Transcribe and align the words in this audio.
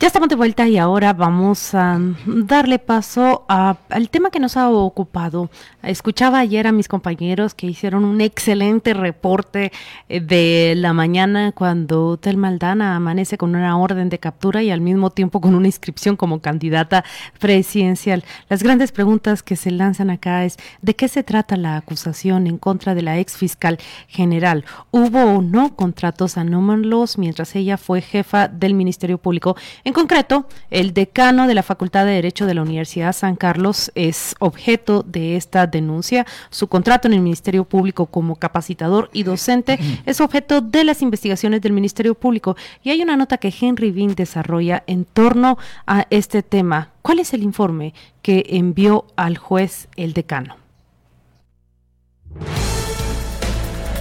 Ya 0.00 0.06
estamos 0.06 0.30
de 0.30 0.34
vuelta 0.34 0.66
y 0.66 0.78
ahora 0.78 1.12
vamos 1.12 1.74
a 1.74 2.00
darle 2.24 2.78
paso 2.78 3.44
al 3.48 4.08
tema 4.08 4.30
que 4.30 4.40
nos 4.40 4.56
ha 4.56 4.70
ocupado. 4.70 5.50
Escuchaba 5.82 6.38
ayer 6.38 6.66
a 6.66 6.72
mis 6.72 6.88
compañeros 6.88 7.52
que 7.52 7.66
hicieron 7.66 8.06
un 8.06 8.22
excelente 8.22 8.94
reporte 8.94 9.72
eh, 10.08 10.20
de 10.20 10.72
la 10.74 10.94
mañana 10.94 11.52
cuando 11.52 12.16
Tel 12.16 12.38
Maldana 12.38 12.96
amanece 12.96 13.36
con 13.36 13.54
una 13.54 13.76
orden 13.76 14.08
de 14.08 14.18
captura 14.18 14.62
y 14.62 14.70
al 14.70 14.80
mismo 14.80 15.10
tiempo 15.10 15.42
con 15.42 15.54
una 15.54 15.68
inscripción 15.68 16.16
como 16.16 16.40
candidata 16.40 17.04
presidencial. 17.38 18.24
Las 18.48 18.62
grandes 18.62 18.92
preguntas 18.92 19.42
que 19.42 19.56
se 19.56 19.70
lanzan 19.70 20.08
acá 20.08 20.46
es 20.46 20.56
¿de 20.80 20.96
qué 20.96 21.08
se 21.08 21.24
trata 21.24 21.58
la 21.58 21.76
acusación 21.76 22.46
en 22.46 22.56
contra 22.56 22.94
de 22.94 23.02
la 23.02 23.18
ex 23.18 23.36
fiscal 23.36 23.76
general? 24.08 24.64
¿Hubo 24.92 25.24
o 25.24 25.42
no 25.42 25.76
contratos 25.76 26.38
anómalos 26.38 27.18
mientras 27.18 27.54
ella 27.54 27.76
fue 27.76 28.00
jefa 28.00 28.48
del 28.48 28.72
Ministerio 28.72 29.18
Público? 29.18 29.56
Concreto, 29.92 30.46
el 30.70 30.92
decano 30.92 31.46
de 31.46 31.54
la 31.54 31.62
Facultad 31.62 32.04
de 32.04 32.12
Derecho 32.12 32.46
de 32.46 32.54
la 32.54 32.62
Universidad 32.62 33.12
San 33.12 33.36
Carlos 33.36 33.90
es 33.94 34.34
objeto 34.38 35.02
de 35.02 35.36
esta 35.36 35.66
denuncia. 35.66 36.26
Su 36.50 36.68
contrato 36.68 37.08
en 37.08 37.14
el 37.14 37.20
Ministerio 37.20 37.64
Público 37.64 38.06
como 38.06 38.36
capacitador 38.36 39.10
y 39.12 39.22
docente 39.22 39.78
es 40.06 40.20
objeto 40.20 40.60
de 40.60 40.84
las 40.84 41.02
investigaciones 41.02 41.60
del 41.60 41.72
Ministerio 41.72 42.14
Público. 42.14 42.56
Y 42.82 42.90
hay 42.90 43.02
una 43.02 43.16
nota 43.16 43.38
que 43.38 43.54
Henry 43.58 43.90
Bean 43.90 44.14
desarrolla 44.14 44.82
en 44.86 45.04
torno 45.04 45.58
a 45.86 46.06
este 46.10 46.42
tema. 46.42 46.90
¿Cuál 47.02 47.20
es 47.20 47.32
el 47.32 47.42
informe 47.42 47.94
que 48.22 48.44
envió 48.48 49.06
al 49.16 49.38
juez 49.38 49.88
el 49.96 50.12
decano? 50.12 50.56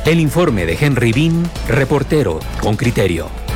El 0.05 0.19
informe 0.19 0.65
de 0.65 0.77
Henry 0.79 1.11
Bean, 1.11 1.49
reportero 1.67 2.39
con 2.61 2.75
criterio. 2.75 3.48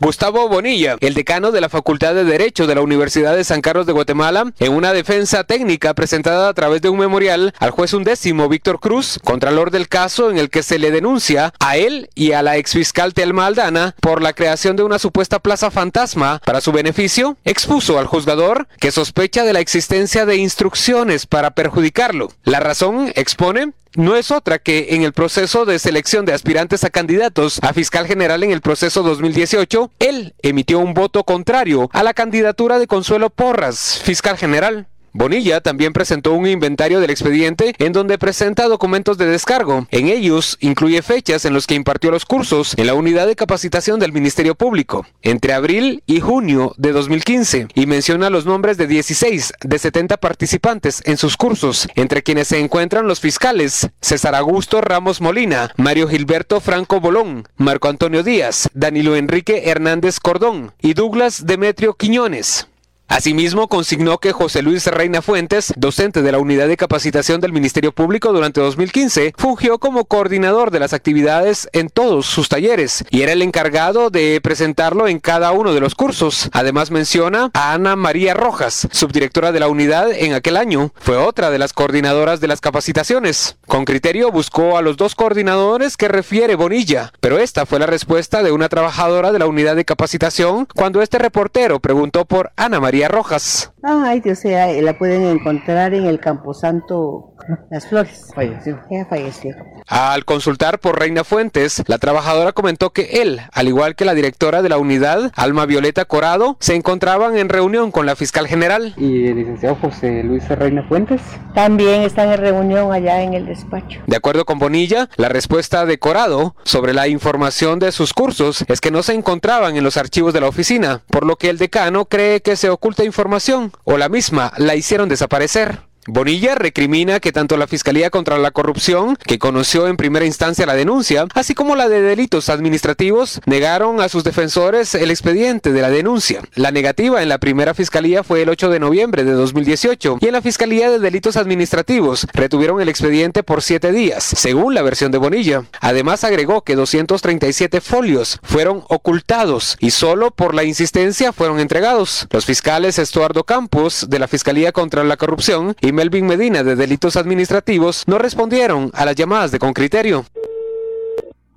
Gustavo 0.00 0.48
Bonilla, 0.48 0.96
el 1.00 1.14
decano 1.14 1.50
de 1.50 1.60
la 1.60 1.68
Facultad 1.68 2.14
de 2.14 2.22
Derecho 2.22 2.68
de 2.68 2.76
la 2.76 2.82
Universidad 2.82 3.34
de 3.34 3.42
San 3.42 3.60
Carlos 3.60 3.84
de 3.84 3.92
Guatemala, 3.92 4.52
en 4.60 4.72
una 4.72 4.92
defensa 4.92 5.42
técnica 5.42 5.92
presentada 5.94 6.48
a 6.48 6.54
través 6.54 6.82
de 6.82 6.88
un 6.88 6.98
memorial 6.98 7.52
al 7.58 7.70
juez 7.70 7.92
undécimo 7.92 8.48
Víctor 8.48 8.78
Cruz, 8.78 9.18
contralor 9.24 9.72
del 9.72 9.88
caso 9.88 10.30
en 10.30 10.38
el 10.38 10.50
que 10.50 10.62
se 10.62 10.78
le 10.78 10.92
denuncia 10.92 11.52
a 11.58 11.76
él 11.76 12.10
y 12.14 12.32
a 12.32 12.42
la 12.42 12.56
exfiscal 12.56 13.12
Telma 13.12 13.46
Aldana 13.46 13.96
por 14.00 14.22
la 14.22 14.34
creación 14.34 14.76
de 14.76 14.84
una 14.84 15.00
supuesta 15.00 15.40
plaza 15.40 15.70
fantasma 15.72 16.40
para 16.44 16.60
su 16.60 16.70
beneficio, 16.70 17.36
expuso 17.44 17.98
al 17.98 18.06
juzgador 18.06 18.68
que 18.78 18.92
sospecha 18.92 19.42
de 19.42 19.52
la 19.52 19.60
existencia 19.60 20.26
de 20.26 20.36
instrucciones 20.36 21.26
para 21.26 21.50
perjudicarlo. 21.50 22.30
La 22.44 22.60
razón, 22.60 23.12
expone, 23.16 23.72
no 23.96 24.16
es 24.16 24.30
otra 24.30 24.58
que 24.58 24.88
en 24.90 25.02
el 25.02 25.12
proceso 25.12 25.64
de 25.64 25.78
selección 25.78 26.24
de 26.24 26.32
aspirantes 26.32 26.84
a 26.84 26.90
candidatos 26.90 27.58
a 27.62 27.72
fiscal 27.72 28.06
general 28.06 28.42
en 28.42 28.50
el 28.50 28.60
proceso 28.60 29.02
2018, 29.02 29.90
él 29.98 30.34
emitió 30.42 30.78
un 30.78 30.94
voto 30.94 31.24
contrario 31.24 31.90
a 31.92 32.02
la 32.02 32.14
candidatura 32.14 32.78
de 32.78 32.86
Consuelo 32.86 33.30
Porras, 33.30 34.00
fiscal 34.02 34.36
general. 34.36 34.88
Bonilla 35.12 35.60
también 35.60 35.92
presentó 35.92 36.32
un 36.32 36.46
inventario 36.46 37.00
del 37.00 37.10
expediente 37.10 37.74
en 37.78 37.92
donde 37.92 38.18
presenta 38.18 38.68
documentos 38.68 39.18
de 39.18 39.26
descargo. 39.26 39.86
En 39.90 40.08
ellos 40.08 40.56
incluye 40.60 41.02
fechas 41.02 41.44
en 41.44 41.54
los 41.54 41.66
que 41.66 41.74
impartió 41.74 42.10
los 42.10 42.24
cursos 42.24 42.74
en 42.76 42.86
la 42.86 42.94
unidad 42.94 43.26
de 43.26 43.36
capacitación 43.36 44.00
del 44.00 44.12
Ministerio 44.12 44.54
Público 44.54 45.06
entre 45.22 45.52
abril 45.52 46.02
y 46.06 46.20
junio 46.20 46.74
de 46.76 46.92
2015 46.92 47.68
y 47.74 47.86
menciona 47.86 48.30
los 48.30 48.46
nombres 48.46 48.76
de 48.76 48.86
16 48.86 49.52
de 49.60 49.78
70 49.78 50.16
participantes 50.16 51.02
en 51.04 51.16
sus 51.16 51.36
cursos, 51.36 51.88
entre 51.94 52.22
quienes 52.22 52.48
se 52.48 52.58
encuentran 52.58 53.06
los 53.06 53.20
fiscales 53.20 53.88
César 54.00 54.34
Augusto 54.34 54.80
Ramos 54.80 55.20
Molina, 55.20 55.72
Mario 55.76 56.08
Gilberto 56.08 56.60
Franco 56.60 57.00
Bolón, 57.00 57.48
Marco 57.56 57.88
Antonio 57.88 58.22
Díaz, 58.22 58.68
Danilo 58.74 59.16
Enrique 59.16 59.70
Hernández 59.70 60.20
Cordón 60.20 60.72
y 60.80 60.94
Douglas 60.94 61.46
Demetrio 61.46 61.94
Quiñones. 61.94 62.68
Asimismo, 63.08 63.68
consignó 63.68 64.18
que 64.18 64.32
José 64.32 64.60
Luis 64.60 64.86
Reina 64.86 65.22
Fuentes, 65.22 65.72
docente 65.78 66.20
de 66.20 66.30
la 66.30 66.38
Unidad 66.38 66.68
de 66.68 66.76
Capacitación 66.76 67.40
del 67.40 67.54
Ministerio 67.54 67.90
Público 67.90 68.34
durante 68.34 68.60
2015, 68.60 69.32
fungió 69.34 69.78
como 69.78 70.04
coordinador 70.04 70.70
de 70.70 70.78
las 70.78 70.92
actividades 70.92 71.70
en 71.72 71.88
todos 71.88 72.26
sus 72.26 72.50
talleres 72.50 73.06
y 73.08 73.22
era 73.22 73.32
el 73.32 73.40
encargado 73.40 74.10
de 74.10 74.38
presentarlo 74.42 75.08
en 75.08 75.20
cada 75.20 75.52
uno 75.52 75.72
de 75.72 75.80
los 75.80 75.94
cursos. 75.94 76.50
Además 76.52 76.90
menciona 76.90 77.50
a 77.54 77.72
Ana 77.72 77.96
María 77.96 78.34
Rojas, 78.34 78.86
subdirectora 78.92 79.52
de 79.52 79.60
la 79.60 79.68
unidad 79.68 80.12
en 80.12 80.34
aquel 80.34 80.58
año. 80.58 80.92
Fue 81.00 81.16
otra 81.16 81.50
de 81.50 81.58
las 81.58 81.72
coordinadoras 81.72 82.40
de 82.40 82.48
las 82.48 82.60
capacitaciones. 82.60 83.56
Con 83.66 83.86
criterio 83.86 84.30
buscó 84.30 84.76
a 84.76 84.82
los 84.82 84.98
dos 84.98 85.14
coordinadores 85.14 85.96
que 85.96 86.08
refiere 86.08 86.56
Bonilla, 86.56 87.14
pero 87.20 87.38
esta 87.38 87.64
fue 87.64 87.78
la 87.78 87.86
respuesta 87.86 88.42
de 88.42 88.52
una 88.52 88.68
trabajadora 88.68 89.32
de 89.32 89.38
la 89.38 89.46
unidad 89.46 89.76
de 89.76 89.86
capacitación 89.86 90.68
cuando 90.74 91.00
este 91.00 91.18
reportero 91.18 91.80
preguntó 91.80 92.26
por 92.26 92.52
Ana 92.56 92.80
María 92.80 92.97
Rojas. 93.06 93.72
Ay, 93.82 94.22
o 94.28 94.34
sea, 94.34 94.72
la 94.82 94.98
pueden 94.98 95.22
encontrar 95.24 95.94
en 95.94 96.06
el 96.06 96.18
Camposanto 96.18 97.34
Las 97.70 97.86
Flores. 97.86 98.28
Falleció. 98.34 98.80
Ya 98.90 99.06
falleció. 99.06 99.54
Al 99.86 100.24
consultar 100.24 100.80
por 100.80 100.98
Reina 100.98 101.24
Fuentes, 101.24 101.82
la 101.86 101.98
trabajadora 101.98 102.52
comentó 102.52 102.90
que 102.90 103.22
él, 103.22 103.40
al 103.52 103.68
igual 103.68 103.94
que 103.96 104.04
la 104.04 104.14
directora 104.14 104.60
de 104.60 104.68
la 104.68 104.78
unidad, 104.78 105.32
Alma 105.34 105.64
Violeta 105.66 106.04
Corado, 106.04 106.56
se 106.60 106.74
encontraban 106.74 107.36
en 107.38 107.48
reunión 107.48 107.90
con 107.90 108.04
la 108.04 108.16
fiscal 108.16 108.46
general. 108.46 108.94
¿Y 108.96 109.26
el 109.26 109.36
licenciado 109.36 109.76
José 109.76 110.22
Luis 110.22 110.46
Reina 110.48 110.82
Fuentes? 110.88 111.22
También 111.54 112.02
están 112.02 112.30
en 112.30 112.38
reunión 112.38 112.92
allá 112.92 113.22
en 113.22 113.34
el 113.34 113.46
despacho. 113.46 114.00
De 114.06 114.16
acuerdo 114.16 114.44
con 114.44 114.58
Bonilla, 114.58 115.08
la 115.16 115.28
respuesta 115.28 115.86
de 115.86 115.98
Corado 115.98 116.54
sobre 116.64 116.92
la 116.92 117.08
información 117.08 117.78
de 117.78 117.92
sus 117.92 118.12
cursos 118.12 118.64
es 118.68 118.80
que 118.80 118.90
no 118.90 119.02
se 119.02 119.14
encontraban 119.14 119.76
en 119.76 119.84
los 119.84 119.96
archivos 119.96 120.34
de 120.34 120.40
la 120.40 120.48
oficina, 120.48 121.02
por 121.08 121.24
lo 121.24 121.36
que 121.36 121.48
el 121.48 121.58
decano 121.58 122.04
cree 122.04 122.42
que 122.42 122.56
se 122.56 122.68
oculta 122.68 123.04
información 123.04 123.72
o 123.84 123.96
la 123.96 124.08
misma 124.08 124.52
la 124.58 124.74
hicieron 124.74 125.08
desaparecer. 125.08 125.87
Bonilla 126.10 126.54
recrimina 126.54 127.20
que 127.20 127.32
tanto 127.32 127.58
la 127.58 127.66
Fiscalía 127.66 128.08
contra 128.08 128.38
la 128.38 128.50
Corrupción, 128.50 129.18
que 129.26 129.38
conoció 129.38 129.88
en 129.88 129.98
primera 129.98 130.24
instancia 130.24 130.64
la 130.64 130.74
denuncia, 130.74 131.26
así 131.34 131.52
como 131.52 131.76
la 131.76 131.90
de 131.90 132.00
delitos 132.00 132.48
administrativos, 132.48 133.42
negaron 133.44 134.00
a 134.00 134.08
sus 134.08 134.24
defensores 134.24 134.94
el 134.94 135.10
expediente 135.10 135.70
de 135.70 135.82
la 135.82 135.90
denuncia. 135.90 136.40
La 136.54 136.70
negativa 136.70 137.22
en 137.22 137.28
la 137.28 137.36
primera 137.36 137.74
Fiscalía 137.74 138.24
fue 138.24 138.40
el 138.40 138.48
8 138.48 138.70
de 138.70 138.80
noviembre 138.80 139.22
de 139.22 139.32
2018 139.32 140.16
y 140.22 140.26
en 140.26 140.32
la 140.32 140.40
Fiscalía 140.40 140.90
de 140.90 140.98
Delitos 140.98 141.36
Administrativos 141.36 142.26
retuvieron 142.32 142.80
el 142.80 142.88
expediente 142.88 143.42
por 143.42 143.60
siete 143.60 143.92
días, 143.92 144.24
según 144.24 144.74
la 144.74 144.80
versión 144.80 145.12
de 145.12 145.18
Bonilla. 145.18 145.64
Además 145.78 146.24
agregó 146.24 146.62
que 146.62 146.74
237 146.74 147.82
folios 147.82 148.40
fueron 148.42 148.82
ocultados 148.88 149.76
y 149.78 149.90
solo 149.90 150.30
por 150.30 150.54
la 150.54 150.64
insistencia 150.64 151.34
fueron 151.34 151.60
entregados. 151.60 152.26
Los 152.30 152.46
fiscales 152.46 152.98
Estuardo 152.98 153.44
Campos 153.44 154.06
de 154.08 154.18
la 154.18 154.26
Fiscalía 154.26 154.72
contra 154.72 155.04
la 155.04 155.18
Corrupción 155.18 155.76
y 155.82 155.97
Melvin 155.98 156.26
Medina 156.26 156.62
de 156.62 156.76
Delitos 156.76 157.16
Administrativos 157.16 158.04
no 158.06 158.18
respondieron 158.18 158.92
a 158.94 159.04
las 159.04 159.16
llamadas 159.16 159.50
de 159.50 159.58
Concriterio. 159.58 160.24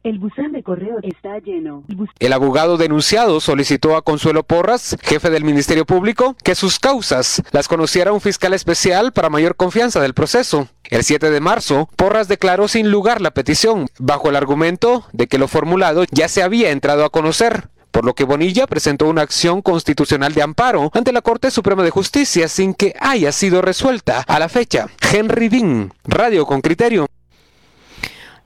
El 0.04 0.18
buzón 0.18 0.52
de 0.52 0.64
correo 0.64 0.98
está 1.04 1.38
lleno. 1.38 1.84
El 2.18 2.34
abogado 2.34 2.78
denunciado 2.78 3.40
solicitó 3.40 3.96
a 3.96 4.02
Consuelo 4.02 4.42
Porras, 4.42 4.98
jefe 5.04 5.30
del 5.30 5.44
Ministerio 5.44 5.86
Público, 5.86 6.36
que 6.44 6.56
sus 6.56 6.80
causas 6.80 7.44
las 7.52 7.68
conociera 7.68 8.14
un 8.14 8.20
fiscal 8.20 8.56
especial 8.56 9.12
para 9.12 9.30
mayor 9.30 9.56
confianza 9.56 10.02
del 10.02 10.16
proceso. 10.16 10.68
El 10.90 11.04
7 11.04 11.30
de 11.30 11.40
marzo, 11.40 11.88
Porras 11.96 12.28
declaró 12.28 12.68
sin 12.68 12.90
lugar 12.90 13.22
la 13.22 13.36
petición, 13.36 13.90
bajo 14.00 14.30
el 14.30 14.36
argumento 14.36 15.06
de 15.14 15.28
que 15.28 15.38
lo 15.38 15.48
formulado 15.48 16.04
ya 16.10 16.28
se 16.28 16.42
había 16.42 16.72
entrado 16.72 17.06
a 17.06 17.12
conocer 17.12 17.70
por 17.92 18.06
lo 18.06 18.14
que 18.16 18.24
Bonilla 18.24 18.68
presentó 18.68 19.08
una 19.08 19.22
acción 19.22 19.62
constitucional 19.62 20.34
de 20.34 20.42
amparo 20.42 20.90
ante 20.94 21.12
la 21.12 21.22
Corte 21.22 21.52
Suprema 21.52 21.84
de 21.84 21.92
Justicia 21.92 22.48
sin 22.48 22.74
que 22.74 22.96
haya 23.00 23.32
sido 23.32 23.62
resuelta 23.62 24.22
a 24.22 24.40
la 24.40 24.50
fecha. 24.50 24.88
Henry 25.14 25.50
Dean, 25.50 25.94
Radio 26.06 26.46
con 26.46 26.62
Criterio. 26.62 27.08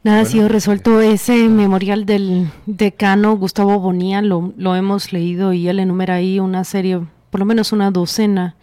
Nada 0.03 0.21
ha 0.21 0.25
sido 0.25 0.47
resuelto 0.47 1.01
ese 1.01 1.49
memorial 1.49 2.05
del 2.05 2.51
decano 2.67 3.37
Gustavo 3.37 3.79
Bonilla, 3.79 4.21
lo, 4.21 4.53
lo 4.55 4.75
hemos 4.75 5.11
leído 5.11 5.51
y 5.53 5.67
él 5.67 5.79
enumera 5.79 6.15
ahí 6.15 6.39
una 6.39 6.63
serie, 6.63 7.01
por 7.31 7.39
lo 7.39 7.45
menos 7.45 7.71
una 7.71 7.89
docena 7.89 8.55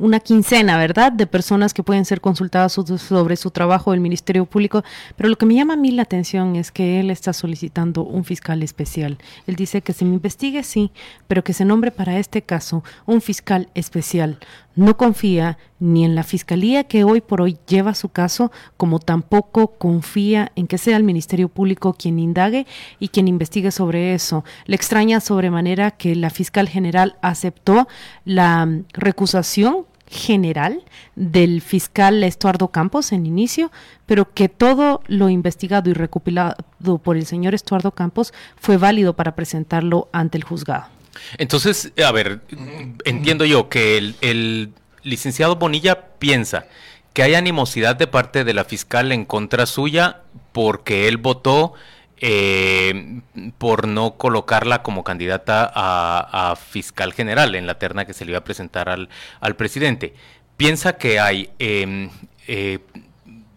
una 0.00 0.18
quincena, 0.18 0.78
¿verdad?, 0.78 1.12
de 1.12 1.26
personas 1.26 1.74
que 1.74 1.82
pueden 1.82 2.06
ser 2.06 2.22
consultadas 2.22 2.72
sobre 2.72 3.36
su 3.36 3.50
trabajo 3.50 3.90
del 3.90 4.00
Ministerio 4.00 4.46
Público, 4.46 4.82
pero 5.14 5.28
lo 5.28 5.36
que 5.36 5.44
me 5.44 5.54
llama 5.54 5.74
a 5.74 5.76
mí 5.76 5.90
la 5.90 6.02
atención 6.02 6.56
es 6.56 6.72
que 6.72 7.00
él 7.00 7.10
está 7.10 7.34
solicitando 7.34 8.02
un 8.02 8.24
fiscal 8.24 8.62
especial. 8.62 9.18
Él 9.46 9.56
dice 9.56 9.82
que 9.82 9.92
se 9.92 10.06
me 10.06 10.14
investigue, 10.14 10.62
sí, 10.62 10.90
pero 11.28 11.44
que 11.44 11.52
se 11.52 11.66
nombre 11.66 11.90
para 11.90 12.18
este 12.18 12.40
caso 12.40 12.82
un 13.04 13.20
fiscal 13.20 13.68
especial. 13.74 14.38
No 14.74 14.96
confía 14.96 15.58
ni 15.80 16.04
en 16.04 16.14
la 16.14 16.22
fiscalía 16.22 16.84
que 16.84 17.04
hoy 17.04 17.20
por 17.20 17.42
hoy 17.42 17.58
lleva 17.68 17.94
su 17.94 18.08
caso, 18.08 18.50
como 18.78 19.00
tampoco 19.00 19.76
confía 19.76 20.52
en 20.56 20.66
que 20.66 20.78
sea 20.78 20.96
el 20.96 21.04
Ministerio 21.04 21.50
Público 21.50 21.92
quien 21.92 22.18
indague 22.18 22.66
y 22.98 23.08
quien 23.08 23.28
investigue 23.28 23.70
sobre 23.70 24.14
eso. 24.14 24.44
Le 24.64 24.76
extraña 24.76 25.20
sobremanera 25.20 25.90
que 25.90 26.14
la 26.16 26.30
fiscal 26.30 26.68
general 26.68 27.16
aceptó 27.20 27.88
la 28.24 28.66
recusación 28.92 29.89
general 30.10 30.82
del 31.14 31.62
fiscal 31.62 32.22
Estuardo 32.24 32.68
Campos 32.68 33.12
en 33.12 33.26
inicio, 33.26 33.70
pero 34.06 34.34
que 34.34 34.48
todo 34.48 35.02
lo 35.06 35.28
investigado 35.28 35.88
y 35.88 35.92
recopilado 35.92 36.56
por 37.02 37.16
el 37.16 37.26
señor 37.26 37.54
Estuardo 37.54 37.92
Campos 37.92 38.34
fue 38.60 38.76
válido 38.76 39.14
para 39.14 39.36
presentarlo 39.36 40.08
ante 40.12 40.36
el 40.36 40.44
juzgado. 40.44 40.86
Entonces, 41.38 41.92
a 42.04 42.10
ver, 42.12 42.40
entiendo 43.04 43.44
yo 43.44 43.68
que 43.68 43.98
el, 43.98 44.16
el 44.20 44.72
licenciado 45.04 45.56
Bonilla 45.56 46.08
piensa 46.18 46.66
que 47.12 47.22
hay 47.22 47.34
animosidad 47.34 47.94
de 47.94 48.06
parte 48.06 48.44
de 48.44 48.54
la 48.54 48.64
fiscal 48.64 49.12
en 49.12 49.24
contra 49.24 49.66
suya 49.66 50.22
porque 50.52 51.06
él 51.06 51.18
votó 51.18 51.74
eh, 52.22 53.22
por 53.56 53.88
no 53.88 54.16
colocarla 54.18 54.82
como 54.82 55.04
candidata 55.04 55.70
a, 55.74 56.54
fiscal 56.56 57.14
general 57.14 57.54
en 57.54 57.66
la 57.66 57.78
terna 57.78 58.04
que 58.04 58.12
se 58.12 58.26
le 58.26 58.32
iba 58.32 58.38
a 58.38 58.44
presentar 58.44 58.90
al, 58.90 59.56
presidente. 59.56 60.14
Piensa 60.58 60.98
que 60.98 61.18
hay 61.18 61.48
em, 61.58 62.10
eh, 62.46 62.80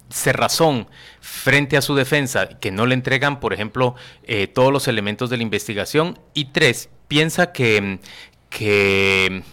cerrazón 0.09 0.87
frente 1.19 1.75
a 1.75 1.81
su 1.81 1.93
defensa, 1.93 2.47
que 2.59 2.71
no 2.71 2.85
le 2.85 2.93
entregan, 2.93 3.41
por 3.41 3.53
ejemplo, 3.53 3.95
eh, 4.23 4.47
todos 4.47 4.71
los 4.71 4.87
elementos 4.87 5.29
de 5.29 5.37
la 5.37 5.43
investigación. 5.43 6.17
Y 6.33 6.45
tres, 6.45 6.89
piensa 7.09 7.51
que, 7.51 7.99
que 8.49 9.43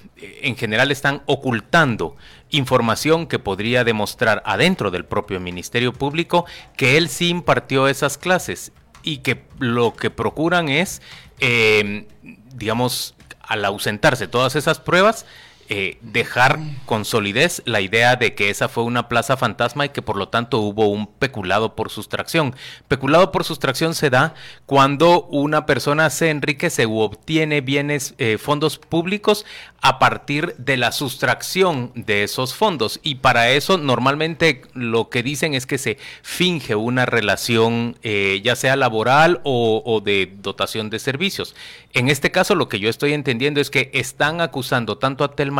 en 0.42 0.56
general 0.56 0.92
están 0.92 1.22
ocultando 1.26 2.16
información 2.50 3.26
que 3.26 3.40
podría 3.40 3.82
demostrar 3.82 4.40
adentro 4.46 4.92
del 4.92 5.04
propio 5.04 5.40
Ministerio 5.40 5.92
Público 5.92 6.46
que 6.76 6.96
él 6.96 7.08
sí 7.08 7.28
impartió 7.28 7.88
esas 7.88 8.16
clases 8.16 8.72
y 9.02 9.18
que 9.18 9.42
lo 9.58 9.94
que 9.94 10.10
procuran 10.10 10.68
es, 10.68 11.02
eh, 11.38 12.06
digamos, 12.54 13.14
al 13.40 13.64
ausentarse 13.64 14.28
todas 14.28 14.56
esas 14.56 14.78
pruebas, 14.78 15.26
eh, 15.72 15.98
dejar 16.00 16.58
con 16.84 17.04
solidez 17.04 17.62
la 17.64 17.80
idea 17.80 18.16
de 18.16 18.34
que 18.34 18.50
esa 18.50 18.68
fue 18.68 18.82
una 18.82 19.08
plaza 19.08 19.36
fantasma 19.36 19.86
y 19.86 19.90
que 19.90 20.02
por 20.02 20.16
lo 20.16 20.28
tanto 20.28 20.58
hubo 20.58 20.88
un 20.88 21.06
peculado 21.06 21.76
por 21.76 21.90
sustracción. 21.90 22.56
Peculado 22.88 23.30
por 23.30 23.44
sustracción 23.44 23.94
se 23.94 24.10
da 24.10 24.34
cuando 24.66 25.26
una 25.26 25.66
persona 25.66 26.10
se 26.10 26.30
enriquece 26.30 26.86
u 26.86 26.98
obtiene 26.98 27.60
bienes, 27.60 28.14
eh, 28.18 28.36
fondos 28.36 28.78
públicos 28.78 29.46
a 29.80 30.00
partir 30.00 30.56
de 30.58 30.76
la 30.76 30.90
sustracción 30.90 31.92
de 31.94 32.24
esos 32.24 32.52
fondos. 32.52 32.98
Y 33.04 33.16
para 33.16 33.50
eso 33.50 33.78
normalmente 33.78 34.62
lo 34.74 35.08
que 35.08 35.22
dicen 35.22 35.54
es 35.54 35.66
que 35.66 35.78
se 35.78 35.98
finge 36.22 36.74
una 36.74 37.06
relación 37.06 37.96
eh, 38.02 38.40
ya 38.42 38.56
sea 38.56 38.74
laboral 38.74 39.40
o, 39.44 39.84
o 39.86 40.00
de 40.00 40.34
dotación 40.42 40.90
de 40.90 40.98
servicios. 40.98 41.54
En 41.92 42.08
este 42.08 42.32
caso 42.32 42.56
lo 42.56 42.68
que 42.68 42.80
yo 42.80 42.88
estoy 42.88 43.12
entendiendo 43.12 43.60
es 43.60 43.70
que 43.70 43.92
están 43.94 44.40
acusando 44.40 44.98
tanto 44.98 45.22
a 45.22 45.36
Telma 45.36 45.59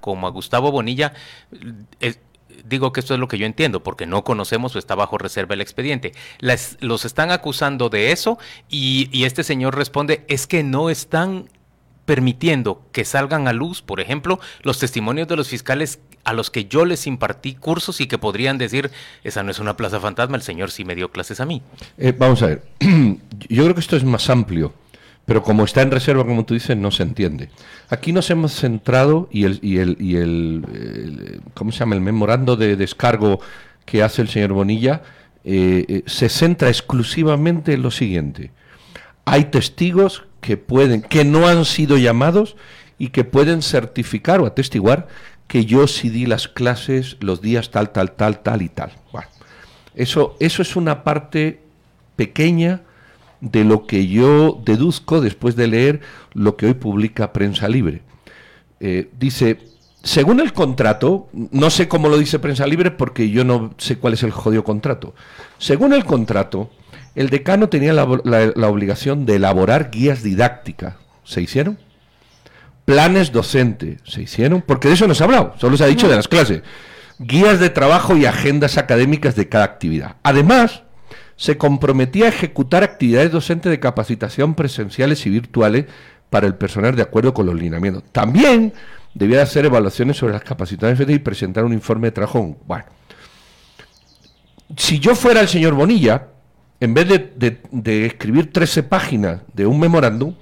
Como 0.00 0.26
a 0.26 0.30
Gustavo 0.30 0.70
Bonilla, 0.70 1.12
digo 2.64 2.92
que 2.92 3.00
esto 3.00 3.14
es 3.14 3.20
lo 3.20 3.28
que 3.28 3.38
yo 3.38 3.46
entiendo, 3.46 3.82
porque 3.82 4.06
no 4.06 4.24
conocemos 4.24 4.74
o 4.76 4.78
está 4.78 4.94
bajo 4.94 5.18
reserva 5.18 5.54
el 5.54 5.60
expediente. 5.60 6.12
los 6.80 7.04
están 7.04 7.30
acusando 7.30 7.88
de 7.88 8.12
eso 8.12 8.38
y, 8.68 9.08
y 9.12 9.24
este 9.24 9.44
señor 9.44 9.76
responde, 9.76 10.24
es 10.28 10.46
que 10.46 10.62
no 10.62 10.90
están 10.90 11.48
permitiendo 12.04 12.82
que 12.90 13.04
salgan 13.04 13.48
a 13.48 13.52
luz, 13.52 13.82
por 13.82 14.00
ejemplo, 14.00 14.40
los 14.62 14.78
testimonios 14.78 15.28
de 15.28 15.36
los 15.36 15.48
fiscales 15.48 16.00
a 16.24 16.32
los 16.32 16.50
que 16.50 16.64
yo 16.64 16.86
les 16.86 17.06
impartí 17.06 17.54
cursos 17.54 18.00
y 18.00 18.06
que 18.06 18.16
podrían 18.16 18.56
decir, 18.56 18.90
esa 19.24 19.42
no 19.42 19.50
es 19.50 19.58
una 19.58 19.76
plaza 19.76 20.00
fantasma, 20.00 20.36
el 20.36 20.42
señor 20.42 20.70
sí 20.70 20.84
me 20.86 20.94
dio 20.94 21.10
clases 21.10 21.40
a 21.40 21.44
mí. 21.44 21.62
Eh, 21.98 22.14
vamos 22.16 22.42
a 22.42 22.46
ver, 22.46 22.64
yo 23.48 23.62
creo 23.62 23.74
que 23.74 23.80
esto 23.80 23.96
es 23.96 24.04
más 24.04 24.30
amplio 24.30 24.72
pero 25.28 25.42
como 25.42 25.64
está 25.64 25.82
en 25.82 25.90
reserva, 25.90 26.24
como 26.24 26.46
tú 26.46 26.54
dices, 26.54 26.74
no 26.74 26.90
se 26.90 27.02
entiende. 27.02 27.50
Aquí 27.90 28.14
nos 28.14 28.30
hemos 28.30 28.54
centrado 28.54 29.28
y 29.30 29.44
el, 29.44 29.58
y 29.60 29.76
el, 29.76 29.98
y 30.00 30.16
el, 30.16 31.42
¿cómo 31.52 31.70
se 31.70 31.80
llama? 31.80 31.96
El 31.96 32.00
memorando 32.00 32.56
de 32.56 32.76
descargo 32.76 33.38
que 33.84 34.02
hace 34.02 34.22
el 34.22 34.30
señor 34.30 34.54
Bonilla 34.54 35.02
eh, 35.44 35.84
eh, 35.86 36.02
se 36.06 36.30
centra 36.30 36.70
exclusivamente 36.70 37.74
en 37.74 37.82
lo 37.82 37.90
siguiente. 37.90 38.52
Hay 39.26 39.44
testigos 39.44 40.24
que 40.40 40.56
pueden, 40.56 41.02
que 41.02 41.26
no 41.26 41.46
han 41.46 41.66
sido 41.66 41.98
llamados 41.98 42.56
y 42.96 43.08
que 43.08 43.24
pueden 43.24 43.60
certificar 43.60 44.40
o 44.40 44.46
atestiguar 44.46 45.08
que 45.46 45.66
yo 45.66 45.88
sí 45.88 46.08
di 46.08 46.24
las 46.24 46.48
clases 46.48 47.18
los 47.20 47.42
días 47.42 47.70
tal, 47.70 47.90
tal, 47.90 48.12
tal, 48.12 48.40
tal 48.40 48.62
y 48.62 48.70
tal. 48.70 48.92
Eso, 49.94 50.36
eso 50.40 50.62
es 50.62 50.74
una 50.74 51.04
parte 51.04 51.60
pequeña 52.16 52.80
de 53.40 53.64
lo 53.64 53.86
que 53.86 54.06
yo 54.08 54.60
deduzco 54.64 55.20
después 55.20 55.56
de 55.56 55.68
leer 55.68 56.00
lo 56.32 56.56
que 56.56 56.66
hoy 56.66 56.74
publica 56.74 57.32
Prensa 57.32 57.68
Libre. 57.68 58.02
Eh, 58.80 59.10
dice, 59.18 59.58
según 60.02 60.40
el 60.40 60.52
contrato, 60.52 61.28
no 61.32 61.70
sé 61.70 61.88
cómo 61.88 62.08
lo 62.08 62.18
dice 62.18 62.38
Prensa 62.38 62.66
Libre 62.66 62.90
porque 62.90 63.30
yo 63.30 63.44
no 63.44 63.74
sé 63.78 63.98
cuál 63.98 64.14
es 64.14 64.22
el 64.22 64.30
jodido 64.30 64.64
contrato. 64.64 65.14
Según 65.58 65.92
el 65.92 66.04
contrato, 66.04 66.70
el 67.14 67.30
decano 67.30 67.68
tenía 67.68 67.92
la, 67.92 68.04
obligación 68.04 69.26
de 69.26 69.36
elaborar 69.36 69.90
guías 69.90 70.22
didácticas. 70.22 70.94
¿Se 71.24 71.42
hicieron? 71.42 71.78
Planes 72.84 73.32
docentes. 73.32 74.00
¿Se 74.04 74.22
hicieron? 74.22 74.62
Porque 74.62 74.88
de 74.88 74.94
eso 74.94 75.06
no 75.06 75.14
se 75.14 75.22
ha 75.22 75.26
hablado, 75.26 75.54
solo 75.58 75.76
se 75.76 75.84
ha 75.84 75.88
dicho 75.88 76.08
de 76.08 76.16
las 76.16 76.28
clases. 76.28 76.62
Guías 77.18 77.58
de 77.58 77.70
trabajo 77.70 78.16
y 78.16 78.24
agendas 78.24 78.78
académicas 78.78 79.34
de 79.34 79.48
cada 79.48 79.64
actividad. 79.64 80.16
Además, 80.22 80.84
se 81.38 81.56
comprometía 81.56 82.26
a 82.26 82.30
ejecutar 82.30 82.82
actividades 82.82 83.30
docentes 83.30 83.70
de 83.70 83.78
capacitación 83.78 84.54
presenciales 84.54 85.24
y 85.24 85.30
virtuales 85.30 85.86
para 86.30 86.48
el 86.48 86.56
personal 86.56 86.96
de 86.96 87.02
acuerdo 87.02 87.32
con 87.32 87.46
los 87.46 87.54
lineamientos. 87.54 88.02
También 88.10 88.74
debía 89.14 89.40
hacer 89.40 89.64
evaluaciones 89.64 90.16
sobre 90.16 90.32
las 90.32 90.42
capacitaciones 90.42 91.08
y 91.08 91.18
presentar 91.20 91.64
un 91.64 91.72
informe 91.72 92.08
de 92.08 92.12
trabajo. 92.12 92.56
Bueno, 92.66 92.84
si 94.76 94.98
yo 94.98 95.14
fuera 95.14 95.40
el 95.40 95.48
señor 95.48 95.74
Bonilla, 95.74 96.26
en 96.80 96.92
vez 96.92 97.06
de, 97.36 98.06
escribir 98.06 98.52
13 98.52 98.82
páginas 98.82 99.40
de 99.54 99.64
un 99.64 99.78
memorándum, 99.78 100.34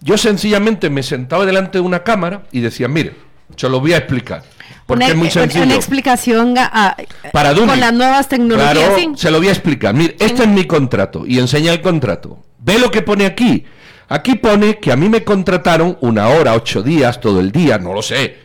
yo 0.00 0.16
sencillamente 0.16 0.90
me 0.90 1.02
sentaba 1.02 1.44
delante 1.44 1.78
de 1.78 1.82
una 1.82 2.04
cámara 2.04 2.44
y 2.52 2.60
decía, 2.60 2.86
mire, 2.86 3.14
se 3.56 3.68
lo 3.68 3.80
voy 3.80 3.94
a 3.94 3.98
explicar. 3.98 4.44
Porque 4.90 5.04
una, 5.04 5.12
es 5.12 5.16
muy 5.16 5.30
sencillo. 5.30 5.64
Una 5.64 5.74
explicación 5.76 6.54
Para 7.32 7.54
con 7.54 7.78
las 7.78 7.92
nuevas 7.92 8.28
tecnologías. 8.28 8.72
Claro, 8.72 9.16
se 9.16 9.30
lo 9.30 9.38
voy 9.38 9.46
a 9.46 9.52
explicar. 9.52 9.94
Mire, 9.94 10.16
este 10.18 10.42
es 10.42 10.48
mi 10.48 10.64
contrato 10.64 11.24
y 11.24 11.38
enseña 11.38 11.72
el 11.72 11.80
contrato. 11.80 12.40
Ve 12.58 12.76
lo 12.80 12.90
que 12.90 13.02
pone 13.02 13.24
aquí. 13.24 13.64
Aquí 14.08 14.34
pone 14.34 14.80
que 14.80 14.90
a 14.90 14.96
mí 14.96 15.08
me 15.08 15.22
contrataron 15.22 15.96
una 16.00 16.26
hora, 16.28 16.54
ocho 16.54 16.82
días, 16.82 17.20
todo 17.20 17.38
el 17.38 17.52
día, 17.52 17.78
no 17.78 17.94
lo 17.94 18.02
sé. 18.02 18.38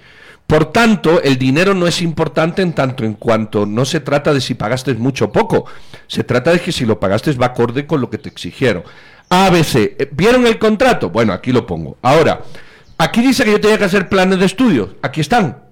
Por 0.45 0.71
tanto, 0.71 1.24
el 1.24 1.39
dinero 1.39 1.74
no 1.74 1.88
es 1.88 2.03
importante 2.03 2.62
en 2.62 2.74
tanto 2.74 3.03
en 3.03 3.15
cuanto 3.15 3.65
no 3.65 3.83
se 3.83 4.00
trata 4.00 4.31
de 4.31 4.41
si 4.41 4.53
pagaste 4.53 4.94
mucho 4.94 5.25
o 5.25 5.31
poco. 5.31 5.65
Se 6.06 6.24
trata 6.24 6.51
de 6.51 6.59
que 6.59 6.71
si 6.71 6.86
lo 6.86 7.00
pagaste 7.00 7.31
va 7.33 7.48
acorde 7.48 7.88
con 7.88 8.00
lo 8.00 8.12
que 8.12 8.19
te 8.19 8.30
exigieron. 8.30 8.83
ABC, 9.30 9.75
eh, 9.75 10.09
¿vieron 10.12 10.46
el 10.46 10.60
contrato? 10.60 11.10
Bueno, 11.10 11.34
aquí 11.34 11.51
lo 11.51 11.65
pongo. 11.65 11.98
Ahora, 12.03 12.41
aquí 13.00 13.24
dice 13.24 13.43
que 13.43 13.53
yo 13.53 13.60
tenía 13.60 13.79
que 13.79 13.86
hacer 13.86 14.08
planes 14.08 14.38
de 14.38 14.46
estudios. 14.46 14.89
Aquí 15.01 15.22
están. 15.22 15.64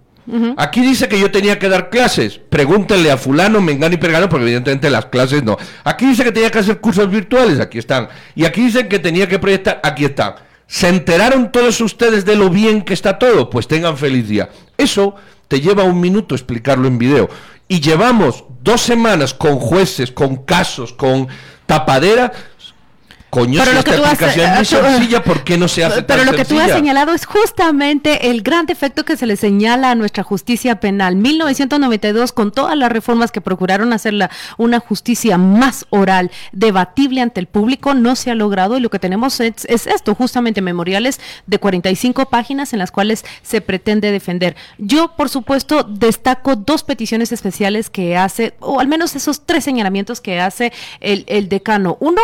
Aquí 0.58 0.82
dice 0.82 1.08
que 1.08 1.20
yo 1.20 1.32
tenía 1.32 1.60
que 1.60 1.70
dar 1.70 1.90
clases. 1.90 2.40
Pregúntenle 2.50 3.12
a 3.12 3.18
fulano, 3.18 3.62
mengano 3.62 3.96
y 3.96 3.98
pergano, 3.98 4.30
porque 4.30 4.46
evidentemente 4.46 4.90
las 4.90 5.06
clases 5.06 5.44
no. 5.44 5.58
Aquí 5.84 6.06
dice 6.06 6.24
que 6.24 6.32
tenía 6.32 6.52
que 6.52 6.60
hacer 6.60 6.80
cursos 6.80 7.10
virtuales, 7.10 7.60
aquí 7.60 7.78
están. 7.78 8.10
Y 8.36 8.46
aquí 8.46 8.62
dicen 8.66 8.88
que 8.88 9.00
tenía 9.00 9.28
que 9.28 9.40
proyectar, 9.40 9.80
aquí 9.84 10.06
están. 10.06 10.36
¿Se 10.68 10.88
enteraron 10.88 11.52
todos 11.52 11.82
ustedes 11.82 12.26
de 12.26 12.36
lo 12.36 12.50
bien 12.50 12.82
que 12.82 12.94
está 12.94 13.20
todo? 13.20 13.50
Pues 13.50 13.68
tengan 13.68 13.98
feliz 13.98 14.28
día. 14.28 14.50
Eso 14.78 15.16
te 15.48 15.62
lleva 15.62 15.84
un 15.84 16.00
minuto 16.00 16.36
explicarlo 16.36 16.88
en 16.88 16.98
video. 16.98 17.30
Y 17.68 17.80
llevamos 17.80 18.46
dos 18.62 18.82
semanas 18.82 19.34
con 19.34 19.60
jueces, 19.60 20.12
con 20.12 20.38
casos, 20.38 20.94
con 20.94 21.28
tapadera, 21.66 22.32
Coño, 23.34 23.62
pero 23.64 23.74
lo 23.74 23.84
que 23.84 23.94
tú 23.94 24.06
has, 24.06 24.22
es 24.22 24.56
muy 24.56 24.66
sencilla, 24.66 25.24
¿por 25.24 25.44
qué 25.44 25.58
no 25.58 25.68
se 25.68 25.84
hace 25.84 26.04
Pero 26.04 26.24
lo 26.24 26.34
que 26.34 26.46
tú 26.46 26.60
has 26.60 26.72
señalado 26.72 27.14
es 27.14 27.26
justamente 27.26 28.30
el 28.30 28.44
gran 28.44 28.68
defecto 28.68 29.06
que 29.06 29.18
se 29.18 29.26
le 29.26 29.38
señala 29.38 29.90
a 29.90 29.96
nuestra 29.96 30.22
justicia 30.22 30.80
penal. 30.80 31.16
1992, 31.16 32.32
con 32.32 32.52
todas 32.52 32.78
las 32.78 32.92
reformas 32.92 33.32
que 33.32 33.42
procuraron 33.42 33.92
hacerla 33.92 34.30
una 34.60 34.80
justicia 34.80 35.40
más 35.40 35.88
oral, 35.90 36.30
debatible 36.52 37.22
ante 37.22 37.40
el 37.40 37.48
público, 37.48 37.96
no 37.96 38.16
se 38.16 38.30
ha 38.30 38.36
logrado 38.36 38.78
y 38.78 38.82
lo 38.82 38.92
que 38.92 39.00
tenemos 39.00 39.40
es, 39.40 39.66
es 39.66 39.88
esto, 39.88 40.14
justamente 40.14 40.62
memoriales 40.62 41.20
de 41.48 41.58
45 41.58 42.30
páginas 42.30 42.72
en 42.74 42.78
las 42.78 42.92
cuales 42.92 43.26
se 43.42 43.62
pretende 43.62 44.12
defender. 44.12 44.56
Yo, 44.78 45.16
por 45.16 45.30
supuesto, 45.30 45.82
destaco 45.82 46.56
dos 46.56 46.84
peticiones 46.84 47.32
especiales 47.32 47.90
que 47.90 48.16
hace, 48.16 48.54
o 48.60 48.80
al 48.80 48.88
menos 48.88 49.16
esos 49.16 49.44
tres 49.44 49.64
señalamientos 49.64 50.22
que 50.22 50.40
hace 50.40 50.72
el, 51.00 51.24
el 51.28 51.50
decano. 51.50 51.98
Uno, 52.00 52.22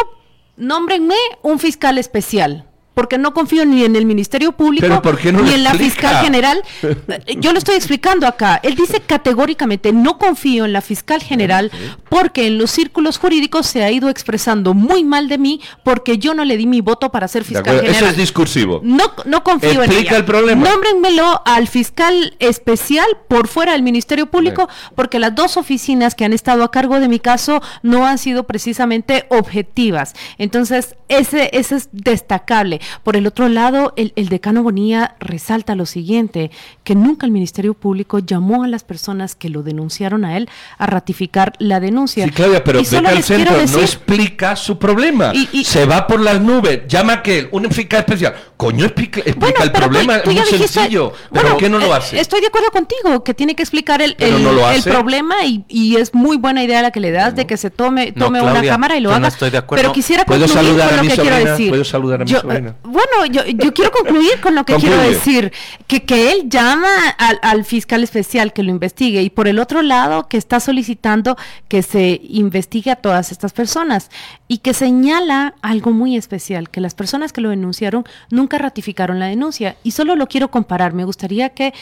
nómbrenme 0.60 1.16
un 1.42 1.58
fiscal 1.58 1.98
especial 1.98 2.69
porque 3.00 3.18
no 3.18 3.34
confío 3.34 3.66
ni 3.66 3.86
en 3.86 3.96
el 3.96 4.06
Ministerio 4.06 4.52
Público 4.52 4.82
Pero 4.86 5.02
¿por 5.02 5.18
qué 5.18 5.32
no 5.32 5.42
ni 5.42 5.54
en 5.54 5.64
la 5.64 5.70
explica? 5.70 5.94
fiscal 5.94 6.22
general. 6.22 6.62
Yo 7.40 7.54
lo 7.54 7.58
estoy 7.60 7.76
explicando 7.76 8.28
acá. 8.28 8.60
Él 8.62 8.76
dice 8.76 9.00
categóricamente, 9.00 9.94
no 9.94 10.18
confío 10.18 10.66
en 10.66 10.74
la 10.74 10.82
fiscal 10.82 11.24
general 11.24 11.72
porque 12.10 12.48
en 12.48 12.58
los 12.58 12.72
círculos 12.72 13.18
jurídicos 13.18 13.68
se 13.68 13.86
ha 13.86 13.90
ido 13.92 14.10
expresando 14.10 14.74
muy 14.74 15.06
mal 15.06 15.30
de 15.30 15.38
mí 15.38 15.62
porque 15.86 16.18
yo 16.18 16.34
no 16.34 16.44
le 16.44 16.58
di 16.58 16.68
mi 16.68 16.82
voto 16.82 17.10
para 17.10 17.30
ser 17.30 17.46
fiscal 17.46 17.62
acuerdo, 17.62 17.84
Eso 17.84 17.94
general. 17.94 18.12
es 18.12 18.18
discursivo. 18.18 18.82
No, 18.84 19.14
no 19.24 19.46
confío 19.46 19.82
en 19.82 19.90
Explica 19.90 20.10
ella. 20.10 20.18
el 20.18 20.26
problema. 20.26 20.68
Nómbrenmelo 20.70 21.42
al 21.46 21.70
fiscal 21.70 22.36
especial 22.40 23.08
por 23.30 23.48
fuera 23.48 23.72
del 23.72 23.82
Ministerio 23.82 24.26
Público, 24.26 24.68
porque 24.96 25.20
las 25.20 25.34
dos 25.36 25.56
oficinas 25.56 26.16
que 26.16 26.26
han 26.26 26.34
estado 26.34 26.66
a 26.66 26.72
cargo 26.72 27.00
de 27.00 27.08
mi 27.08 27.20
caso 27.20 27.62
no 27.82 28.06
han 28.06 28.18
sido 28.18 28.44
precisamente 28.44 29.26
objetivas. 29.30 30.16
Entonces, 30.38 30.96
ese, 31.08 31.50
ese 31.54 31.78
es 31.78 31.90
destacable. 31.92 32.82
Por 33.04 33.16
el 33.16 33.28
otro 33.28 33.50
lado, 33.50 33.94
el, 33.96 34.14
el 34.16 34.30
decano 34.30 34.64
Bonilla 34.64 35.16
resalta 35.20 35.76
lo 35.76 35.86
siguiente, 35.86 36.52
que 36.84 36.96
nunca 36.96 37.26
el 37.26 37.32
Ministerio 37.32 37.74
Público 37.74 38.20
llamó 38.20 38.64
a 38.64 38.68
las 38.68 38.84
personas 38.84 39.36
que 39.36 39.50
lo 39.50 39.64
denunciaron 39.64 40.26
a 40.26 40.38
él 40.38 40.50
a 40.78 40.86
ratificar 40.86 41.54
la 41.60 41.80
denuncia. 41.80 42.26
Sí, 42.26 42.32
Claudia, 42.32 42.64
pero 42.64 42.82
quiero 42.84 43.22
centro, 43.22 43.56
no 43.58 43.80
explica 43.80 44.56
su 44.56 44.78
problema. 44.80 45.32
Y- 45.34 45.50
y- 45.52 45.64
Se 45.66 45.86
va 45.86 46.08
por 46.08 46.20
las 46.22 46.42
nubes, 46.42 46.82
llama 46.88 47.14
a 47.14 47.16
aquel, 47.18 47.50
un 47.52 47.70
fiscal 47.72 48.00
especial. 48.00 48.34
Coño, 48.58 48.86
explica, 48.86 49.20
explica 49.22 49.40
Bueno, 49.40 49.64
el 49.64 49.72
pero 49.72 49.86
tú- 49.86 49.92
problema, 49.92 50.22
tú 50.22 50.30
es 50.32 50.36
muy 50.36 50.46
dijiste- 50.46 50.68
sencillo. 50.68 51.14
¿Pero 51.32 51.44
bueno, 51.44 51.58
qué 51.58 51.70
no 51.70 51.78
lo 51.80 51.86
eh, 51.88 51.94
hace? 51.98 52.20
Estoy 52.20 52.42
de 52.42 52.48
acuerdo 52.48 52.70
contigo, 52.72 53.24
que 53.24 53.34
tiene 53.34 53.56
que 53.56 53.64
explicar 53.64 54.02
el, 54.02 54.16
el- 54.20 54.44
no 54.44 54.70
el 54.70 54.84
problema 54.84 55.46
y, 55.46 55.64
y 55.70 55.96
es 55.96 56.14
muy 56.14 56.38
buena 56.38 56.64
idea 56.64 56.82
la 56.82 56.92
que 56.92 57.00
le 57.00 57.12
das 57.12 57.36
de 57.36 57.46
que 57.48 57.58
se 57.58 57.70
tome, 57.70 58.12
No, 58.16 58.26
tome 58.26 58.42
una 58.42 58.62
cámara 58.64 58.98
y 58.98 59.02
lo 59.02 59.10
haga. 59.12 59.20
no 59.20 59.28
estoy 59.28 59.50
de 59.50 59.58
acuerdo. 59.60 59.82
Pero 59.82 59.94
quisiera 59.94 60.26
¿Puedo 60.26 60.42
concluir 60.46 60.66
saludar 60.68 60.90
con 60.90 60.94
a 60.94 60.98
lo 60.98 61.04
mi 61.04 61.10
que 61.10 61.16
quiero 61.16 61.30
sobrina? 61.36 61.52
decir. 61.52 61.70
¿Puedo 61.70 61.84
saludar 61.86 62.22
a 62.22 62.26
mi 62.26 62.32
Yo, 62.32 62.42
sobrina? 62.42 62.76
Bueno, 62.84 63.26
yo, 63.30 63.46
yo 63.46 63.74
quiero 63.74 63.92
concluir 63.92 64.40
con 64.42 64.56
lo 64.56 64.64
que 64.64 64.76
quiero 64.76 64.98
decir, 64.98 65.52
que, 65.88 66.04
que 66.04 66.32
él 66.32 66.50
llama 66.50 66.88
al, 67.18 67.40
al 67.42 67.66
fiscal 67.66 68.04
especial 68.04 68.54
que 68.54 68.64
lo 68.64 68.72
investigue 68.72 69.22
y 69.22 69.30
por 69.30 69.48
el 69.48 69.60
otro 69.60 69.82
lado 69.82 70.28
que 70.28 70.38
está 70.38 70.60
solicitando 70.60 71.38
que 71.68 71.84
se 71.84 72.22
investigue 72.24 72.92
a 72.92 72.96
todas 72.96 73.32
estas 73.32 73.54
personas 73.54 74.10
y 74.48 74.60
que 74.60 74.74
señala 74.74 75.56
algo 75.62 75.92
muy 75.92 76.16
especial, 76.16 76.70
que 76.70 76.82
las 76.82 76.96
personas 76.96 77.34
que 77.34 77.42
lo 77.42 77.50
denunciaron 77.50 78.06
nunca 78.32 78.58
ratificaron 78.58 79.20
la 79.20 79.28
denuncia 79.28 79.76
y 79.84 79.92
solo 79.92 80.16
lo 80.16 80.28
quiero 80.28 80.50
comparar. 80.50 80.94
Me 80.94 81.06
gustaría 81.06 81.50
que 81.50 81.74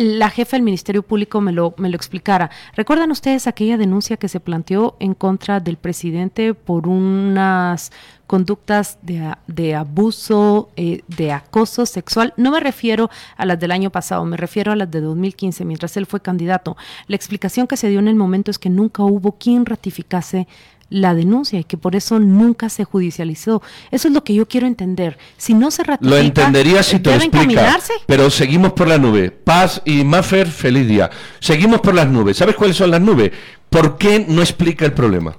la 0.00 0.30
jefa 0.30 0.56
del 0.56 0.62
Ministerio 0.62 1.02
Público 1.02 1.40
me 1.40 1.52
lo, 1.52 1.74
explicara. 1.92 2.50
¿Recuerdan 2.74 3.10
ustedes 3.10 3.46
aquella 3.46 3.76
denuncia 3.76 4.16
que 4.16 4.28
se 4.28 4.40
planteó 4.40 4.96
en 5.00 5.14
contra 5.14 5.60
del 5.60 5.76
presidente 5.76 6.54
por 6.54 6.86
unas 6.86 7.90
conductas 8.26 8.98
de, 9.02 9.34
de 9.46 9.74
abuso, 9.74 10.70
eh, 10.76 11.02
de 11.08 11.32
acoso 11.32 11.86
sexual? 11.86 12.34
No 12.36 12.50
me 12.50 12.60
refiero 12.60 13.10
a 13.36 13.46
las 13.46 13.58
del 13.58 13.72
año 13.72 13.90
pasado, 13.90 14.24
me 14.24 14.36
refiero 14.36 14.72
a 14.72 14.76
las 14.76 14.90
de 14.90 15.00
2015, 15.00 15.64
mientras 15.64 15.96
él 15.96 16.06
fue 16.06 16.20
candidato. 16.20 16.76
La 17.06 17.16
explicación 17.16 17.66
que 17.66 17.76
se 17.76 17.88
dio 17.88 17.98
en 17.98 18.08
el 18.08 18.16
momento 18.16 18.50
es 18.50 18.58
que 18.58 18.70
nunca 18.70 19.02
hubo 19.02 19.32
quien 19.32 19.66
ratificase 19.66 20.46
la 20.90 21.14
denuncia 21.14 21.60
y 21.60 21.64
que 21.64 21.76
por 21.78 21.96
eso 21.96 22.18
nunca 22.18 22.68
se 22.68 22.84
judicializó. 22.84 23.62
Eso 23.90 24.08
es 24.08 24.14
lo 24.14 24.22
que 24.24 24.34
yo 24.34 24.46
quiero 24.46 24.66
entender. 24.66 25.16
Si 25.38 25.54
no 25.54 25.70
se 25.70 25.84
ratifica, 25.84 26.10
Lo 26.16 26.20
entendería 26.20 26.82
si 26.82 26.98
te 26.98 27.10
lo 27.10 27.18
¿debe 27.18 27.24
explica. 27.26 27.78
Pero 28.06 28.28
seguimos 28.28 28.72
por 28.72 28.88
la 28.88 28.98
nube. 28.98 29.30
Paz 29.30 29.80
y 29.84 30.04
Maffer, 30.04 30.48
feliz 30.48 30.86
día. 30.88 31.08
Seguimos 31.38 31.80
por 31.80 31.94
las 31.94 32.08
nubes. 32.08 32.36
¿Sabes 32.36 32.56
cuáles 32.56 32.76
son 32.76 32.90
las 32.90 33.00
nubes? 33.00 33.30
¿Por 33.70 33.96
qué 33.98 34.26
no 34.28 34.42
explica 34.42 34.84
el 34.84 34.92
problema? 34.92 35.36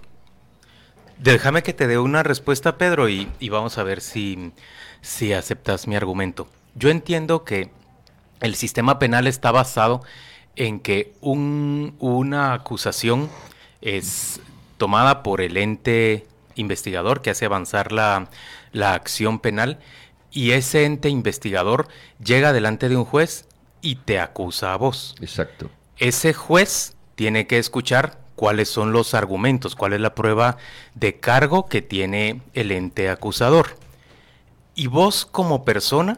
Déjame 1.20 1.62
que 1.63 1.74
te 1.74 1.86
dé 1.88 2.00
una 2.00 2.24
respuesta, 2.24 2.77
Pedro, 2.77 3.08
y, 3.10 3.27
y 3.39 3.50
vamos 3.50 3.77
a 3.77 3.84
ver 3.84 4.01
si, 4.01 4.53
si 5.01 5.34
aceptas 5.34 5.88
mi 5.88 5.96
argumento. 5.96 6.48
Yo 6.74 6.89
entiendo 6.89 7.43
que 7.43 7.70
el 8.39 8.55
sistema 8.55 8.98
penal 8.98 9.27
está 9.27 9.51
basado 9.51 10.01
en 10.55 10.79
que 10.79 11.13
un- 11.22 11.93
una 12.00 12.53
acusación 12.53 13.29
es 13.81 14.39
tomada 14.81 15.21
por 15.21 15.41
el 15.41 15.57
ente 15.57 16.25
investigador 16.55 17.21
que 17.21 17.29
hace 17.29 17.45
avanzar 17.45 17.91
la, 17.91 18.29
la 18.71 18.95
acción 18.95 19.38
penal 19.38 19.77
y 20.31 20.53
ese 20.53 20.85
ente 20.85 21.07
investigador 21.07 21.88
llega 22.17 22.51
delante 22.51 22.89
de 22.89 22.97
un 22.97 23.05
juez 23.05 23.45
y 23.81 23.97
te 23.97 24.19
acusa 24.19 24.73
a 24.73 24.77
vos. 24.77 25.13
Exacto. 25.21 25.69
Ese 25.97 26.33
juez 26.33 26.95
tiene 27.13 27.45
que 27.45 27.59
escuchar 27.59 28.17
cuáles 28.35 28.69
son 28.69 28.91
los 28.91 29.13
argumentos, 29.13 29.75
cuál 29.75 29.93
es 29.93 30.01
la 30.01 30.15
prueba 30.15 30.57
de 30.95 31.19
cargo 31.19 31.67
que 31.67 31.83
tiene 31.83 32.41
el 32.55 32.71
ente 32.71 33.07
acusador. 33.11 33.75
Y 34.73 34.88
vos 34.88 35.27
como 35.27 35.63
persona 35.63 36.17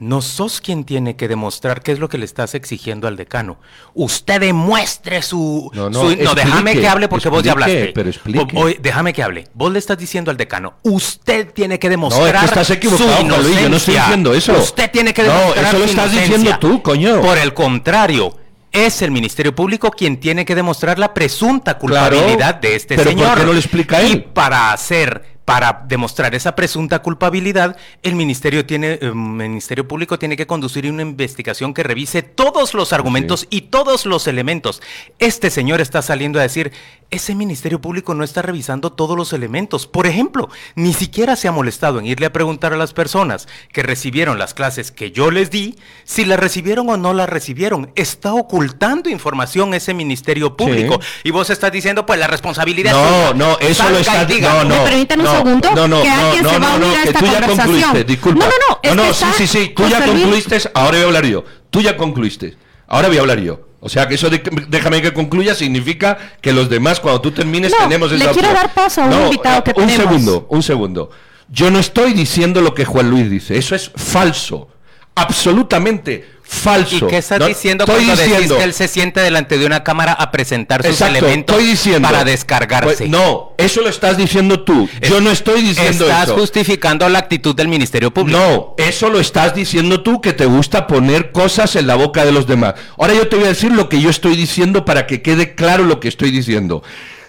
no 0.00 0.22
sos 0.22 0.60
quien 0.60 0.84
tiene 0.84 1.14
que 1.14 1.28
demostrar 1.28 1.82
qué 1.82 1.92
es 1.92 1.98
lo 2.00 2.08
que 2.08 2.18
le 2.18 2.24
estás 2.24 2.54
exigiendo 2.54 3.06
al 3.06 3.16
decano. 3.16 3.58
Usted 3.94 4.40
demuestre 4.40 5.22
su... 5.22 5.70
No, 5.74 5.88
no, 5.90 6.00
su- 6.00 6.08
déjame 6.16 6.32
explique, 6.72 6.80
que 6.80 6.88
hable 6.88 7.08
porque 7.08 7.28
vos 7.28 7.42
ya 7.42 7.52
explique, 7.52 7.72
hablaste. 7.78 7.92
pero 7.94 8.08
explique. 8.08 8.56
O- 8.56 8.80
déjame 8.82 9.12
que 9.12 9.22
hable. 9.22 9.46
Vos 9.54 9.70
le 9.70 9.78
estás 9.78 9.98
diciendo 9.98 10.30
al 10.30 10.36
decano, 10.36 10.74
usted 10.82 11.52
tiene 11.52 11.78
que 11.78 11.88
demostrar 11.88 12.22
No, 12.34 12.34
es 12.34 12.40
que 12.40 12.46
estás 12.46 12.70
equivocado, 12.70 13.08
su 13.10 13.14
Juan 13.14 13.28
Luis, 13.28 13.36
yo 13.36 13.42
no 13.44 13.50
estoy 13.52 13.66
inocencia. 13.94 14.02
diciendo 14.02 14.34
eso. 14.34 14.52
Usted 14.54 14.90
tiene 14.90 15.12
que 15.14 15.22
No, 15.22 15.32
demostrar 15.32 15.64
eso 15.66 15.78
lo 15.78 15.84
su 15.84 15.90
estás 15.90 16.12
inocencia. 16.12 16.36
diciendo 16.38 16.58
tú, 16.58 16.82
coño. 16.82 17.20
Por 17.20 17.36
el 17.38 17.52
contrario, 17.54 18.36
es 18.72 19.02
el 19.02 19.10
Ministerio 19.10 19.54
Público 19.54 19.90
quien 19.90 20.18
tiene 20.18 20.44
que 20.46 20.54
demostrar 20.54 20.98
la 20.98 21.12
presunta 21.12 21.76
culpabilidad 21.76 22.54
de 22.54 22.76
este 22.76 22.96
pero 22.96 23.10
¿por 23.10 23.18
señor. 23.20 23.38
qué 23.38 23.44
no 23.44 23.52
lo 23.52 23.58
explica 23.58 24.02
Y 24.02 24.16
para 24.16 24.72
hacer, 24.72 25.39
para 25.50 25.82
demostrar 25.88 26.32
esa 26.36 26.54
presunta 26.54 27.02
culpabilidad, 27.02 27.76
el 28.04 28.14
Ministerio 28.14 28.64
tiene, 28.66 29.00
eh, 29.02 29.10
Ministerio 29.12 29.88
Público 29.88 30.16
tiene 30.16 30.36
que 30.36 30.46
conducir 30.46 30.88
una 30.88 31.02
investigación 31.02 31.74
que 31.74 31.82
revise 31.82 32.22
todos 32.22 32.72
los 32.72 32.92
argumentos 32.92 33.48
y 33.50 33.62
todos 33.62 34.06
los 34.06 34.28
elementos. 34.28 34.80
Este 35.18 35.50
señor 35.50 35.80
está 35.80 36.02
saliendo 36.02 36.38
a 36.38 36.42
decir, 36.42 36.70
ese 37.10 37.34
Ministerio 37.34 37.80
Público 37.80 38.14
no 38.14 38.22
está 38.22 38.42
revisando 38.42 38.92
todos 38.92 39.16
los 39.16 39.32
elementos. 39.32 39.88
Por 39.88 40.06
ejemplo, 40.06 40.48
ni 40.76 40.92
siquiera 40.92 41.34
se 41.34 41.48
ha 41.48 41.52
molestado 41.52 41.98
en 41.98 42.06
irle 42.06 42.26
a 42.26 42.32
preguntar 42.32 42.72
a 42.72 42.76
las 42.76 42.92
personas 42.92 43.48
que 43.72 43.82
recibieron 43.82 44.38
las 44.38 44.54
clases 44.54 44.92
que 44.92 45.10
yo 45.10 45.32
les 45.32 45.50
di, 45.50 45.76
si 46.04 46.24
las 46.24 46.38
recibieron 46.38 46.88
o 46.90 46.96
no 46.96 47.12
las 47.12 47.28
recibieron. 47.28 47.90
Está 47.96 48.34
ocultando 48.34 49.10
información 49.10 49.74
ese 49.74 49.94
Ministerio 49.94 50.56
Público. 50.56 51.00
Y 51.24 51.32
vos 51.32 51.50
estás 51.50 51.72
diciendo, 51.72 52.06
pues 52.06 52.20
la 52.20 52.28
responsabilidad 52.28 52.92
No, 52.92 53.00
es 53.00 53.32
tuya. 53.32 53.34
no, 53.34 53.58
eso 53.58 53.74
Salga 53.74 53.90
lo 53.90 53.98
está 53.98 54.24
diga, 54.26 54.54
no, 54.54 54.64
no, 54.64 54.84
¿Me 54.84 54.90
permiten 54.90 55.18
un 55.18 55.26
no, 55.26 55.39
segundo? 55.44 55.70
No, 55.74 55.88
no, 55.88 56.02
Que 56.02 56.08
no, 56.08 56.14
alguien 56.14 56.42
no, 56.44 56.50
se 56.50 56.58
va 56.58 56.66
a 56.66 56.70
no, 56.70 56.76
unir 56.86 56.88
no, 56.88 56.94
a 56.94 57.02
esta 57.04 57.18
tú 57.18 57.24
ya 57.26 57.32
conversación. 57.32 57.66
concluiste, 57.66 58.04
disculpa. 58.04 58.44
No, 58.44 58.50
no, 58.50 58.54
no, 58.68 58.78
es 58.82 58.96
no, 58.96 59.02
que 59.04 59.14
sí, 59.14 59.26
sí, 59.36 59.46
sí, 59.46 59.72
tú 59.74 59.88
ya 59.88 60.00
Luis- 60.06 60.10
concluiste, 60.20 60.58
ahora 60.74 60.90
voy 60.92 61.00
a 61.02 61.04
hablar 61.06 61.26
yo. 61.26 61.44
Tú 61.70 61.80
ya 61.82 61.96
concluiste, 61.96 62.56
ahora 62.88 63.08
voy 63.08 63.16
a 63.18 63.20
hablar 63.20 63.40
yo. 63.40 63.60
O 63.82 63.88
sea 63.88 64.06
que 64.06 64.16
eso 64.16 64.28
de, 64.28 64.42
déjame 64.68 65.00
que 65.00 65.12
concluya 65.14 65.54
significa 65.54 66.18
que 66.42 66.52
los 66.52 66.68
demás 66.68 67.00
cuando 67.00 67.20
tú 67.22 67.30
termines 67.30 67.72
No, 67.72 67.78
tenemos 67.78 68.10
le 68.10 68.16
esa 68.18 68.32
quiero 68.32 68.48
opción. 68.50 68.54
dar 68.54 68.74
paso 68.74 69.02
a 69.02 69.06
un 69.06 69.22
invitado 69.24 69.64
que 69.64 69.70
un 69.70 69.86
tenemos. 69.86 69.96
segundo, 70.04 70.46
un 70.50 70.62
segundo. 70.62 71.10
Yo 71.48 71.70
no 71.70 71.78
estoy 71.78 72.12
diciendo 72.12 72.60
lo 72.60 72.74
que 72.74 72.84
Juan 72.84 73.08
Luis 73.10 73.30
dice, 73.30 73.56
eso 73.56 73.74
es 73.74 73.90
falso. 73.96 74.68
Absolutamente 75.14 76.28
falso. 76.50 77.06
¿Y 77.06 77.10
qué 77.10 77.18
estás 77.18 77.38
No, 77.38 77.46
diciendo 77.46 77.84
estoy 77.84 78.04
cuando 78.04 78.16
decís 78.16 78.32
diciendo- 78.32 78.58
que 78.58 78.64
él 78.64 78.74
se 78.74 78.88
siente 78.88 79.20
delante 79.20 79.56
de 79.56 79.64
una 79.66 79.84
cámara 79.84 80.12
a 80.12 80.30
presentar 80.32 80.82
sus 80.82 80.90
Exacto, 80.92 81.18
elementos 81.18 81.58
diciendo, 81.58 82.08
para 82.08 82.24
descargarse? 82.24 82.96
Pues, 82.96 83.08
no, 83.08 83.52
eso 83.56 83.80
lo 83.80 83.88
estás 83.88 84.16
diciendo 84.16 84.64
tú. 84.64 84.88
Yo 85.08 85.20
no 85.20 85.30
estoy 85.30 85.62
diciendo 85.62 86.04
Estás 86.06 86.24
eso. 86.24 86.36
justificando 86.36 87.08
la 87.08 87.20
actitud 87.20 87.54
del 87.54 87.68
Ministerio 87.68 88.12
Público. 88.12 88.38
No, 88.38 88.74
eso 88.84 89.08
lo 89.08 89.20
estás 89.20 89.54
diciendo 89.54 90.02
tú 90.02 90.20
que 90.20 90.32
te 90.32 90.44
gusta 90.46 90.86
poner 90.86 91.30
cosas 91.30 91.76
en 91.76 91.86
la 91.86 91.94
boca 91.94 92.24
de 92.24 92.32
los 92.32 92.46
demás. 92.46 92.74
Ahora 92.98 93.14
yo 93.14 93.28
te 93.28 93.36
voy 93.36 93.44
a 93.46 93.48
decir 93.48 93.72
lo 93.72 93.88
que 93.88 94.00
yo 94.00 94.10
estoy 94.10 94.36
diciendo 94.36 94.84
para 94.84 95.06
que 95.06 95.22
quede 95.22 95.54
claro 95.54 95.84
lo 95.84 96.00
que 96.00 96.08
estoy 96.08 96.30
diciendo. 96.30 96.82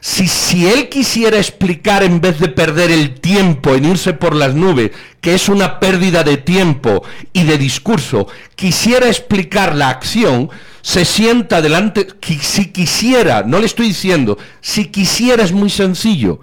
Si, 0.03 0.27
si 0.27 0.67
él 0.67 0.89
quisiera 0.89 1.37
explicar 1.37 2.01
en 2.03 2.21
vez 2.21 2.39
de 2.39 2.49
perder 2.49 2.89
el 2.89 3.19
tiempo 3.19 3.75
en 3.75 3.85
irse 3.85 4.13
por 4.13 4.35
las 4.35 4.55
nubes, 4.55 4.89
que 5.21 5.35
es 5.35 5.47
una 5.47 5.79
pérdida 5.79 6.23
de 6.23 6.37
tiempo 6.37 7.03
y 7.33 7.43
de 7.43 7.59
discurso, 7.59 8.27
quisiera 8.55 9.07
explicar 9.07 9.75
la 9.75 9.89
acción, 9.89 10.49
se 10.81 11.05
sienta 11.05 11.61
delante, 11.61 12.07
si 12.41 12.71
quisiera, 12.71 13.43
no 13.43 13.59
le 13.59 13.67
estoy 13.67 13.89
diciendo, 13.89 14.39
si 14.59 14.85
quisiera 14.85 15.43
es 15.43 15.51
muy 15.51 15.69
sencillo. 15.69 16.39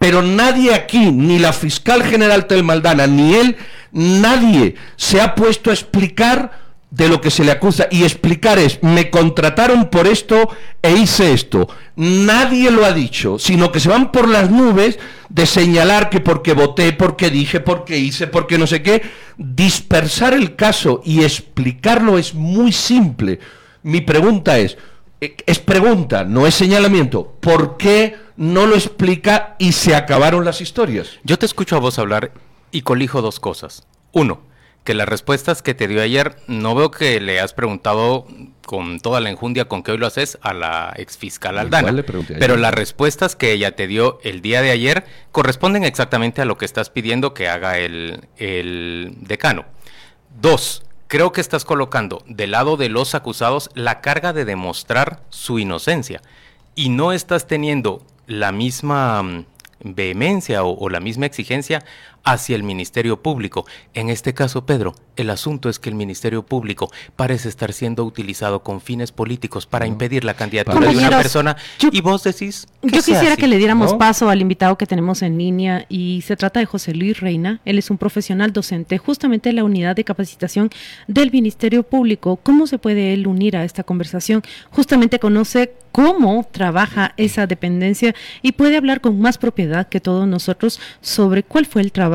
Pero 0.00 0.20
nadie 0.20 0.74
aquí, 0.74 1.12
ni 1.12 1.38
la 1.38 1.52
fiscal 1.52 2.02
general 2.02 2.48
Telmaldana, 2.48 3.06
ni 3.06 3.34
él, 3.34 3.56
nadie 3.92 4.74
se 4.96 5.20
ha 5.20 5.36
puesto 5.36 5.70
a 5.70 5.74
explicar 5.74 6.67
de 6.90 7.08
lo 7.08 7.20
que 7.20 7.30
se 7.30 7.44
le 7.44 7.52
acusa. 7.52 7.88
Y 7.90 8.04
explicar 8.04 8.58
es, 8.58 8.82
me 8.82 9.10
contrataron 9.10 9.90
por 9.90 10.06
esto 10.06 10.48
e 10.82 10.92
hice 10.92 11.32
esto. 11.32 11.68
Nadie 11.96 12.70
lo 12.70 12.84
ha 12.84 12.92
dicho, 12.92 13.38
sino 13.38 13.70
que 13.72 13.80
se 13.80 13.88
van 13.88 14.10
por 14.12 14.28
las 14.28 14.50
nubes 14.50 14.98
de 15.28 15.46
señalar 15.46 16.10
que 16.10 16.20
porque 16.20 16.54
voté, 16.54 16.92
porque 16.92 17.30
dije, 17.30 17.60
porque 17.60 17.98
hice, 17.98 18.26
porque 18.26 18.58
no 18.58 18.66
sé 18.66 18.82
qué. 18.82 19.02
Dispersar 19.36 20.34
el 20.34 20.56
caso 20.56 21.02
y 21.04 21.22
explicarlo 21.24 22.18
es 22.18 22.34
muy 22.34 22.72
simple. 22.72 23.38
Mi 23.82 24.00
pregunta 24.00 24.58
es, 24.58 24.76
eh, 25.20 25.36
es 25.46 25.58
pregunta, 25.58 26.24
no 26.24 26.46
es 26.46 26.54
señalamiento. 26.54 27.36
¿Por 27.40 27.76
qué 27.76 28.16
no 28.36 28.66
lo 28.66 28.74
explica 28.74 29.56
y 29.58 29.72
se 29.72 29.94
acabaron 29.94 30.44
las 30.44 30.60
historias? 30.60 31.18
Yo 31.24 31.38
te 31.38 31.46
escucho 31.46 31.76
a 31.76 31.80
vos 31.80 31.98
hablar 31.98 32.32
Y 32.70 32.82
colijo 32.82 33.22
dos 33.22 33.40
cosas. 33.40 33.86
Uno, 34.12 34.42
que 34.84 34.94
las 34.94 35.08
respuestas 35.08 35.62
que 35.62 35.74
te 35.74 35.86
dio 35.86 36.02
ayer, 36.02 36.36
no 36.46 36.74
veo 36.74 36.90
que 36.90 37.20
le 37.20 37.40
has 37.40 37.52
preguntado 37.52 38.26
con 38.64 39.00
toda 39.00 39.20
la 39.20 39.30
enjundia 39.30 39.66
con 39.66 39.82
que 39.82 39.92
hoy 39.92 39.98
lo 39.98 40.06
haces 40.06 40.38
a 40.42 40.52
la 40.52 40.92
exfiscal 40.96 41.58
Aldana. 41.58 41.90
le. 41.92 42.04
Pero 42.04 42.56
las 42.56 42.74
respuestas 42.74 43.34
que 43.34 43.52
ella 43.52 43.76
te 43.76 43.86
dio 43.86 44.18
el 44.22 44.42
día 44.42 44.60
de 44.60 44.70
ayer 44.70 45.04
corresponden 45.32 45.84
exactamente 45.84 46.42
a 46.42 46.44
lo 46.44 46.58
que 46.58 46.66
estás 46.66 46.90
pidiendo 46.90 47.32
que 47.32 47.48
haga 47.48 47.78
el, 47.78 48.26
el 48.36 49.14
decano. 49.20 49.64
Dos, 50.40 50.82
creo 51.06 51.32
que 51.32 51.40
estás 51.40 51.64
colocando 51.64 52.22
del 52.26 52.50
lado 52.50 52.76
de 52.76 52.90
los 52.90 53.14
acusados 53.14 53.70
la 53.74 54.00
carga 54.00 54.32
de 54.34 54.44
demostrar 54.44 55.22
su 55.30 55.58
inocencia 55.58 56.20
y 56.74 56.90
no 56.90 57.12
estás 57.12 57.46
teniendo 57.46 58.04
la 58.26 58.52
misma 58.52 59.22
mm, 59.22 59.46
vehemencia 59.80 60.62
o, 60.62 60.78
o 60.78 60.88
la 60.90 61.00
misma 61.00 61.26
exigencia 61.26 61.84
hacia 62.24 62.56
el 62.56 62.62
Ministerio 62.62 63.22
Público. 63.22 63.66
En 63.94 64.08
este 64.10 64.34
caso, 64.34 64.66
Pedro, 64.66 64.94
el 65.16 65.30
asunto 65.30 65.68
es 65.68 65.78
que 65.78 65.88
el 65.88 65.94
Ministerio 65.94 66.44
Público 66.44 66.90
parece 67.16 67.48
estar 67.48 67.72
siendo 67.72 68.04
utilizado 68.04 68.62
con 68.62 68.80
fines 68.80 69.12
políticos 69.12 69.66
para 69.66 69.86
impedir 69.86 70.24
la 70.24 70.34
candidatura 70.34 70.90
de 70.90 70.96
una 70.96 71.10
persona 71.10 71.56
yo- 71.78 71.88
y 71.92 72.00
vos 72.00 72.22
decís... 72.24 72.66
Yo 72.82 72.90
que 72.90 72.98
quisiera 72.98 73.32
así, 73.32 73.40
que 73.40 73.48
le 73.48 73.58
diéramos 73.58 73.92
¿no? 73.92 73.98
paso 73.98 74.28
al 74.30 74.40
invitado 74.40 74.78
que 74.78 74.86
tenemos 74.86 75.22
en 75.22 75.38
línea 75.38 75.86
y 75.88 76.22
se 76.26 76.36
trata 76.36 76.60
de 76.60 76.66
José 76.66 76.94
Luis 76.94 77.20
Reina. 77.20 77.60
Él 77.64 77.78
es 77.78 77.90
un 77.90 77.98
profesional 77.98 78.52
docente 78.52 78.98
justamente 78.98 79.50
en 79.50 79.56
la 79.56 79.64
unidad 79.64 79.96
de 79.96 80.04
capacitación 80.04 80.70
del 81.06 81.32
Ministerio 81.32 81.82
Público. 81.82 82.36
¿Cómo 82.42 82.66
se 82.66 82.78
puede 82.78 83.12
él 83.14 83.26
unir 83.26 83.56
a 83.56 83.64
esta 83.64 83.82
conversación? 83.84 84.42
Justamente 84.70 85.18
conoce 85.18 85.72
cómo 85.92 86.46
trabaja 86.50 87.14
esa 87.16 87.46
dependencia 87.46 88.14
y 88.42 88.52
puede 88.52 88.76
hablar 88.76 89.00
con 89.00 89.18
más 89.20 89.38
propiedad 89.38 89.88
que 89.88 90.00
todos 90.00 90.28
nosotros 90.28 90.78
sobre 91.00 91.42
cuál 91.42 91.66
fue 91.66 91.82
el 91.82 91.90
trabajo 91.90 92.07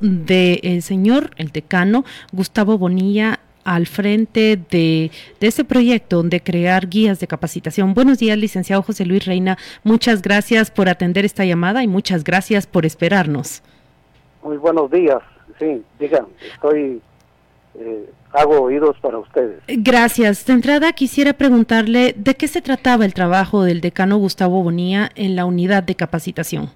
del 0.00 0.82
señor, 0.82 1.30
el 1.36 1.50
decano 1.50 2.04
Gustavo 2.32 2.78
Bonilla 2.78 3.40
al 3.64 3.86
frente 3.86 4.58
de, 4.70 5.10
de 5.40 5.46
este 5.46 5.64
proyecto 5.64 6.22
de 6.22 6.40
crear 6.40 6.88
guías 6.88 7.20
de 7.20 7.26
capacitación. 7.26 7.94
Buenos 7.94 8.18
días, 8.18 8.36
licenciado 8.38 8.82
José 8.82 9.06
Luis 9.06 9.24
Reina. 9.24 9.58
Muchas 9.84 10.22
gracias 10.22 10.70
por 10.70 10.88
atender 10.88 11.24
esta 11.24 11.44
llamada 11.44 11.82
y 11.82 11.88
muchas 11.88 12.24
gracias 12.24 12.66
por 12.66 12.86
esperarnos. 12.86 13.62
Muy 14.42 14.56
buenos 14.56 14.90
días. 14.90 15.18
Sí, 15.58 15.82
digan, 16.00 16.26
estoy, 16.52 17.00
eh, 17.78 18.10
hago 18.32 18.62
oídos 18.62 18.96
para 19.00 19.18
ustedes. 19.18 19.60
Gracias. 19.68 20.44
De 20.46 20.54
entrada 20.54 20.92
quisiera 20.92 21.32
preguntarle 21.34 22.14
de 22.16 22.34
qué 22.34 22.48
se 22.48 22.62
trataba 22.62 23.04
el 23.04 23.14
trabajo 23.14 23.62
del 23.62 23.80
decano 23.80 24.16
Gustavo 24.16 24.62
Bonilla 24.62 25.10
en 25.14 25.36
la 25.36 25.44
unidad 25.44 25.82
de 25.82 25.94
capacitación. 25.94 26.70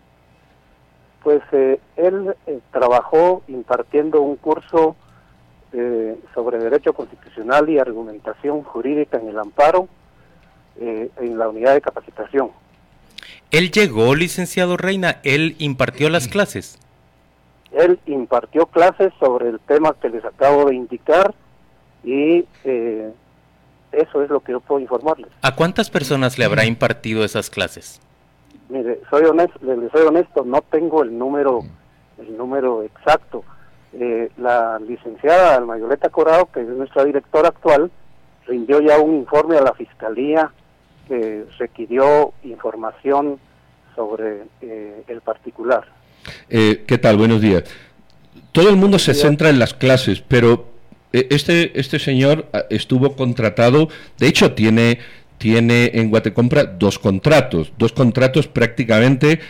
Pues 1.27 1.43
eh, 1.51 1.81
él 1.97 2.37
eh, 2.47 2.61
trabajó 2.71 3.43
impartiendo 3.49 4.23
un 4.23 4.37
curso 4.37 4.95
eh, 5.73 6.17
sobre 6.33 6.59
derecho 6.59 6.93
constitucional 6.93 7.69
y 7.69 7.81
argumentación 7.81 8.63
jurídica 8.63 9.19
en 9.19 9.31
el 9.31 9.39
amparo 9.41 9.89
eh, 10.81 11.11
en 11.17 11.37
la 11.37 11.49
unidad 11.49 11.75
de 11.75 11.81
capacitación. 11.81 12.53
Él 13.51 13.73
llegó, 13.73 14.15
licenciado 14.15 14.77
Reina, 14.77 15.19
él 15.25 15.57
impartió 15.59 16.11
las 16.11 16.29
clases. 16.29 16.79
Él 17.73 17.99
impartió 18.07 18.67
clases 18.67 19.13
sobre 19.19 19.49
el 19.49 19.59
tema 19.59 19.97
que 20.01 20.09
les 20.09 20.25
acabo 20.25 20.67
de 20.67 20.77
indicar 20.77 21.35
y 22.05 22.45
eh, 22.63 23.11
eso 23.91 24.23
es 24.23 24.31
lo 24.31 24.39
que 24.39 24.53
yo 24.53 24.61
puedo 24.61 24.81
informarles. 24.81 25.33
¿A 25.43 25.57
cuántas 25.57 25.91
personas 25.91 26.39
le 26.39 26.45
habrá 26.45 26.67
impartido 26.67 27.25
esas 27.25 27.51
clases? 27.51 28.01
Mire, 28.69 29.01
soy 29.11 29.25
honesto, 29.25 29.59
le, 29.63 29.89
soy 29.91 30.07
honesto, 30.07 30.45
no 30.45 30.63
tengo 30.63 31.03
el 31.03 31.17
número, 31.17 31.61
el 32.19 32.37
número 32.37 32.83
exacto. 32.83 33.45
Eh, 33.93 34.31
la 34.37 34.79
licenciada 34.79 35.57
Almayoleta 35.57 36.11
Corado, 36.11 36.47
que 36.53 36.61
es 36.61 36.69
nuestra 36.69 37.05
directora 37.05 37.49
actual, 37.49 37.91
rindió 38.47 38.81
ya 38.81 38.99
un 38.99 39.15
informe 39.17 39.57
a 39.57 39.63
la 39.63 39.73
fiscalía 39.75 40.53
que 41.09 41.45
requirió 41.59 42.33
información 42.43 43.39
sobre 43.95 44.43
eh, 44.61 45.03
el 45.09 45.21
particular. 45.21 45.85
Eh, 46.49 46.85
¿Qué 46.87 46.99
tal? 46.99 47.17
Buenos 47.17 47.41
días. 47.41 47.65
Todo 48.53 48.69
el 48.69 48.77
mundo 48.77 48.99
se 48.99 49.15
centra 49.15 49.49
en 49.51 49.59
las 49.59 49.75
clases, 49.75 50.21
pero 50.21 50.67
eh, 51.13 51.29
este, 51.31 51.79
este 51.79 51.99
señor 51.99 52.47
ah, 52.53 52.65
estuvo 52.71 53.17
contratado, 53.17 53.89
de 54.19 54.29
hecho 54.29 54.53
tiene, 54.53 54.99
tiene 55.39 55.91
en 55.95 56.11
Guatecompra 56.11 56.65
dos 56.65 56.99
contratos, 56.99 57.73
dos 57.79 57.93
contratos 57.93 58.49
prácticamente, 58.49 59.41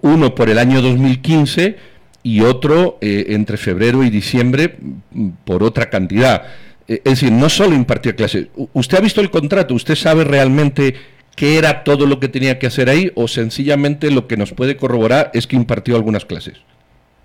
uno 0.00 0.34
por 0.34 0.50
el 0.50 0.58
año 0.58 0.80
2015 0.82 1.76
y 2.22 2.40
otro 2.42 2.98
eh, 3.00 3.26
entre 3.28 3.56
febrero 3.56 4.04
y 4.04 4.10
diciembre 4.10 4.76
mm, 5.10 5.28
por 5.44 5.62
otra 5.62 5.90
cantidad. 5.90 6.42
Eh, 6.86 7.00
es 7.04 7.20
decir, 7.20 7.32
no 7.32 7.48
solo 7.48 7.74
impartió 7.74 8.14
clases. 8.14 8.48
¿Usted 8.72 8.98
ha 8.98 9.00
visto 9.00 9.20
el 9.20 9.30
contrato? 9.30 9.74
¿Usted 9.74 9.94
sabe 9.94 10.24
realmente 10.24 10.94
qué 11.34 11.58
era 11.58 11.84
todo 11.84 12.06
lo 12.06 12.20
que 12.20 12.28
tenía 12.28 12.58
que 12.58 12.66
hacer 12.66 12.88
ahí 12.88 13.10
o 13.14 13.26
sencillamente 13.26 14.10
lo 14.10 14.26
que 14.26 14.36
nos 14.36 14.52
puede 14.52 14.76
corroborar 14.76 15.30
es 15.34 15.46
que 15.46 15.56
impartió 15.56 15.96
algunas 15.96 16.24
clases? 16.24 16.58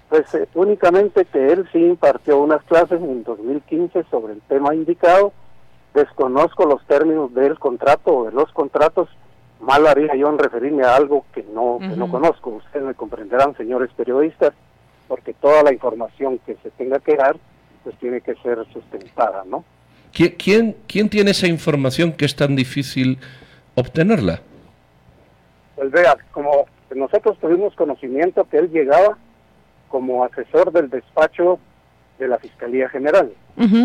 Pues 0.10 0.34
eh, 0.36 0.48
únicamente 0.54 1.26
que 1.26 1.48
él 1.52 1.68
sí 1.72 1.80
impartió 1.80 2.40
unas 2.40 2.64
clases 2.64 3.02
en 3.02 3.24
2015 3.24 4.06
sobre 4.10 4.34
el 4.34 4.42
tema 4.48 4.74
indicado. 4.74 5.34
Desconozco 5.98 6.68
los 6.68 6.86
términos 6.86 7.34
del 7.34 7.58
contrato 7.58 8.18
o 8.18 8.26
de 8.26 8.32
los 8.32 8.52
contratos. 8.52 9.10
Mal 9.60 9.88
haría 9.88 10.14
yo 10.16 10.30
en 10.30 10.38
referirme 10.38 10.84
a 10.84 10.96
algo 10.96 11.26
que 11.34 11.42
no, 11.42 11.80
que 11.80 11.98
no 11.98 12.12
conozco. 12.12 12.52
Ustedes 12.52 12.86
me 12.86 12.94
comprenderán, 12.94 13.58
señores 13.58 13.90
periodistas, 13.98 14.54
porque 15.08 15.34
toda 15.34 15.64
la 15.64 15.74
información 15.74 16.38
que 16.46 16.56
se 16.62 16.70
tenga 16.70 17.00
que 17.00 17.16
dar, 17.16 17.36
pues 17.84 17.98
tiene 17.98 18.22
que 18.22 18.36
ser 18.44 18.64
sustentada, 18.72 19.44
¿no? 19.48 19.66
¿Quién, 20.14 20.36
quién, 20.38 20.78
quién 20.88 21.10
tiene 21.10 21.32
esa 21.32 21.48
información 21.48 22.12
que 22.12 22.26
es 22.26 22.36
tan 22.36 22.56
difícil 22.56 23.18
obtenerla? 23.74 24.42
Pues 25.78 25.90
vea, 25.90 26.16
como 26.32 26.68
nosotros 26.96 27.40
tuvimos 27.40 27.74
conocimiento 27.74 28.48
que 28.48 28.58
él 28.58 28.70
llegaba 28.70 29.18
como 29.88 30.24
asesor 30.24 30.72
del 30.72 30.92
despacho 30.92 31.58
de 32.20 32.28
la 32.28 32.38
Fiscalía 32.38 32.90
General. 32.90 33.32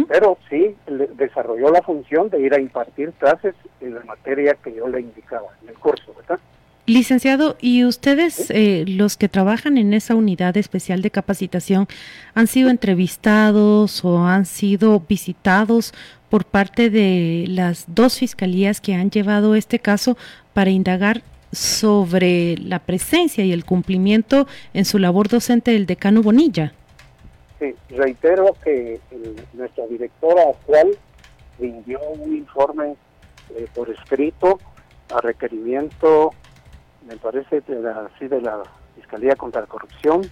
Pero 0.09 0.39
sí 0.51 0.75
desarrolló 1.15 1.71
la 1.71 1.83
función 1.83 2.29
de 2.29 2.41
ir 2.41 2.55
a 2.55 2.61
impartir 2.61 3.13
clases 3.13 3.55
en 3.81 3.95
la 3.95 4.05
materia 4.05 4.55
que 4.63 4.75
yo 4.75 4.87
le 4.89 5.01
indicaba 5.01 5.49
en 5.63 5.71
el 5.71 5.75
curso, 5.75 6.15
¿verdad? 6.15 6.39
Licenciado, 6.85 7.57
¿y 7.61 7.85
ustedes, 7.85 8.51
eh, 8.51 8.85
los 8.89 9.17
que 9.17 9.29
trabajan 9.29 9.79
en 9.79 9.95
esa 9.95 10.17
unidad 10.17 10.57
especial 10.57 11.01
de 11.01 11.13
capacitación, 11.13 11.87
han 12.35 12.49
sido 12.49 12.71
entrevistados 12.71 14.05
o 14.05 14.19
han 14.25 14.47
sido 14.47 15.01
visitados 15.09 15.95
por 16.29 16.45
parte 16.45 16.91
de 16.91 17.45
las 17.49 17.85
dos 17.87 18.19
fiscalías 18.19 18.81
que 18.81 18.95
han 18.95 19.11
llevado 19.11 19.55
este 19.55 19.79
caso 19.79 20.17
para 20.55 20.71
indagar 20.71 21.23
sobre 21.53 22.57
la 22.57 22.81
presencia 22.81 23.45
y 23.45 23.53
el 23.53 23.65
cumplimiento 23.65 24.49
en 24.75 24.85
su 24.85 24.99
labor 24.99 25.29
docente 25.29 25.71
del 25.71 25.87
decano 25.87 26.23
Bonilla? 26.23 26.73
Sí, 27.63 27.75
reitero 27.95 28.57
que 28.65 28.99
el- 29.13 29.37
nuestra 29.53 29.87
directora 29.87 30.43
actual 30.51 30.89
rindió 31.61 32.01
un 32.01 32.37
informe 32.37 32.97
eh, 33.57 33.67
por 33.73 33.89
escrito 33.89 34.59
a 35.15 35.21
requerimiento, 35.21 36.33
me 37.07 37.17
parece, 37.19 37.61
de 37.61 37.81
la, 37.81 38.11
de 38.19 38.41
la 38.41 38.63
Fiscalía 38.97 39.37
contra 39.37 39.61
la 39.61 39.69
Corrupción 39.69 40.23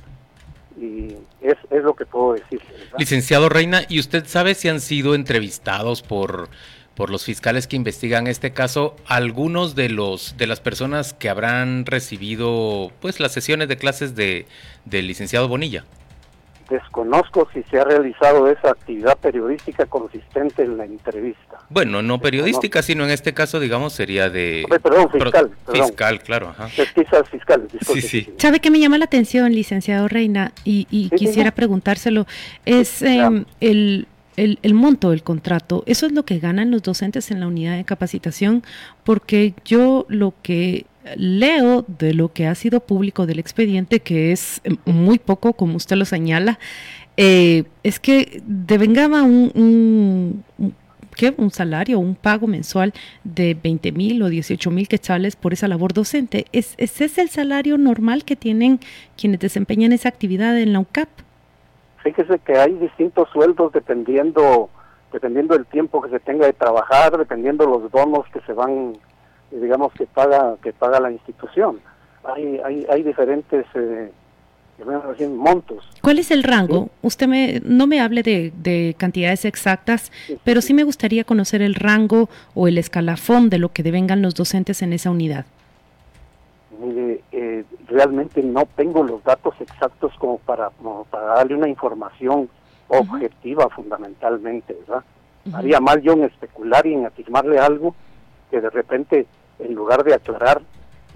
y 0.80 1.14
es, 1.40 1.56
es 1.70 1.82
lo 1.84 1.94
que 1.94 2.04
puedo 2.06 2.32
decir. 2.32 2.60
Licenciado 2.98 3.48
Reina, 3.48 3.82
¿y 3.88 4.00
usted 4.00 4.26
sabe 4.26 4.54
si 4.56 4.68
han 4.68 4.80
sido 4.80 5.14
entrevistados 5.14 6.02
por, 6.02 6.48
por 6.96 7.10
los 7.10 7.24
fiscales 7.24 7.68
que 7.68 7.76
investigan 7.76 8.26
este 8.26 8.52
caso 8.52 8.96
algunos 9.06 9.76
de 9.76 9.88
los 9.88 10.36
de 10.36 10.46
las 10.48 10.60
personas 10.60 11.12
que 11.14 11.28
habrán 11.28 11.86
recibido 11.86 12.90
pues 13.00 13.20
las 13.20 13.30
sesiones 13.32 13.68
de 13.68 13.76
clases 13.76 14.16
de 14.16 14.46
del 14.84 15.06
licenciado 15.06 15.46
Bonilla? 15.46 15.84
Desconozco 16.70 17.48
si 17.52 17.62
se 17.64 17.80
ha 17.80 17.84
realizado 17.84 18.48
esa 18.48 18.70
actividad 18.70 19.18
periodística 19.18 19.86
consistente 19.86 20.62
en 20.62 20.76
la 20.76 20.84
entrevista. 20.84 21.58
Bueno, 21.68 22.00
no 22.00 22.20
periodística, 22.20 22.80
sino 22.82 23.04
en 23.04 23.10
este 23.10 23.34
caso, 23.34 23.58
digamos, 23.60 23.92
sería 23.92 24.30
de... 24.30 24.64
Perdón, 24.82 25.10
fiscal, 25.10 25.30
Pro- 25.48 25.56
perdón. 25.66 25.86
Fiscal, 25.88 26.22
claro, 26.22 26.48
ajá. 26.50 26.68
Pesquisas 26.76 27.28
fiscales, 27.28 27.72
disculpe. 27.72 28.00
Sí, 28.00 28.08
sí. 28.08 28.34
¿Sabe 28.38 28.60
qué 28.60 28.70
me 28.70 28.78
llama 28.78 28.98
la 28.98 29.04
atención, 29.06 29.52
licenciado 29.52 30.06
Reina? 30.08 30.52
Y, 30.64 30.86
y 30.90 31.08
Sí, 31.10 31.16
quisiera 31.16 31.50
sí. 31.50 31.56
preguntárselo. 31.56 32.26
Es 32.64 33.02
em, 33.02 33.44
el, 33.60 34.06
el, 34.36 34.58
el 34.62 34.74
monto 34.74 35.10
del 35.10 35.22
contrato. 35.22 35.82
¿Eso 35.86 36.06
es 36.06 36.12
lo 36.12 36.24
que 36.24 36.38
ganan 36.38 36.70
los 36.70 36.82
docentes 36.82 37.30
en 37.32 37.40
la 37.40 37.48
unidad 37.48 37.76
de 37.76 37.84
capacitación? 37.84 38.62
Porque 39.04 39.54
yo 39.64 40.06
lo 40.08 40.34
que 40.42 40.86
leo 41.16 41.84
de 41.86 42.14
lo 42.14 42.32
que 42.32 42.46
ha 42.46 42.54
sido 42.54 42.80
público 42.80 43.26
del 43.26 43.38
expediente, 43.38 44.00
que 44.00 44.32
es 44.32 44.60
em, 44.64 44.76
muy 44.84 45.18
poco, 45.18 45.52
como 45.52 45.76
usted 45.76 45.96
lo 45.96 46.04
señala, 46.04 46.58
eh, 47.16 47.64
es 47.82 48.00
que 48.00 48.42
devengaba 48.46 49.22
un, 49.22 50.44
¿qué? 51.16 51.34
un 51.36 51.50
salario, 51.50 51.98
un 51.98 52.14
pago 52.14 52.46
mensual 52.46 52.92
de 53.24 53.56
20 53.60 53.92
mil 53.92 54.22
o 54.22 54.28
18 54.28 54.70
mil 54.70 54.88
quetzales 54.88 55.36
por 55.36 55.52
esa 55.52 55.68
labor 55.68 55.92
docente. 55.92 56.46
¿Es, 56.52 56.74
¿Ese 56.78 57.04
es 57.04 57.18
el 57.18 57.28
salario 57.28 57.78
normal 57.78 58.24
que 58.24 58.36
tienen 58.36 58.80
quienes 59.16 59.40
desempeñan 59.40 59.92
esa 59.92 60.08
actividad 60.08 60.58
en 60.58 60.72
la 60.72 60.80
UCAP? 60.80 61.08
fíjese 62.02 62.38
que 62.40 62.58
hay 62.58 62.72
distintos 62.74 63.28
sueldos 63.30 63.72
dependiendo 63.72 64.70
dependiendo 65.12 65.54
del 65.54 65.66
tiempo 65.66 66.00
que 66.00 66.10
se 66.10 66.20
tenga 66.20 66.46
de 66.46 66.52
trabajar, 66.52 67.16
dependiendo 67.18 67.66
los 67.66 67.90
bonos 67.90 68.24
que 68.32 68.40
se 68.42 68.52
van, 68.52 68.92
digamos 69.50 69.92
que 69.92 70.06
paga 70.06 70.56
que 70.62 70.72
paga 70.72 71.00
la 71.00 71.10
institución. 71.10 71.80
Hay 72.24 72.60
hay, 72.64 72.86
hay 72.90 73.02
diferentes 73.02 73.66
eh, 73.74 74.10
montos. 75.28 75.88
¿Cuál 76.02 76.18
es 76.18 76.30
el 76.30 76.42
rango? 76.42 76.88
Usted 77.02 77.28
me, 77.28 77.60
no 77.64 77.86
me 77.86 78.00
hable 78.00 78.22
de, 78.22 78.52
de 78.56 78.94
cantidades 78.96 79.44
exactas, 79.44 80.10
pero 80.44 80.62
sí 80.62 80.72
me 80.72 80.84
gustaría 80.84 81.24
conocer 81.24 81.60
el 81.62 81.74
rango 81.74 82.28
o 82.54 82.66
el 82.66 82.78
escalafón 82.78 83.50
de 83.50 83.58
lo 83.58 83.72
que 83.72 83.82
devengan 83.82 84.22
los 84.22 84.34
docentes 84.34 84.80
en 84.82 84.92
esa 84.92 85.10
unidad. 85.10 85.44
Mire, 86.80 87.20
eh, 87.32 87.64
realmente 87.88 88.42
no 88.42 88.66
tengo 88.74 89.02
los 89.02 89.22
datos 89.22 89.54
exactos 89.60 90.14
como 90.18 90.38
para, 90.38 90.70
para 91.10 91.26
darle 91.26 91.56
una 91.56 91.68
información 91.68 92.48
objetiva 92.88 93.68
fundamentalmente, 93.68 94.74
¿verdad? 94.86 95.04
Haría 95.52 95.80
mal 95.80 96.00
yo 96.00 96.12
en 96.12 96.24
especular 96.24 96.86
y 96.86 96.94
en 96.94 97.06
afirmarle 97.06 97.58
algo 97.58 97.94
que 98.50 98.60
de 98.60 98.70
repente, 98.70 99.26
en 99.62 99.74
lugar 99.74 100.04
de 100.04 100.14
aclarar, 100.14 100.62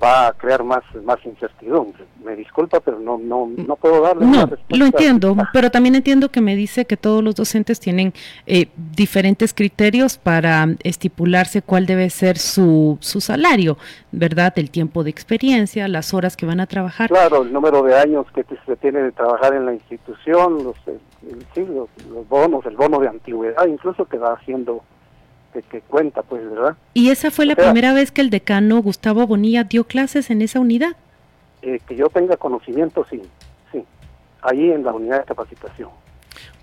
va 0.02 0.28
a 0.28 0.33
crear 0.33 0.62
más 0.64 0.83
más 1.04 1.18
incertidumbre. 1.24 2.04
Me 2.24 2.37
disculpa, 2.37 2.80
pero 2.80 2.98
no 2.98 3.18
no 3.18 3.48
no 3.57 3.76
puedo 3.76 4.02
darle 4.02 4.26
no, 4.26 4.50
lo 4.68 4.85
entiendo, 4.87 5.37
pero 5.52 5.70
también 5.70 5.94
entiendo 5.94 6.30
que 6.30 6.40
me 6.40 6.57
dice 6.57 6.85
que 6.85 6.96
todos 6.96 7.22
los 7.22 7.35
docentes 7.35 7.80
tienen 7.80 8.12
eh, 8.46 8.68
diferentes 8.76 9.54
criterios 9.54 10.18
para 10.18 10.66
estipularse 10.83 11.62
cuál 11.62 11.87
debe 11.87 12.11
ser 12.11 12.38
su, 12.38 12.98
su 13.00 13.20
salario, 13.20 13.76
¿verdad? 14.12 14.52
El 14.57 14.70
tiempo 14.70 15.04
de 15.04 15.11
experiencia, 15.11 15.87
las 15.88 16.14
horas 16.14 16.37
que 16.37 16.46
van 16.46 16.61
a 16.61 16.66
trabajar. 16.66 17.11
Claro, 17.11 17.42
el 17.42 17.52
número 17.52 17.83
de 17.83 17.96
años 17.96 18.26
que 18.35 18.44
se 18.66 18.76
tiene 18.76 19.02
de 19.02 19.12
trabajar 19.12 19.54
en 19.54 19.66
la 19.66 19.74
institución, 19.74 20.64
los, 20.64 20.76
eh, 20.87 20.98
sí, 21.54 21.66
los, 21.66 21.88
los 22.11 22.28
bonos, 22.28 22.64
el 22.66 22.76
bono 22.76 22.98
de 22.98 23.09
antigüedad, 23.09 23.66
incluso 23.66 24.07
que 24.07 24.18
va 24.18 24.35
haciendo 24.35 24.83
que, 25.62 25.80
cuenta, 25.80 26.22
pues, 26.22 26.48
¿verdad? 26.48 26.76
¿Y 26.94 27.10
esa 27.10 27.30
fue 27.30 27.46
la 27.46 27.56
primera 27.56 27.92
vez 27.92 28.10
que 28.10 28.20
el 28.20 28.30
decano 28.30 28.82
Gustavo 28.82 29.26
Bonilla 29.26 29.64
dio 29.64 29.84
clases 29.84 30.30
en 30.30 30.42
esa 30.42 30.60
unidad? 30.60 30.96
Eh, 31.62 31.80
que 31.86 31.96
yo 31.96 32.08
tenga 32.08 32.36
conocimiento, 32.36 33.06
sí, 33.08 33.22
sí, 33.72 33.84
ahí 34.42 34.70
en 34.70 34.84
la 34.84 34.92
unidad 34.92 35.20
de 35.20 35.24
capacitación. 35.24 35.90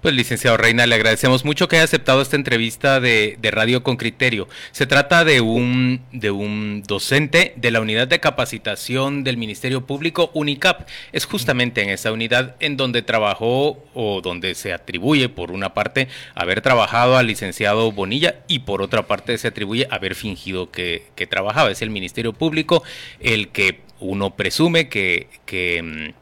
Pues 0.02 0.16
licenciado 0.16 0.58
Reina, 0.58 0.88
le 0.88 0.96
agradecemos 0.96 1.46
mucho 1.46 1.68
que 1.68 1.76
haya 1.76 1.84
aceptado 1.84 2.24
esta 2.24 2.36
entrevista 2.36 3.00
de, 3.00 3.38
Radio 3.52 3.84
con 3.84 3.98
Criterio. 3.98 4.50
Se 4.72 4.88
trata 4.88 5.24
de 5.24 5.42
un, 5.42 6.02
de 6.12 6.32
un 6.32 6.82
docente 6.88 7.54
de 7.56 7.70
la 7.70 7.82
unidad 7.82 8.08
de 8.08 8.20
capacitación 8.20 9.24
del 9.24 9.38
Ministerio 9.38 9.86
Público 9.86 10.32
UNICAP. 10.34 10.90
Es 11.12 11.26
justamente 11.26 11.84
en 11.84 11.90
esa 11.90 12.12
unidad 12.12 12.56
en 12.60 12.78
donde 12.78 13.04
trabajó 13.04 13.86
o 13.94 14.22
donde 14.22 14.56
se 14.56 14.74
atribuye, 14.74 15.30
por 15.30 15.52
una 15.52 15.76
parte, 15.76 16.08
haber 16.34 16.62
trabajado 16.62 17.16
al 17.16 17.28
licenciado 17.28 17.92
Bonilla 17.92 18.38
y 18.48 18.60
por 18.60 18.82
otra 18.82 19.06
parte 19.06 19.38
se 19.38 19.50
atribuye 19.50 19.88
haber 19.92 20.16
fingido 20.16 20.72
que, 20.72 21.10
que 21.14 21.28
trabajaba. 21.28 21.70
Es 21.70 21.84
el 21.84 21.92
Ministerio 21.92 22.34
Público 22.34 22.82
el 23.20 23.50
que 23.50 23.82
uno 24.00 24.36
presume 24.36 24.90
que... 24.90 25.28
que 25.46 26.14
mm, 26.16 26.21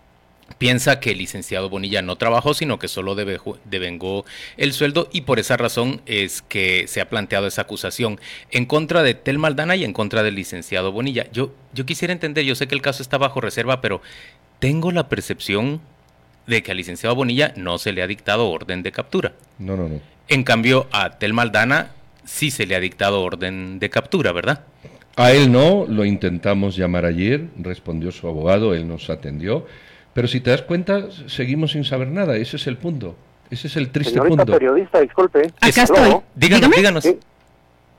piensa 0.58 1.00
que 1.00 1.12
el 1.12 1.20
licenciado 1.20 1.70
Bonilla 1.70 2.02
no 2.02 2.16
trabajó, 2.18 2.54
sino 2.54 2.80
que 2.80 2.88
solo 2.88 3.16
devengó 3.16 4.26
el 4.58 4.74
sueldo 4.74 5.10
y 5.12 5.22
por 5.22 5.40
esa 5.40 5.58
razón 5.58 6.02
es 6.06 6.42
que 6.42 6.86
se 6.88 7.02
ha 7.02 7.10
planteado 7.10 7.48
esa 7.48 7.64
acusación 7.64 8.20
en 8.52 8.66
contra 8.66 9.04
de 9.04 9.14
Tel 9.14 9.38
Maldana 9.38 9.76
y 9.76 9.84
en 9.84 9.94
contra 9.94 10.24
del 10.24 10.36
licenciado 10.36 10.92
Bonilla. 10.92 11.28
Yo, 11.32 11.54
yo 11.74 11.86
quisiera 11.86 12.14
entender, 12.14 12.46
yo 12.46 12.56
sé 12.56 12.68
que 12.68 12.76
el 12.76 12.82
caso 12.82 13.04
está 13.04 13.18
bajo 13.18 13.42
reserva, 13.42 13.82
pero 13.82 14.02
tengo 14.60 14.92
la 14.92 15.08
percepción 15.08 15.82
de 16.48 16.64
que 16.64 16.72
al 16.72 16.78
licenciado 16.78 17.16
Bonilla 17.16 17.54
no 17.56 17.78
se 17.78 17.92
le 17.92 18.02
ha 18.02 18.08
dictado 18.08 18.50
orden 18.50 18.84
de 18.84 18.92
captura. 18.92 19.34
No, 19.60 19.78
no, 19.78 19.88
no. 19.88 20.02
En 20.28 20.44
cambio, 20.44 20.88
a 20.92 21.18
Tel 21.18 21.34
Maldana 21.34 21.92
sí 22.24 22.52
se 22.52 22.66
le 22.66 22.76
ha 22.76 22.80
dictado 22.80 23.22
orden 23.22 23.80
de 23.80 23.90
captura, 23.90 24.32
¿verdad? 24.32 24.64
A 25.16 25.32
él 25.32 25.52
no, 25.52 25.86
lo 25.88 26.06
intentamos 26.06 26.76
llamar 26.76 27.06
ayer, 27.06 27.48
respondió 27.58 28.12
su 28.12 28.28
abogado, 28.28 28.74
él 28.74 28.88
nos 28.88 29.10
atendió 29.10 29.66
pero 30.20 30.28
si 30.28 30.42
te 30.42 30.50
das 30.50 30.64
cuenta, 30.64 31.08
seguimos 31.28 31.72
sin 31.72 31.86
saber 31.86 32.10
nada. 32.10 32.36
Ese 32.36 32.58
es 32.58 32.68
el 32.68 32.76
punto. 32.76 33.16
Ese 33.50 33.68
es 33.68 33.78
el 33.78 33.90
triste 33.90 34.16
Señorita 34.16 34.44
punto. 34.44 34.52
periodista, 34.52 35.00
disculpe. 35.00 35.50
Acá 35.62 35.84
estoy. 35.84 36.18
Díganos, 36.36 36.72
díganos. 36.76 37.06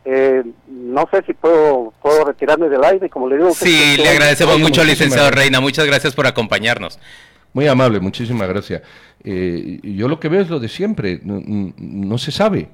Eh, 0.05 0.43
no 0.69 1.09
sé 1.11 1.23
si 1.27 1.33
puedo, 1.33 1.95
puedo 2.03 2.27
retirarme 2.27 2.69
del 2.69 2.85
aire, 2.85 3.09
como 3.09 3.27
le 3.27 3.39
digo. 3.39 3.55
Sí, 3.55 3.97
le 3.97 4.11
agradecemos 4.11 4.59
mucho, 4.59 4.85
licenciado 4.85 5.31
Reina. 5.31 5.63
Muchas 5.63 5.87
gracias 5.87 6.15
por 6.15 6.27
acompañarnos. 6.27 6.99
Muy 7.55 7.67
amable, 7.69 8.01
muchísimas 8.01 8.51
gracias. 8.51 8.83
Eh, 9.25 9.81
yo 9.83 10.07
lo 10.07 10.21
que 10.21 10.29
veo 10.29 10.43
es 10.43 10.51
lo 10.51 10.61
de 10.61 10.69
siempre. 10.69 11.21
no 11.25 12.19
se 12.19 12.33
sabe. 12.33 12.69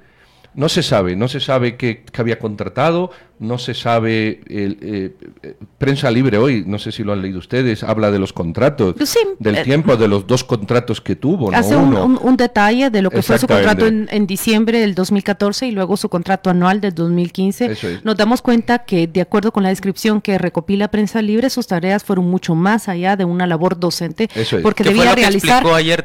No 0.56 0.70
se 0.70 0.82
sabe, 0.82 1.16
no 1.16 1.28
se 1.28 1.38
sabe 1.38 1.76
qué, 1.76 2.02
había 2.16 2.38
contratado, 2.38 3.10
no 3.38 3.58
se 3.58 3.74
sabe. 3.74 4.40
El, 4.48 4.78
eh, 4.80 5.54
prensa 5.78 6.10
libre 6.10 6.38
hoy, 6.38 6.64
no 6.66 6.78
sé 6.78 6.92
si 6.92 7.02
lo 7.02 7.12
han 7.12 7.22
leído 7.22 7.38
ustedes, 7.38 7.82
habla 7.82 8.10
de 8.10 8.18
los 8.18 8.32
contratos, 8.32 8.94
del 9.38 9.56
eh, 9.56 9.64
tiempo, 9.64 9.96
de 9.96 10.08
los 10.08 10.26
dos 10.26 10.44
contratos 10.44 11.00
que 11.00 11.16
tuvo. 11.16 11.52
Hace 11.52 11.76
un, 11.76 12.36
detalle 12.36 12.90
de 12.90 13.02
lo 13.02 13.10
que 13.10 13.22
fue 13.22 13.38
su 13.38 13.46
contrato 13.46 13.86
en, 13.86 14.26
diciembre 14.26 14.80
del 14.80 14.94
2014 14.94 15.66
y 15.66 15.70
luego 15.70 15.96
su 15.96 16.08
contrato 16.08 16.50
anual 16.50 16.80
del 16.80 16.94
2015. 16.94 18.00
Nos 18.04 18.16
damos 18.16 18.42
cuenta 18.42 18.80
que, 18.80 19.06
de 19.06 19.20
acuerdo 19.20 19.52
con 19.52 19.62
la 19.62 19.68
descripción 19.68 20.20
que 20.20 20.38
recopila 20.38 20.88
prensa 20.88 21.22
libre, 21.22 21.50
sus 21.50 21.66
tareas 21.66 22.04
fueron 22.04 22.26
mucho 22.26 22.54
más 22.54 22.88
allá 22.88 23.16
de 23.16 23.24
una 23.24 23.46
labor 23.46 23.78
docente, 23.78 24.28
porque 24.62 24.84
debía 24.84 25.14
realizar. 25.14 25.64
ayer 25.66 26.04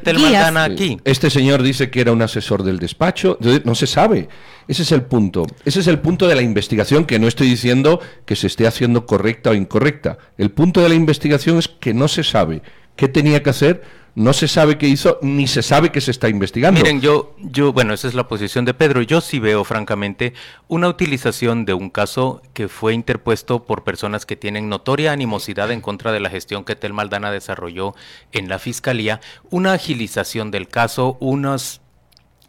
aquí? 0.58 1.00
Este 1.06 1.30
señor 1.30 1.64
dice 1.64 1.90
que 1.90 2.02
era 2.02 2.12
un 2.12 2.22
asesor 2.22 2.64
del 2.64 2.80
despacho, 2.80 3.38
no 3.64 3.76
se 3.76 3.88
sabe. 3.88 4.28
Ese 4.72 4.84
es 4.84 4.94
el 4.94 5.02
punto. 5.02 5.46
Ese 5.66 5.82
es 5.82 5.88
el 5.88 6.00
punto 6.00 6.30
de 6.30 6.36
la 6.36 6.42
investigación 6.42 7.04
que 7.04 7.20
no 7.20 7.28
estoy 7.28 7.50
diciendo 7.50 8.00
que 8.24 8.38
se 8.38 8.48
esté 8.48 8.68
haciendo 8.68 9.06
correcta 9.06 9.50
o 9.50 9.54
incorrecta. 9.54 10.18
El 10.38 10.50
punto 10.50 10.82
de 10.82 10.88
la 10.88 10.96
investigación 10.96 11.58
es 11.58 11.68
que 11.68 11.94
no 11.94 12.08
se 12.08 12.24
sabe 12.24 12.62
qué 12.96 13.10
tenía 13.10 13.44
que 13.44 13.50
hacer, 13.50 13.84
no 14.16 14.32
se 14.32 14.48
sabe 14.48 14.78
qué 14.78 14.88
hizo, 14.88 15.20
ni 15.22 15.48
se 15.48 15.62
sabe 15.62 15.92
que 15.92 16.00
se 16.00 16.12
está 16.12 16.30
investigando. 16.30 16.80
Miren, 16.80 17.02
yo, 17.02 17.36
yo, 17.40 17.74
bueno, 17.74 17.94
esa 17.94 18.08
es 18.08 18.14
la 18.14 18.30
posición 18.30 18.64
de 18.64 18.74
Pedro. 18.74 19.02
Yo 19.02 19.20
sí 19.20 19.40
veo, 19.40 19.66
francamente, 19.66 20.32
una 20.70 20.88
utilización 20.88 21.66
de 21.66 21.74
un 21.74 21.90
caso 21.90 22.42
que 22.54 22.70
fue 22.70 22.94
interpuesto 22.94 23.66
por 23.66 23.84
personas 23.84 24.26
que 24.26 24.38
tienen 24.38 24.70
notoria 24.70 25.12
animosidad 25.12 25.70
en 25.72 25.82
contra 25.82 26.14
de 26.14 26.22
la 26.22 26.30
gestión 26.30 26.64
que 26.64 26.78
Tel 26.78 26.94
Maldana 26.94 27.30
desarrolló 27.30 27.94
en 28.32 28.48
la 28.48 28.58
fiscalía, 28.58 29.20
una 29.50 29.74
agilización 29.74 30.50
del 30.50 30.70
caso, 30.70 31.18
unos 31.20 31.82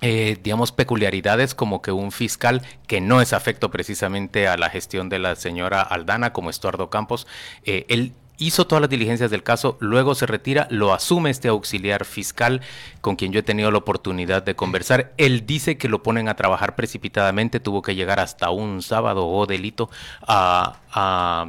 eh, 0.02 0.36
digamos, 0.42 0.72
peculiaridades 0.72 1.54
como 1.54 1.80
que 1.80 1.92
un 1.92 2.10
fiscal 2.10 2.62
que 2.88 3.00
no 3.00 3.22
es 3.22 3.32
afecto 3.32 3.70
precisamente 3.70 4.48
a 4.48 4.56
la 4.56 4.68
gestión 4.68 5.08
de 5.08 5.20
la 5.20 5.36
señora 5.36 5.80
Aldana, 5.80 6.32
como 6.32 6.50
Estuardo 6.50 6.90
Campos, 6.90 7.26
eh, 7.64 7.86
él 7.88 8.12
hizo 8.38 8.66
todas 8.66 8.80
las 8.80 8.90
diligencias 8.90 9.30
del 9.30 9.42
caso, 9.42 9.76
luego 9.80 10.14
se 10.14 10.26
retira, 10.26 10.66
lo 10.70 10.92
asume 10.92 11.30
este 11.30 11.48
auxiliar 11.48 12.04
fiscal 12.04 12.60
con 13.00 13.16
quien 13.16 13.32
yo 13.32 13.40
he 13.40 13.42
tenido 13.42 13.70
la 13.70 13.78
oportunidad 13.78 14.42
de 14.42 14.56
conversar. 14.56 15.12
Él 15.16 15.46
dice 15.46 15.78
que 15.78 15.88
lo 15.88 16.02
ponen 16.02 16.28
a 16.28 16.36
trabajar 16.36 16.74
precipitadamente, 16.74 17.60
tuvo 17.60 17.82
que 17.82 17.94
llegar 17.94 18.20
hasta 18.20 18.50
un 18.50 18.82
sábado 18.82 19.26
o 19.26 19.46
delito 19.46 19.90
a, 20.22 20.78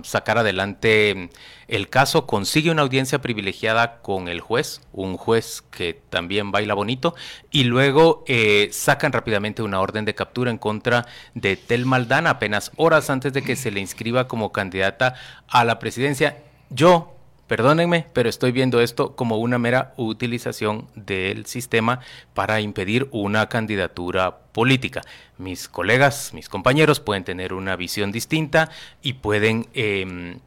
sacar 0.03 0.37
adelante 0.37 1.29
el 1.67 1.89
caso, 1.89 2.25
consigue 2.25 2.71
una 2.71 2.83
audiencia 2.83 3.19
privilegiada 3.19 4.01
con 4.01 4.29
el 4.29 4.39
juez, 4.39 4.79
un 4.93 5.17
juez 5.17 5.61
que 5.69 5.99
también 6.09 6.51
baila 6.51 6.73
bonito, 6.73 7.13
y 7.51 7.65
luego 7.65 8.23
eh, 8.27 8.69
sacan 8.71 9.11
rápidamente 9.11 9.61
una 9.61 9.81
orden 9.81 10.05
de 10.05 10.15
captura 10.15 10.49
en 10.49 10.57
contra 10.57 11.07
de 11.33 11.57
Tel 11.57 11.85
Maldana 11.85 12.29
apenas 12.29 12.71
horas 12.77 13.09
antes 13.09 13.33
de 13.33 13.41
que 13.41 13.57
se 13.57 13.71
le 13.71 13.81
inscriba 13.81 14.29
como 14.29 14.53
candidata 14.53 15.15
a 15.49 15.65
la 15.65 15.77
presidencia 15.77 16.37
yo, 16.73 17.13
perdónenme, 17.47 18.07
pero 18.13 18.29
estoy 18.29 18.51
viendo 18.51 18.81
esto 18.81 19.15
como 19.15 19.37
una 19.37 19.57
mera 19.59 19.93
utilización 19.97 20.87
del 20.95 21.45
sistema 21.45 21.99
para 22.33 22.61
impedir 22.61 23.07
una 23.11 23.47
candidatura 23.49 24.37
política. 24.51 25.01
Mis 25.37 25.67
colegas, 25.67 26.33
mis 26.33 26.49
compañeros 26.49 26.99
pueden 26.99 27.23
tener 27.23 27.53
una 27.53 27.75
visión 27.75 28.11
distinta 28.11 28.69
y 29.01 29.13
pueden... 29.13 29.67
Em, 29.73 30.39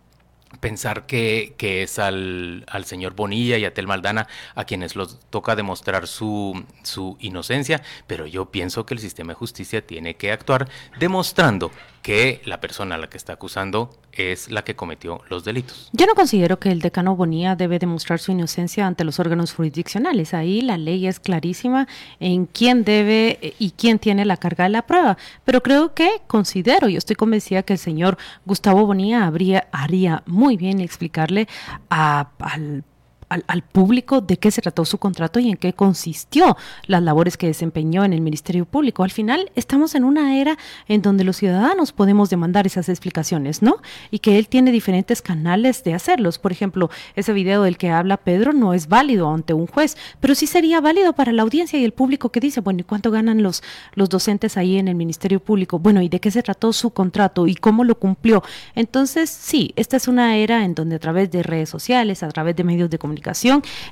pensar 0.60 1.06
que, 1.06 1.54
es 1.58 1.98
al, 1.98 2.64
al, 2.68 2.84
señor 2.84 3.14
Bonilla 3.14 3.58
y 3.58 3.64
a 3.64 3.74
Tel 3.74 3.86
Maldana 3.86 4.26
a 4.54 4.64
quienes 4.64 4.96
los 4.96 5.20
toca 5.28 5.56
demostrar 5.56 6.06
su, 6.06 6.64
su 6.82 7.16
inocencia, 7.20 7.82
pero 8.06 8.26
yo 8.26 8.50
pienso 8.50 8.86
que 8.86 8.94
el 8.94 9.00
sistema 9.00 9.32
de 9.32 9.34
justicia 9.34 9.86
tiene 9.86 10.14
que 10.16 10.32
actuar 10.32 10.68
demostrando 10.98 11.70
que 12.06 12.40
la 12.44 12.60
persona 12.60 12.94
a 12.94 12.98
la 12.98 13.08
que 13.08 13.16
está 13.16 13.32
acusando 13.32 13.90
es 14.12 14.48
la 14.48 14.62
que 14.62 14.76
cometió 14.76 15.22
los 15.28 15.44
delitos. 15.44 15.90
Yo 15.92 16.06
no 16.06 16.14
considero 16.14 16.60
que 16.60 16.70
el 16.70 16.78
decano 16.78 17.16
Bonilla 17.16 17.56
debe 17.56 17.80
demostrar 17.80 18.20
su 18.20 18.30
inocencia 18.30 18.86
ante 18.86 19.02
los 19.02 19.18
órganos 19.18 19.52
jurisdiccionales. 19.52 20.32
Ahí 20.32 20.60
la 20.60 20.78
ley 20.78 21.08
es 21.08 21.18
clarísima 21.18 21.88
en 22.20 22.46
quién 22.46 22.84
debe 22.84 23.40
eh, 23.42 23.54
y 23.58 23.72
quién 23.72 23.98
tiene 23.98 24.24
la 24.24 24.36
carga 24.36 24.62
de 24.62 24.70
la 24.70 24.86
prueba. 24.86 25.18
Pero 25.44 25.64
creo 25.64 25.94
que 25.94 26.22
considero, 26.28 26.88
y 26.88 26.96
estoy 26.96 27.16
convencida 27.16 27.64
que 27.64 27.72
el 27.72 27.80
señor 27.80 28.18
Gustavo 28.44 28.86
Bonilla 28.86 29.26
habría, 29.26 29.66
haría 29.72 30.22
muy 30.26 30.56
bien 30.56 30.78
explicarle 30.78 31.48
al 31.88 32.84
al, 33.28 33.62
público 33.62 34.20
de 34.20 34.36
qué 34.36 34.50
se 34.50 34.62
trató 34.62 34.84
su 34.84 34.98
contrato 34.98 35.40
y 35.40 35.50
en 35.50 35.56
qué 35.56 35.72
consistió 35.72 36.56
las 36.86 37.02
labores 37.02 37.36
que 37.36 37.46
desempeñó 37.46 38.04
en 38.04 38.12
el 38.12 38.20
Ministerio 38.20 38.64
Público. 38.64 39.02
Al 39.02 39.10
final 39.10 39.50
estamos 39.54 39.94
en 39.94 40.04
una 40.04 40.38
era 40.38 40.56
en 40.88 41.02
donde 41.02 41.24
los 41.24 41.36
ciudadanos 41.36 41.92
podemos 41.92 42.30
demandar 42.30 42.66
esas 42.66 42.88
explicaciones, 42.88 43.62
¿no? 43.62 43.76
Y 44.10 44.20
que 44.20 44.38
él 44.38 44.48
tiene 44.48 44.70
diferentes 44.72 45.22
canales 45.22 45.82
de 45.84 45.94
hacerlos. 45.94 46.38
Por 46.38 46.52
ejemplo, 46.52 46.90
ese 47.16 47.32
video 47.32 47.62
del 47.62 47.78
que 47.78 47.90
habla 47.90 48.16
Pedro 48.16 48.52
no 48.52 48.74
es 48.74 48.88
válido 48.88 49.32
ante 49.32 49.54
un 49.54 49.66
juez, 49.66 49.96
pero 50.20 50.34
sí 50.34 50.46
sería 50.46 50.80
válido 50.80 51.12
para 51.12 51.32
la 51.32 51.42
audiencia 51.42 51.78
y 51.78 51.84
el 51.84 51.92
público 51.92 52.30
que 52.30 52.40
dice, 52.40 52.60
bueno, 52.60 52.80
¿y 52.80 52.84
cuánto 52.84 53.10
ganan 53.10 53.42
los, 53.42 53.62
los 53.94 54.08
docentes 54.08 54.56
ahí 54.56 54.78
en 54.78 54.88
el 54.88 54.94
Ministerio 54.94 55.40
Público? 55.40 55.78
Bueno, 55.78 56.00
¿y 56.00 56.08
de 56.08 56.20
qué 56.20 56.30
se 56.30 56.42
trató 56.42 56.72
su 56.72 56.90
contrato 56.90 57.46
y 57.46 57.54
cómo 57.56 57.84
lo 57.84 57.98
cumplió? 57.98 58.42
Entonces, 58.74 59.30
sí, 59.30 59.72
esta 59.76 59.96
es 59.96 60.06
una 60.08 60.36
era 60.36 60.64
en 60.64 60.74
donde 60.74 60.96
a 60.96 60.98
través 60.98 61.30
de 61.30 61.42
redes 61.42 61.68
sociales, 61.68 62.22
a 62.22 62.28
través 62.28 62.54
de 62.54 62.64
medios 62.64 62.88
de 62.90 62.98
comunicación, 62.98 63.15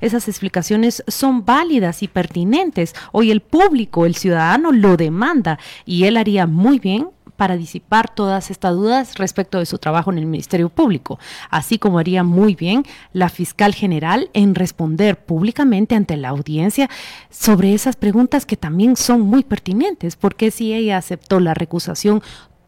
esas 0.01 0.29
explicaciones 0.29 1.03
son 1.07 1.45
válidas 1.45 2.03
y 2.03 2.09
pertinentes. 2.09 2.95
Hoy 3.13 3.31
el 3.31 3.41
público, 3.41 4.07
el 4.07 4.15
ciudadano 4.15 4.73
lo 4.73 4.97
demanda 4.97 5.59
y 5.85 6.05
él 6.05 6.17
haría 6.17 6.47
muy 6.47 6.79
bien 6.79 7.09
para 7.37 7.57
disipar 7.57 8.15
todas 8.15 8.51
estas 8.51 8.75
dudas 8.75 9.17
respecto 9.17 9.59
de 9.59 9.67
su 9.67 9.79
trabajo 9.79 10.13
en 10.13 10.19
el 10.19 10.27
Ministerio 10.27 10.69
Público, 10.69 11.19
así 11.51 11.79
como 11.79 11.99
haría 11.99 12.23
muy 12.23 12.55
bien 12.55 12.85
la 13.13 13.29
fiscal 13.29 13.75
general 13.75 14.31
en 14.35 14.55
responder 14.55 15.19
públicamente 15.19 15.95
ante 15.95 16.17
la 16.17 16.29
audiencia 16.29 16.89
sobre 17.31 17.75
esas 17.75 17.97
preguntas 17.97 18.47
que 18.47 18.57
también 18.57 18.97
son 18.97 19.23
muy 19.23 19.43
pertinentes, 19.43 20.17
porque 20.17 20.51
si 20.51 20.73
ella 20.73 20.97
aceptó 20.97 21.41
la 21.41 21.55
recusación 21.55 22.23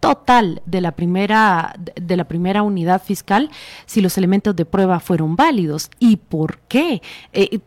total 0.07 0.63
de 0.67 0.81
la 0.81 0.93
primera 0.93 1.75
de 1.95 2.17
la 2.17 2.25
primera 2.25 2.63
unidad 2.63 3.03
fiscal 3.03 3.51
si 3.87 4.01
los 4.01 4.17
elementos 4.19 4.55
de 4.55 4.65
prueba 4.65 5.01
fueron 5.01 5.37
válidos. 5.37 5.91
Y 5.99 6.17
por 6.17 6.59
qué 6.69 7.03
eh, 7.33 7.61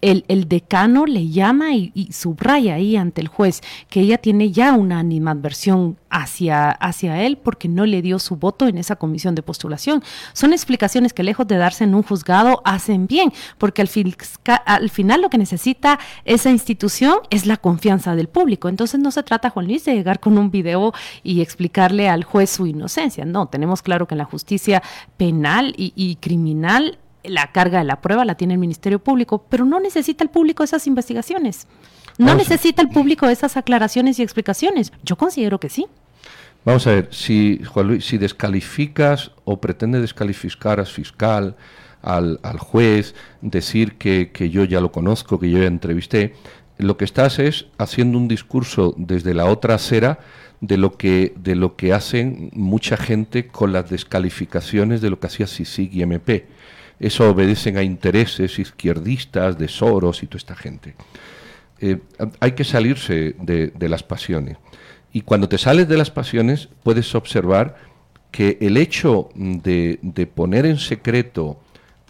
el, 0.00 0.24
el, 0.28 0.48
decano 0.48 1.04
le 1.06 1.28
llama 1.28 1.74
y, 1.74 2.08
subraya 2.12 2.74
ahí 2.74 2.96
ante 2.96 3.20
el 3.20 3.26
juez 3.26 3.60
que 3.88 4.00
ella 4.00 4.18
tiene 4.18 4.52
ya 4.52 4.72
una 4.72 5.00
animadversión 5.00 5.96
hacia, 6.10 6.70
hacia 6.70 7.22
él 7.24 7.36
porque 7.36 7.68
no 7.68 7.84
le 7.84 8.00
dio 8.00 8.20
su 8.20 8.36
voto 8.36 8.68
en 8.68 8.78
esa 8.78 8.96
comisión 8.96 9.34
de 9.34 9.42
postulación. 9.42 10.04
Son 10.32 10.52
explicaciones 10.52 11.12
que 11.12 11.24
lejos 11.24 11.48
de 11.48 11.56
darse 11.56 11.82
en 11.82 11.96
un 11.96 12.04
juzgado 12.04 12.62
hacen 12.64 13.08
bien, 13.08 13.32
porque 13.58 13.82
al, 13.82 13.90
al 14.64 14.90
final 14.90 15.22
lo 15.22 15.30
que 15.30 15.38
necesita 15.38 15.98
esa 16.24 16.50
institución 16.50 17.18
es 17.30 17.46
la 17.46 17.56
confianza 17.56 18.14
del 18.14 18.28
público. 18.28 18.68
Entonces 18.68 19.00
no 19.00 19.10
se 19.10 19.24
trata, 19.24 19.50
Juan 19.50 19.66
Luis, 19.66 19.84
de 19.84 19.94
llegar 19.94 20.20
con 20.20 20.38
un 20.38 20.52
video 20.52 20.92
y 21.24 21.40
explicarle 21.40 22.08
al 22.08 22.22
juez 22.22 22.50
su 22.50 22.66
inocencia. 22.66 23.24
No, 23.24 23.46
tenemos 23.46 23.82
claro 23.82 24.06
que 24.06 24.14
en 24.14 24.18
la 24.18 24.24
justicia 24.24 24.82
penal 25.16 25.74
y 25.76 26.16
criminal 26.20 26.98
la 27.24 27.52
carga 27.52 27.78
de 27.78 27.84
la 27.84 28.00
prueba 28.00 28.24
la 28.24 28.36
tiene 28.36 28.54
el 28.54 28.60
Ministerio 28.60 28.98
Público, 28.98 29.44
pero 29.48 29.64
no 29.64 29.80
necesita 29.80 30.24
el 30.24 30.30
público 30.30 30.62
esas 30.62 30.86
investigaciones. 30.86 31.66
No 32.16 32.26
Vamos 32.26 32.48
necesita 32.48 32.82
el 32.82 32.88
público 32.88 33.28
esas 33.28 33.56
aclaraciones 33.56 34.18
y 34.18 34.22
explicaciones. 34.22 34.92
Yo 35.04 35.16
considero 35.16 35.60
que 35.60 35.68
sí. 35.68 35.86
Vamos 36.64 36.86
a 36.86 36.90
ver, 36.90 37.08
si, 37.12 37.62
Juan 37.64 37.86
Luis, 37.86 38.04
si 38.04 38.18
descalificas 38.18 39.30
o 39.44 39.60
pretende 39.60 40.00
descalificar 40.00 40.80
al 40.80 40.86
fiscal, 40.86 41.56
al, 42.02 42.40
al 42.42 42.58
juez, 42.58 43.14
decir 43.40 43.94
que, 43.94 44.32
que, 44.32 44.50
yo 44.50 44.64
ya 44.64 44.80
lo 44.80 44.90
conozco, 44.90 45.38
que 45.38 45.50
yo 45.50 45.58
ya 45.58 45.66
entrevisté, 45.66 46.34
lo 46.76 46.96
que 46.96 47.04
estás 47.04 47.38
es 47.38 47.66
haciendo 47.78 48.18
un 48.18 48.28
discurso 48.28 48.94
desde 48.96 49.34
la 49.34 49.46
otra 49.46 49.76
acera 49.76 50.18
de 50.60 50.76
lo 50.76 50.96
que, 50.96 51.34
de 51.36 51.54
lo 51.54 51.76
que 51.76 51.92
hacen 51.92 52.50
mucha 52.52 52.96
gente 52.96 53.46
con 53.46 53.72
las 53.72 53.88
descalificaciones 53.88 55.00
de 55.00 55.10
lo 55.10 55.20
que 55.20 55.28
hacía 55.28 55.46
CICIG 55.46 55.94
y 55.94 56.02
MP 56.02 56.46
eso 57.00 57.30
obedecen 57.30 57.76
a 57.76 57.82
intereses 57.82 58.58
izquierdistas 58.58 59.58
de 59.58 59.68
Soros 59.68 60.22
y 60.22 60.26
toda 60.26 60.38
esta 60.38 60.56
gente. 60.56 60.94
Eh, 61.80 61.98
hay 62.40 62.52
que 62.52 62.64
salirse 62.64 63.36
de, 63.40 63.68
de, 63.68 63.88
las 63.88 64.02
pasiones. 64.02 64.56
Y 65.12 65.20
cuando 65.22 65.48
te 65.48 65.58
sales 65.58 65.88
de 65.88 65.96
las 65.96 66.10
pasiones, 66.10 66.68
puedes 66.82 67.14
observar 67.14 67.76
que 68.30 68.58
el 68.60 68.76
hecho 68.76 69.28
de, 69.34 70.00
de 70.02 70.26
poner 70.26 70.66
en 70.66 70.78
secreto 70.78 71.60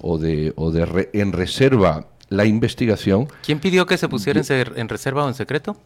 o 0.01 0.19
de, 0.19 0.53
o 0.57 0.71
de 0.71 0.87
re, 0.87 1.11
en 1.13 1.33
reserva 1.33 2.09
la 2.29 2.47
investigación. 2.47 3.29
¿Quién 3.43 3.61
pidió 3.61 3.87
que 3.87 3.99
se 3.99 4.09
pusiera 4.09 4.41
en, 4.41 4.79
en 4.79 4.89
reserva 4.89 5.25
o 5.25 5.29
en 5.29 5.35
secreto? 5.35 5.77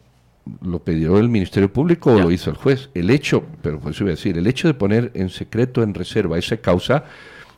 lo 0.61 0.79
pidió 0.83 1.17
el 1.17 1.29
Ministerio 1.29 1.71
Público 1.71 2.11
o 2.11 2.19
lo 2.19 2.31
hizo 2.31 2.49
el 2.49 2.57
juez. 2.57 2.89
El 2.93 3.09
hecho, 3.09 3.43
pero 3.61 3.79
pues 3.79 3.99
voy 3.99 4.09
a 4.09 4.11
decir, 4.11 4.37
el 4.37 4.47
hecho 4.47 4.67
de 4.67 4.73
poner 4.73 5.11
en 5.13 5.29
secreto, 5.29 5.83
en 5.83 5.93
reserva 5.93 6.37
esa 6.37 6.57
causa, 6.57 7.05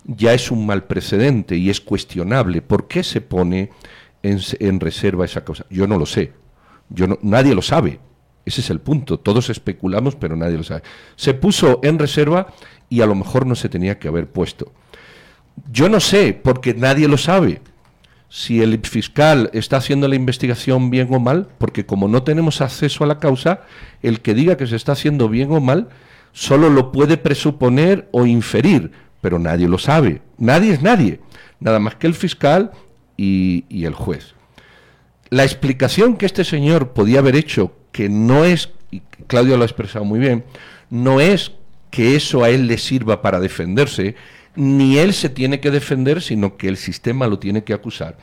ya 0.05 0.33
es 0.33 0.51
un 0.51 0.65
mal 0.65 0.85
precedente 0.85 1.57
y 1.57 1.69
es 1.69 1.81
cuestionable. 1.81 2.61
¿Por 2.61 2.87
qué 2.87 3.03
se 3.03 3.21
pone 3.21 3.71
en, 4.23 4.39
en 4.59 4.79
reserva 4.79 5.25
esa 5.25 5.43
cosa? 5.43 5.65
Yo 5.69 5.87
no 5.87 5.97
lo 5.97 6.05
sé. 6.05 6.33
Yo 6.89 7.07
no, 7.07 7.19
nadie 7.21 7.55
lo 7.55 7.61
sabe. 7.61 7.99
Ese 8.45 8.61
es 8.61 8.69
el 8.69 8.79
punto. 8.79 9.19
Todos 9.19 9.49
especulamos, 9.49 10.15
pero 10.15 10.35
nadie 10.35 10.57
lo 10.57 10.63
sabe. 10.63 10.83
Se 11.15 11.33
puso 11.33 11.79
en 11.83 11.97
reserva 11.97 12.53
y 12.89 13.01
a 13.01 13.07
lo 13.07 13.15
mejor 13.15 13.45
no 13.45 13.55
se 13.55 13.69
tenía 13.69 13.97
que 13.97 14.07
haber 14.07 14.27
puesto. 14.27 14.71
Yo 15.71 15.89
no 15.89 15.99
sé, 15.99 16.39
porque 16.41 16.73
nadie 16.73 17.07
lo 17.07 17.17
sabe, 17.17 17.61
si 18.29 18.61
el 18.61 18.79
fiscal 18.81 19.49
está 19.53 19.77
haciendo 19.77 20.07
la 20.07 20.15
investigación 20.15 20.89
bien 20.89 21.07
o 21.13 21.19
mal, 21.19 21.47
porque 21.57 21.85
como 21.85 22.07
no 22.07 22.23
tenemos 22.23 22.61
acceso 22.61 23.03
a 23.03 23.07
la 23.07 23.19
causa, 23.19 23.61
el 24.01 24.19
que 24.21 24.33
diga 24.33 24.57
que 24.57 24.67
se 24.67 24.75
está 24.75 24.91
haciendo 24.91 25.29
bien 25.29 25.51
o 25.51 25.61
mal, 25.61 25.89
solo 26.33 26.69
lo 26.69 26.91
puede 26.91 27.17
presuponer 27.17 28.09
o 28.11 28.25
inferir 28.25 28.91
pero 29.25 29.39
nadie 29.39 29.67
lo 29.67 29.79
sabe. 29.79 30.21
Nadie 30.37 30.71
es 30.71 30.83
nadie, 30.83 31.19
nada 31.59 31.79
más 31.79 31.95
que 31.95 32.05
el 32.05 32.13
fiscal 32.13 32.69
y, 33.17 33.65
el 33.83 33.95
juez. 33.95 34.35
La 35.31 35.43
explicación 35.43 36.15
que 36.15 36.27
este 36.27 36.43
señor 36.43 36.89
podía 36.89 37.21
haber 37.21 37.35
hecho, 37.35 37.71
que 37.91 38.07
no 38.07 38.45
es, 38.45 38.69
y 38.91 39.01
Claudio 39.25 39.57
lo 39.57 39.63
ha 39.63 39.65
expresado 39.65 40.05
muy 40.05 40.19
bien, 40.19 40.43
no 40.91 41.21
es 41.21 41.53
que 41.89 42.15
eso 42.15 42.43
a 42.43 42.51
él 42.51 42.67
le 42.67 42.77
sirva 42.77 43.23
para 43.23 43.39
defenderse, 43.39 44.13
ni 44.55 44.99
él 44.99 45.11
se 45.11 45.29
tiene 45.29 45.59
que 45.59 45.71
defender, 45.71 46.21
sino 46.21 46.55
que 46.55 46.67
el 46.67 46.77
sistema 46.77 47.25
lo 47.25 47.39
tiene 47.39 47.63
que 47.63 47.73
acusar. 47.73 48.17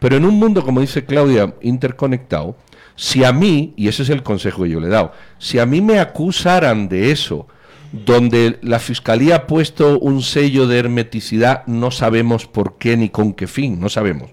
Pero 0.00 0.16
en 0.16 0.24
un 0.24 0.34
mundo, 0.34 0.64
como 0.64 0.80
dice 0.80 1.04
Claudia, 1.04 1.54
interconectado, 1.60 2.56
si 2.96 3.22
a 3.22 3.32
mí, 3.32 3.72
y 3.76 3.86
ese 3.86 4.02
es 4.02 4.10
el 4.10 4.24
consejo 4.24 4.64
que 4.64 4.70
yo 4.70 4.80
le 4.80 4.88
he 4.88 4.90
dado, 4.90 5.12
si 5.38 5.60
a 5.60 5.64
mí 5.64 5.80
me 5.80 6.00
acusaran 6.00 6.88
de 6.88 7.12
eso, 7.12 7.46
donde 7.92 8.58
la 8.62 8.78
Fiscalía 8.78 9.36
ha 9.36 9.46
puesto 9.46 9.98
un 9.98 10.22
sello 10.22 10.66
de 10.66 10.78
hermeticidad, 10.78 11.66
no 11.66 11.90
sabemos 11.90 12.46
por 12.46 12.78
qué 12.78 12.96
ni 12.96 13.08
con 13.08 13.32
qué 13.32 13.46
fin, 13.46 13.80
no 13.80 13.88
sabemos. 13.88 14.30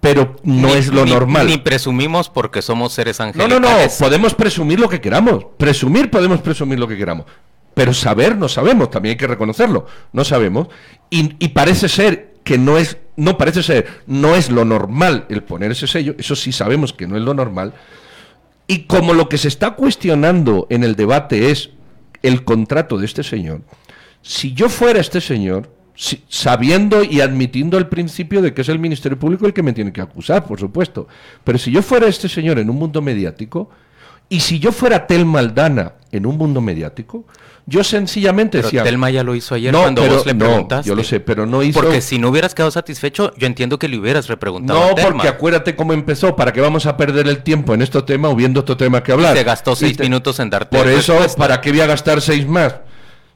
Pero 0.00 0.36
no 0.44 0.68
ni, 0.68 0.74
es 0.74 0.88
lo 0.88 1.04
ni, 1.04 1.10
normal. 1.10 1.46
Ni 1.46 1.58
presumimos 1.58 2.28
porque 2.28 2.62
somos 2.62 2.92
seres 2.92 3.20
angelicales. 3.20 3.60
No, 3.60 3.68
no, 3.68 3.82
no, 3.82 3.90
podemos 3.98 4.34
presumir 4.34 4.78
lo 4.78 4.88
que 4.88 5.00
queramos. 5.00 5.46
Presumir 5.56 6.10
podemos 6.10 6.40
presumir 6.40 6.78
lo 6.78 6.86
que 6.86 6.96
queramos. 6.96 7.26
Pero 7.74 7.92
saber 7.92 8.36
no 8.36 8.48
sabemos, 8.48 8.90
también 8.90 9.12
hay 9.12 9.16
que 9.16 9.26
reconocerlo. 9.26 9.86
No 10.12 10.24
sabemos. 10.24 10.68
Y, 11.10 11.34
y 11.44 11.48
parece 11.48 11.88
ser 11.88 12.34
que 12.48 12.56
no 12.58 12.78
es, 12.78 12.96
no 13.16 13.36
parece 13.36 13.62
ser, 13.62 13.86
no 14.06 14.34
es 14.34 14.50
lo 14.50 14.64
normal 14.64 15.26
el 15.28 15.42
poner 15.42 15.72
ese 15.72 15.86
sello, 15.86 16.14
eso 16.16 16.34
sí 16.34 16.50
sabemos 16.50 16.94
que 16.94 17.06
no 17.06 17.16
es 17.16 17.22
lo 17.22 17.34
normal. 17.34 17.74
Y 18.66 18.84
como 18.84 19.12
lo 19.12 19.28
que 19.28 19.36
se 19.36 19.48
está 19.48 19.72
cuestionando 19.72 20.66
en 20.70 20.82
el 20.82 20.96
debate 20.96 21.50
es 21.50 21.70
el 22.22 22.44
contrato 22.44 22.98
de 22.98 23.06
este 23.06 23.22
señor, 23.22 23.62
si 24.22 24.52
yo 24.52 24.68
fuera 24.68 25.00
este 25.00 25.20
señor, 25.20 25.70
sabiendo 26.28 27.02
y 27.02 27.20
admitiendo 27.20 27.76
el 27.76 27.88
principio 27.88 28.40
de 28.40 28.54
que 28.54 28.62
es 28.62 28.68
el 28.68 28.78
Ministerio 28.78 29.18
Público 29.18 29.46
el 29.46 29.52
que 29.52 29.64
me 29.64 29.72
tiene 29.72 29.92
que 29.92 30.00
acusar, 30.00 30.44
por 30.46 30.60
supuesto, 30.60 31.08
pero 31.42 31.58
si 31.58 31.72
yo 31.72 31.82
fuera 31.82 32.06
este 32.06 32.28
señor 32.28 32.58
en 32.58 32.70
un 32.70 32.76
mundo 32.76 33.02
mediático, 33.02 33.70
y 34.28 34.40
si 34.40 34.58
yo 34.58 34.72
fuera 34.72 35.06
Tel 35.06 35.24
Maldana 35.24 35.92
en 36.12 36.26
un 36.26 36.36
mundo 36.36 36.60
mediático, 36.60 37.24
yo 37.66 37.84
sencillamente 37.84 38.58
pero 38.58 38.68
decía. 38.68 38.82
Telma 38.82 39.10
ya 39.10 39.22
lo 39.22 39.34
hizo 39.34 39.54
ayer 39.54 39.70
no, 39.72 39.82
cuando 39.82 40.00
pero, 40.00 40.14
vos 40.14 40.26
le 40.26 40.34
preguntaste. 40.34 40.88
No, 40.88 40.94
yo 40.94 40.96
lo 40.96 41.04
sé, 41.04 41.20
pero 41.20 41.44
no 41.44 41.62
hizo. 41.62 41.78
Porque 41.78 42.00
si 42.00 42.18
no 42.18 42.30
hubieras 42.30 42.54
quedado 42.54 42.70
satisfecho, 42.70 43.34
yo 43.36 43.46
entiendo 43.46 43.78
que 43.78 43.88
le 43.88 43.98
hubieras 43.98 44.26
repreguntado. 44.26 44.80
No, 44.80 44.86
a 44.86 44.94
Telma. 44.94 45.10
porque 45.10 45.28
acuérdate 45.28 45.76
cómo 45.76 45.92
empezó. 45.92 46.34
¿Para 46.34 46.52
qué 46.54 46.62
vamos 46.62 46.86
a 46.86 46.96
perder 46.96 47.28
el 47.28 47.42
tiempo 47.42 47.74
en 47.74 47.82
este 47.82 48.00
tema 48.02 48.30
o 48.30 48.34
viendo 48.34 48.60
otro 48.60 48.78
tema 48.78 49.02
que 49.02 49.12
hablar? 49.12 49.36
Y 49.36 49.40
te 49.40 49.44
gastó 49.44 49.76
seis 49.76 49.98
te... 49.98 50.04
minutos 50.04 50.40
en 50.40 50.48
darte. 50.48 50.78
Por 50.78 50.88
eso, 50.88 51.12
respuesta. 51.12 51.36
¿para 51.36 51.60
qué 51.60 51.70
voy 51.70 51.80
a 51.80 51.86
gastar 51.86 52.22
seis 52.22 52.46
más? 52.46 52.76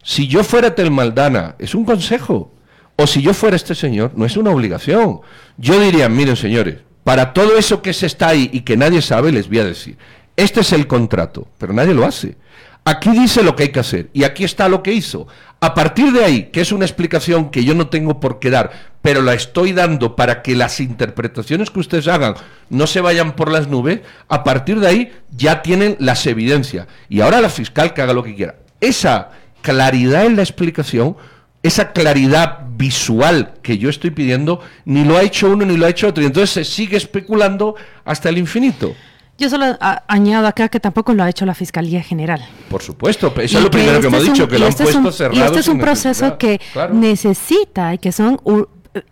Si 0.03 0.27
yo 0.27 0.43
fuera 0.45 0.75
Telmaldana, 0.75 1.55
es 1.59 1.75
un 1.75 1.85
consejo. 1.85 2.55
O 2.97 3.07
si 3.07 3.21
yo 3.21 3.35
fuera 3.35 3.57
este 3.57 3.75
señor, 3.75 4.13
no 4.15 4.25
es 4.25 4.39
una 4.39 4.51
obligación. 4.51 5.21
Yo 5.59 5.79
diría, 5.79 6.09
miren 6.09 6.37
señores, 6.37 6.79
para 7.05 7.35
todo 7.35 7.59
eso 7.59 7.83
que 7.83 7.93
se 7.93 8.07
está 8.07 8.29
ahí 8.29 8.49
y 8.53 8.61
que 8.61 8.79
nadie 8.79 9.03
sabe, 9.03 9.31
les 9.31 9.49
voy 9.49 9.59
a 9.59 9.65
decir, 9.65 9.99
este 10.37 10.61
es 10.61 10.73
el 10.73 10.87
contrato, 10.87 11.47
pero 11.59 11.73
nadie 11.73 11.95
lo 11.95 12.05
hace. 12.05 12.37
Aquí 12.85 13.11
dice 13.11 13.45
lo 13.45 13.55
que 13.55 13.65
hay 13.65 13.69
que 13.69 13.81
hacer 13.81 14.11
y 14.13 14.25
aquí 14.25 14.43
está 14.45 14.69
lo 14.69 14.83
que 14.83 14.93
hizo. 14.93 15.29
A 15.61 15.75
partir 15.75 16.13
de 16.13 16.25
ahí, 16.25 16.45
que 16.45 16.61
es 16.61 16.73
una 16.73 16.85
explicación 16.85 17.51
que 17.51 17.65
yo 17.65 17.75
no 17.75 17.89
tengo 17.89 18.19
por 18.19 18.41
qué 18.41 18.51
dar, 18.51 18.73
pero 19.03 19.23
la 19.23 19.35
estoy 19.35 19.73
dando 19.73 20.17
para 20.17 20.43
que 20.43 20.57
las 20.57 20.81
interpretaciones 20.81 21.71
que 21.71 21.79
ustedes 21.79 22.09
hagan 22.09 22.35
no 22.71 22.89
se 22.89 23.01
vayan 23.01 23.37
por 23.37 23.53
las 23.53 23.69
nubes, 23.69 24.01
a 24.29 24.43
partir 24.43 24.81
de 24.81 24.89
ahí 24.89 25.13
ya 25.31 25.63
tienen 25.63 25.97
las 26.01 26.27
evidencias. 26.27 26.89
Y 27.09 27.21
ahora 27.21 27.41
la 27.41 27.51
fiscal 27.51 27.95
que 27.95 28.03
haga 28.03 28.15
lo 28.15 28.25
que 28.25 28.35
quiera. 28.35 28.57
Esa 28.81 29.31
claridad 29.63 30.27
en 30.27 30.35
la 30.35 30.43
explicación 30.43 31.17
esa 31.63 31.93
claridad 31.93 32.59
visual 32.77 33.55
que 33.63 33.79
yo 33.79 33.89
estoy 33.89 34.11
pidiendo, 34.11 34.61
ni 34.85 35.05
lo 35.05 35.17
ha 35.17 35.23
hecho 35.23 35.51
uno 35.51 35.65
ni 35.65 35.77
lo 35.77 35.87
ha 35.87 35.91
hecho 35.91 36.09
otro. 36.09 36.23
Y 36.23 36.27
entonces 36.27 36.51
se 36.51 36.65
sigue 36.65 36.97
especulando 36.97 37.77
hasta 38.05 38.29
el 38.29 38.39
infinito. 38.39 38.95
Yo 39.43 39.51
solo 39.51 39.77
añado 40.07 40.47
acá 40.47 40.69
que 40.69 40.79
tampoco 40.79 41.13
lo 41.15 41.25
ha 41.25 41.29
hecho 41.29 41.45
la 41.45 41.55
Fiscalía 41.55 42.01
General. 42.01 42.41
Por 42.71 42.81
supuesto, 42.81 43.27
eso 43.39 43.57
Y 43.57 43.59
es 43.59 43.65
lo 43.65 43.71
primero 43.73 44.01
que 44.01 44.07
este 44.07 44.07
hemos 44.07 44.23
es 44.23 44.29
un- 44.29 44.33
dicho, 44.35 44.49
que 44.49 44.59
lo 44.61 44.65
han 44.67 44.69
este 44.71 44.83
es 44.85 44.91
puesto 44.91 45.09
un- 45.09 45.13
cerrado. 45.13 45.41
Y 45.41 45.43
este 45.45 45.59
es 45.59 45.67
un 45.69 45.79
proceso 45.81 46.09
necesidad. 46.27 46.39
que 46.39 46.61
Claro. 46.73 46.95
necesita 46.95 47.93
y 47.95 47.99
que 47.99 48.13
son, 48.13 48.41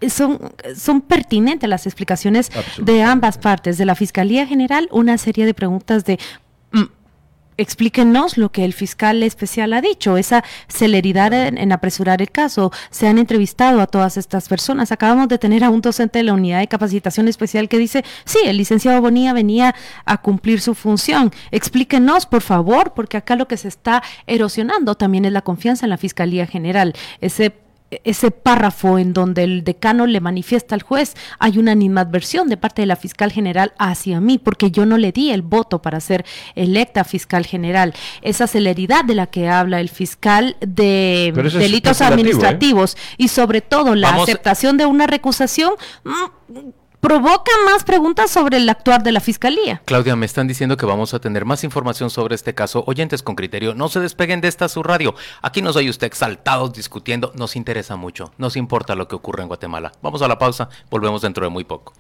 son, 0.09 0.39
son 0.77 1.01
pertinentes 1.01 1.69
las 1.69 1.85
explicaciones 1.87 2.53
de 2.81 3.03
ambas 3.03 3.39
partes, 3.39 3.77
de 3.77 3.85
la 3.87 3.97
Fiscalía 3.97 4.47
General, 4.47 4.89
una 4.93 5.19
serie 5.19 5.47
de 5.47 5.53
preguntas 5.55 6.05
de... 6.05 6.21
Explíquenos 7.61 8.39
lo 8.39 8.51
que 8.51 8.65
el 8.65 8.73
fiscal 8.73 9.23
especial 9.23 9.75
ha 9.75 9.83
dicho, 9.83 10.17
esa 10.17 10.43
celeridad 10.67 11.33
en, 11.35 11.59
en 11.59 11.73
apresurar 11.73 12.23
el 12.23 12.31
caso. 12.31 12.73
Se 12.91 13.07
han 13.07 13.19
entrevistado 13.19 13.83
a 13.83 13.87
todas 13.87 14.17
estas 14.17 14.49
personas. 14.49 14.93
Acabamos 14.93 15.29
de 15.29 15.37
tener 15.37 15.63
a 15.63 15.69
un 15.69 15.83
docente 15.83 16.21
de 16.21 16.25
la 16.25 16.33
unidad 16.33 16.61
de 16.61 16.69
capacitación 16.69 17.29
especial 17.29 17.69
que 17.69 17.77
dice, 17.77 18.03
sí, 18.25 18.39
el 18.47 18.57
licenciado 18.57 19.03
Bonilla 19.03 19.35
venía 19.35 19.75
a 20.07 20.23
cumplir 20.23 20.63
su 20.63 20.75
función. 20.75 21.33
Explíquenos, 21.51 22.25
por 22.25 22.41
favor, 22.41 22.95
porque 22.95 23.19
acá 23.19 23.37
lo 23.37 23.47
que 23.47 23.59
se 23.59 23.69
está 23.69 24.03
erosionando 24.27 24.95
también 24.95 25.27
es 25.27 25.33
la 25.33 25.43
confianza 25.43 25.85
en 25.85 25.91
la 25.91 25.99
Fiscalía 25.99 26.47
General. 26.47 26.95
Ese 27.21 27.53
ese 28.05 28.31
párrafo 28.31 28.99
en 28.99 29.13
donde 29.13 29.43
el 29.45 29.65
decano 29.65 30.07
le 30.07 30.21
manifiesta 30.21 30.75
al 30.75 30.83
juez, 30.83 31.15
hay 31.39 31.59
una 31.59 31.73
animadversión 31.73 32.49
de 32.49 32.57
parte 32.57 32.83
de 32.83 32.87
la 32.87 32.97
fiscal 32.97 33.33
general 33.33 33.73
hacia 33.79 34.21
mí, 34.21 34.39
porque 34.39 34.71
yo 34.71 34.87
no 34.87 34.97
le 34.97 35.13
di 35.13 35.31
el 35.31 35.43
voto 35.43 35.83
para 35.83 36.01
ser 36.01 36.25
electa 36.55 37.05
fiscal 37.05 37.45
general. 37.47 37.95
Esa 38.23 38.47
celeridad 38.47 39.05
de 39.05 39.15
la 39.15 39.27
que 39.27 39.49
habla 39.49 39.81
el 39.81 39.89
fiscal 39.89 40.57
de 40.61 41.33
delitos 41.59 42.01
¿eh? 42.01 42.05
administrativos 42.05 42.97
y 43.17 43.29
sobre 43.29 43.61
todo 43.61 43.95
la 43.95 44.11
Vamos- 44.11 44.29
aceptación 44.29 44.77
de 44.77 44.87
una 44.87 45.07
recusación 45.07 45.73
mm, 46.05 46.59
provoca 47.01 47.51
más 47.65 47.85
preguntas 47.85 48.31
sobre 48.31 48.59
el 48.59 48.69
actuar 48.69 49.03
de 49.03 49.13
la 49.13 49.21
fiscalía. 49.21 49.83
Claudia, 49.87 50.17
me 50.17 50.27
están 50.27 50.47
diciendo 50.47 50.77
que 50.77 50.87
vamos 50.87 51.15
a 51.15 51.19
tener 51.21 51.45
más 51.45 51.65
información 51.65 52.11
sobre 52.11 52.35
este 52.35 52.55
caso. 52.55 52.85
Oyentes 52.87 53.23
con 53.23 53.35
criterio, 53.35 53.75
no 53.75 53.89
se 53.89 54.01
despeguen 54.01 54.41
de 54.41 54.49
esta 54.49 54.69
su 54.69 54.83
radio. 54.83 55.15
Aquí 55.43 55.63
nos 55.63 55.77
oye 55.77 55.91
usted 55.91 56.07
exaltados 56.07 56.73
discutiendo. 56.73 57.33
Nos 57.35 57.57
interesa 57.57 57.97
mucho. 57.97 58.33
Nos 58.39 58.57
importa 58.57 58.95
lo 58.95 59.09
que 59.09 59.17
ocurre 59.17 59.43
en 59.43 59.49
Guatemala. 59.49 59.93
Vamos 60.03 60.23
a 60.23 60.29
la 60.29 60.39
pausa. 60.39 60.69
Volvemos 60.91 61.23
dentro 61.23 61.45
de 61.45 61.51
muy 61.51 61.65
poco. 61.65 61.95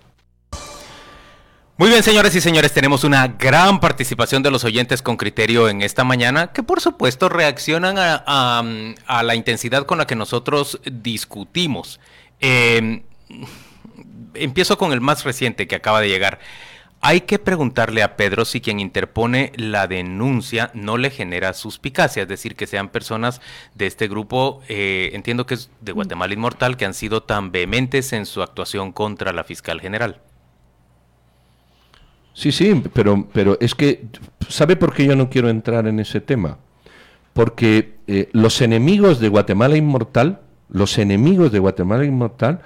Muy 1.76 1.88
bien, 1.88 2.02
señores 2.02 2.34
y 2.34 2.42
señores, 2.42 2.74
tenemos 2.74 3.04
una 3.04 3.26
gran 3.26 3.80
participación 3.80 4.42
de 4.42 4.50
los 4.50 4.64
oyentes 4.64 5.00
con 5.00 5.16
criterio 5.16 5.66
en 5.70 5.80
esta 5.80 6.04
mañana, 6.04 6.48
que 6.48 6.62
por 6.62 6.82
supuesto 6.82 7.30
reaccionan 7.30 7.96
a, 7.98 8.22
a- 9.06 9.22
la 9.22 9.34
intensidad 9.34 9.86
con 9.86 9.96
la 9.96 10.06
que 10.06 10.14
nosotros 10.14 10.78
discutimos. 10.84 11.98
Eh, 12.38 13.02
empiezo 14.34 14.78
con 14.78 14.92
el 14.92 15.00
más 15.00 15.24
reciente 15.24 15.66
que 15.66 15.76
acaba 15.76 16.00
de 16.00 16.08
llegar. 16.08 16.38
Hay 17.02 17.22
que 17.22 17.38
preguntarle 17.38 18.02
a 18.02 18.16
Pedro 18.16 18.44
si 18.44 18.60
quien 18.60 18.78
interpone 18.78 19.52
la 19.56 19.86
denuncia 19.86 20.70
no 20.74 20.98
le 20.98 21.08
genera 21.08 21.54
suspicacia, 21.54 22.22
es 22.22 22.28
decir, 22.28 22.56
que 22.56 22.66
sean 22.66 22.90
personas 22.90 23.40
de 23.74 23.86
este 23.86 24.06
grupo, 24.06 24.60
eh, 24.68 25.10
entiendo 25.14 25.46
que 25.46 25.54
es 25.54 25.70
de 25.80 25.92
Guatemala 25.92 26.34
Inmortal, 26.34 26.76
que 26.76 26.84
han 26.84 26.92
sido 26.92 27.22
tan 27.22 27.52
vehementes 27.52 28.12
en 28.12 28.26
su 28.26 28.42
actuación 28.42 28.92
contra 28.92 29.32
la 29.32 29.44
fiscal 29.44 29.80
general. 29.80 30.20
Sí, 32.34 32.52
sí, 32.52 32.82
pero, 32.92 33.26
pero 33.32 33.56
es 33.60 33.74
que, 33.74 34.04
¿sabe 34.48 34.76
por 34.76 34.92
qué 34.92 35.06
yo 35.06 35.16
no 35.16 35.30
quiero 35.30 35.48
entrar 35.48 35.86
en 35.86 36.00
ese 36.00 36.20
tema? 36.20 36.58
Porque 37.32 37.94
eh, 38.08 38.28
los 38.32 38.60
enemigos 38.60 39.20
de 39.20 39.28
Guatemala 39.28 39.76
Inmortal, 39.76 40.40
los 40.68 40.98
enemigos 40.98 41.50
de 41.50 41.60
Guatemala 41.60 42.04
Inmortal, 42.04 42.60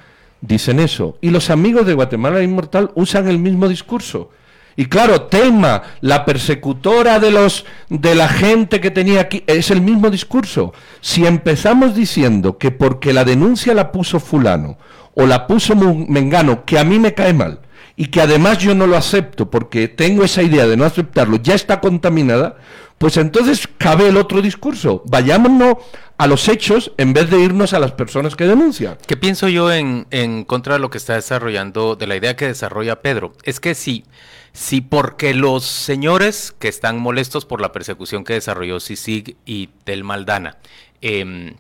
dicen 0.47 0.81
eso. 0.81 1.17
Y 1.21 1.31
los 1.31 1.51
amigos 1.51 1.87
de 1.87 1.95
Guatemala 1.95 2.43
Inmortal 2.43 2.91
usan 2.95 3.29
el 3.29 3.39
mismo 3.39 3.69
discurso. 3.69 4.31
Y 4.77 4.87
claro, 4.87 5.23
Telma, 5.23 5.83
la 6.01 6.25
persecutora 6.25 7.21
de 7.21 7.31
los 7.31 7.65
de 7.89 8.15
la 8.15 8.29
gente 8.29 8.81
que 8.81 8.91
tenía 8.91 9.21
aquí, 9.21 9.45
es 9.47 9.71
el 9.71 9.81
mismo 9.81 10.11
discurso. 10.11 10.73
Si 11.01 11.25
empezamos 11.27 11.95
diciendo 11.95 12.59
que 12.59 12.73
porque 12.73 13.13
la 13.13 13.25
denuncia 13.25 13.73
la 13.73 13.93
puso 13.93 14.19
fulano 14.19 14.77
o 15.15 15.27
la 15.27 15.47
puso 15.47 15.77
Mengano, 15.77 16.65
que 16.65 16.79
a 16.79 16.85
mí 16.85 16.99
me 16.99 17.15
cae 17.15 17.33
mal, 17.33 17.61
y 17.97 18.07
que 18.07 18.21
además 18.21 18.59
yo 18.59 18.75
no 18.75 18.89
lo 18.89 18.97
acepto 18.97 19.49
porque 19.49 19.87
tengo 19.87 20.25
esa 20.25 20.43
idea 20.43 20.67
de 20.67 20.77
no 20.77 20.85
aceptarlo, 20.85 21.37
ya 21.37 21.55
está 21.55 21.79
contaminada, 21.81 22.57
pues 22.99 23.17
entonces 23.17 23.69
cabe 23.79 24.09
el 24.09 24.17
otro 24.17 24.41
discurso. 24.41 25.03
Vayámonos 25.07 25.77
a 26.17 26.27
los 26.27 26.49
hechos 26.49 26.93
en 26.97 27.13
vez 27.13 27.29
de 27.31 27.41
irnos 27.41 27.73
a 27.73 27.79
las 27.79 27.93
personas 27.93 28.37
que 28.37 28.47
denuncian. 28.47 28.97
¿Qué 29.07 29.17
pienso 29.17 29.49
yo 29.49 29.73
en, 29.73 30.45
contra 30.45 30.75
de 30.75 30.81
lo 30.81 30.91
que 30.91 30.99
está 30.99 31.15
desarrollando, 31.15 31.97
de 31.97 32.07
la 32.07 32.17
idea 32.17 32.37
que 32.37 32.47
desarrolla 32.47 33.03
Pedro? 33.03 33.33
Es 33.43 33.61
que 33.61 33.75
sí, 33.75 34.05
sí, 34.53 34.81
porque 34.81 35.35
los 35.35 35.65
señores 35.65 36.55
que 36.59 36.69
están 36.69 36.99
molestos 36.99 37.45
por 37.45 37.61
la 37.61 37.73
persecución 37.73 38.25
que 38.25 38.35
desarrolló 38.35 38.81
Sisig 38.81 39.37
y 39.45 39.69
Tel 39.85 40.05
Maldana 40.05 40.59
em, 41.01 41.57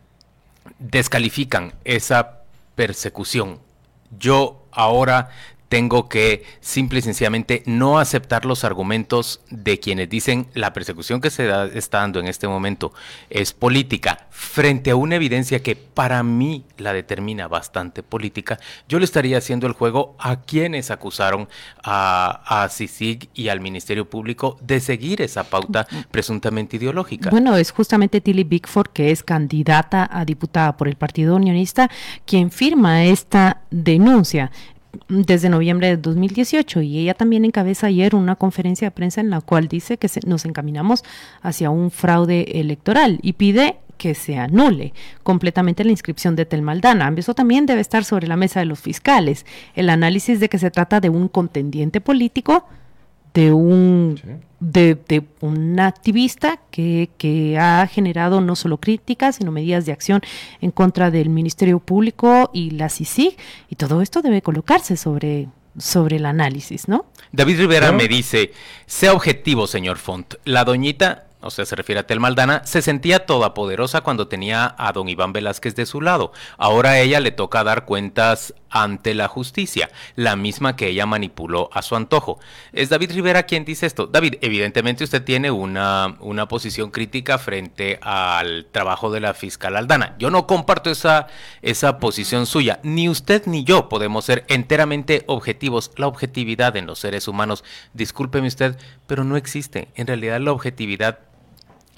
descalifican 0.78 1.74
esa 1.84 2.42
persecución. 2.76 3.58
Yo 4.18 4.64
ahora 4.70 5.30
tengo 5.74 6.08
que 6.08 6.44
simple 6.60 7.00
y 7.00 7.02
sencillamente 7.02 7.64
no 7.66 7.98
aceptar 7.98 8.44
los 8.44 8.62
argumentos 8.62 9.40
de 9.50 9.80
quienes 9.80 10.08
dicen 10.08 10.46
la 10.54 10.72
persecución 10.72 11.20
que 11.20 11.30
se 11.30 11.46
da- 11.46 11.66
está 11.66 11.98
dando 11.98 12.20
en 12.20 12.28
este 12.28 12.46
momento 12.46 12.92
es 13.28 13.52
política 13.52 14.28
frente 14.30 14.92
a 14.92 14.96
una 14.96 15.16
evidencia 15.16 15.64
que 15.64 15.74
para 15.74 16.22
mí 16.22 16.64
la 16.78 16.92
determina 16.92 17.48
bastante 17.48 18.04
política. 18.04 18.60
Yo 18.88 19.00
le 19.00 19.04
estaría 19.04 19.36
haciendo 19.38 19.66
el 19.66 19.72
juego 19.72 20.14
a 20.20 20.42
quienes 20.42 20.92
acusaron 20.92 21.48
a, 21.82 22.62
a 22.62 22.68
CICIG 22.68 23.30
y 23.34 23.48
al 23.48 23.60
Ministerio 23.60 24.08
Público 24.08 24.56
de 24.60 24.78
seguir 24.78 25.22
esa 25.22 25.42
pauta 25.42 25.88
presuntamente 26.12 26.76
ideológica. 26.76 27.30
Bueno, 27.30 27.56
es 27.56 27.72
justamente 27.72 28.20
Tilly 28.20 28.44
Bigford, 28.44 28.90
que 28.92 29.10
es 29.10 29.24
candidata 29.24 30.08
a 30.12 30.24
diputada 30.24 30.76
por 30.76 30.86
el 30.86 30.94
Partido 30.94 31.34
Unionista, 31.34 31.90
quien 32.26 32.52
firma 32.52 33.04
esta 33.04 33.62
denuncia 33.72 34.52
desde 35.08 35.48
noviembre 35.48 35.88
de 35.88 35.96
2018 35.96 36.82
y 36.82 36.98
ella 36.98 37.14
también 37.14 37.44
encabeza 37.44 37.86
ayer 37.88 38.14
una 38.14 38.36
conferencia 38.36 38.86
de 38.88 38.90
prensa 38.92 39.20
en 39.20 39.30
la 39.30 39.40
cual 39.40 39.68
dice 39.68 39.96
que 39.98 40.08
se- 40.08 40.20
nos 40.26 40.44
encaminamos 40.44 41.04
hacia 41.42 41.70
un 41.70 41.90
fraude 41.90 42.60
electoral 42.60 43.18
y 43.22 43.34
pide 43.34 43.76
que 43.98 44.14
se 44.14 44.36
anule 44.38 44.92
completamente 45.22 45.84
la 45.84 45.92
inscripción 45.92 46.34
de 46.34 46.44
Telmaldana. 46.46 47.12
Eso 47.16 47.32
también 47.34 47.64
debe 47.64 47.80
estar 47.80 48.04
sobre 48.04 48.26
la 48.26 48.36
mesa 48.36 48.58
de 48.60 48.66
los 48.66 48.80
fiscales. 48.80 49.46
El 49.76 49.88
análisis 49.88 50.40
de 50.40 50.48
que 50.48 50.58
se 50.58 50.70
trata 50.70 51.00
de 51.00 51.10
un 51.10 51.28
contendiente 51.28 52.00
político 52.00 52.66
de 53.34 53.52
un 53.52 54.20
de, 54.60 54.96
de 55.08 55.22
un 55.40 55.78
activista 55.78 56.58
que, 56.70 57.10
que 57.18 57.58
ha 57.58 57.86
generado 57.86 58.40
no 58.40 58.56
solo 58.56 58.78
críticas, 58.78 59.36
sino 59.36 59.52
medidas 59.52 59.84
de 59.84 59.92
acción 59.92 60.22
en 60.60 60.70
contra 60.70 61.10
del 61.10 61.28
Ministerio 61.28 61.80
Público 61.80 62.50
y 62.54 62.70
la 62.70 62.88
CICIG, 62.88 63.36
y 63.68 63.76
todo 63.76 64.00
esto 64.00 64.22
debe 64.22 64.40
colocarse 64.40 64.96
sobre, 64.96 65.48
sobre 65.76 66.16
el 66.16 66.24
análisis, 66.24 66.88
¿no? 66.88 67.04
David 67.32 67.58
Rivera 67.58 67.92
me 67.92 68.08
dice, 68.08 68.52
sea 68.86 69.12
objetivo, 69.12 69.66
señor 69.66 69.98
Font. 69.98 70.34
La 70.44 70.64
doñita, 70.64 71.26
o 71.44 71.50
sea, 71.50 71.66
se 71.66 71.76
refiere 71.76 72.00
a 72.00 72.06
Tel 72.06 72.20
Maldana, 72.20 72.62
se 72.64 72.82
sentía 72.82 73.26
toda 73.26 73.54
poderosa 73.54 74.00
cuando 74.00 74.28
tenía 74.28 74.74
a 74.78 74.92
don 74.92 75.08
Iván 75.08 75.32
Velázquez 75.32 75.74
de 75.74 75.86
su 75.86 76.00
lado. 76.00 76.32
Ahora 76.56 76.90
a 76.90 77.00
ella 77.00 77.20
le 77.20 77.32
toca 77.32 77.62
dar 77.64 77.84
cuentas 77.84 78.54
ante 78.70 79.14
la 79.14 79.28
justicia, 79.28 79.90
la 80.16 80.34
misma 80.34 80.74
que 80.74 80.88
ella 80.88 81.06
manipuló 81.06 81.70
a 81.72 81.82
su 81.82 81.94
antojo. 81.94 82.40
Es 82.72 82.88
David 82.88 83.12
Rivera 83.12 83.44
quien 83.44 83.64
dice 83.64 83.86
esto. 83.86 84.06
David, 84.06 84.36
evidentemente 84.40 85.04
usted 85.04 85.22
tiene 85.22 85.50
una, 85.52 86.16
una 86.20 86.48
posición 86.48 86.90
crítica 86.90 87.38
frente 87.38 88.00
al 88.02 88.66
trabajo 88.72 89.12
de 89.12 89.20
la 89.20 89.32
fiscal 89.34 89.76
Aldana. 89.76 90.16
Yo 90.18 90.30
no 90.30 90.48
comparto 90.48 90.90
esa, 90.90 91.28
esa 91.62 91.98
posición 91.98 92.46
suya. 92.46 92.80
Ni 92.82 93.08
usted 93.08 93.46
ni 93.46 93.62
yo 93.62 93.88
podemos 93.88 94.24
ser 94.24 94.44
enteramente 94.48 95.22
objetivos. 95.26 95.92
La 95.96 96.08
objetividad 96.08 96.76
en 96.76 96.86
los 96.86 96.98
seres 96.98 97.28
humanos, 97.28 97.62
discúlpeme 97.92 98.48
usted, 98.48 98.76
pero 99.06 99.22
no 99.22 99.36
existe. 99.36 99.88
En 99.94 100.08
realidad 100.08 100.40
la 100.40 100.52
objetividad 100.52 101.20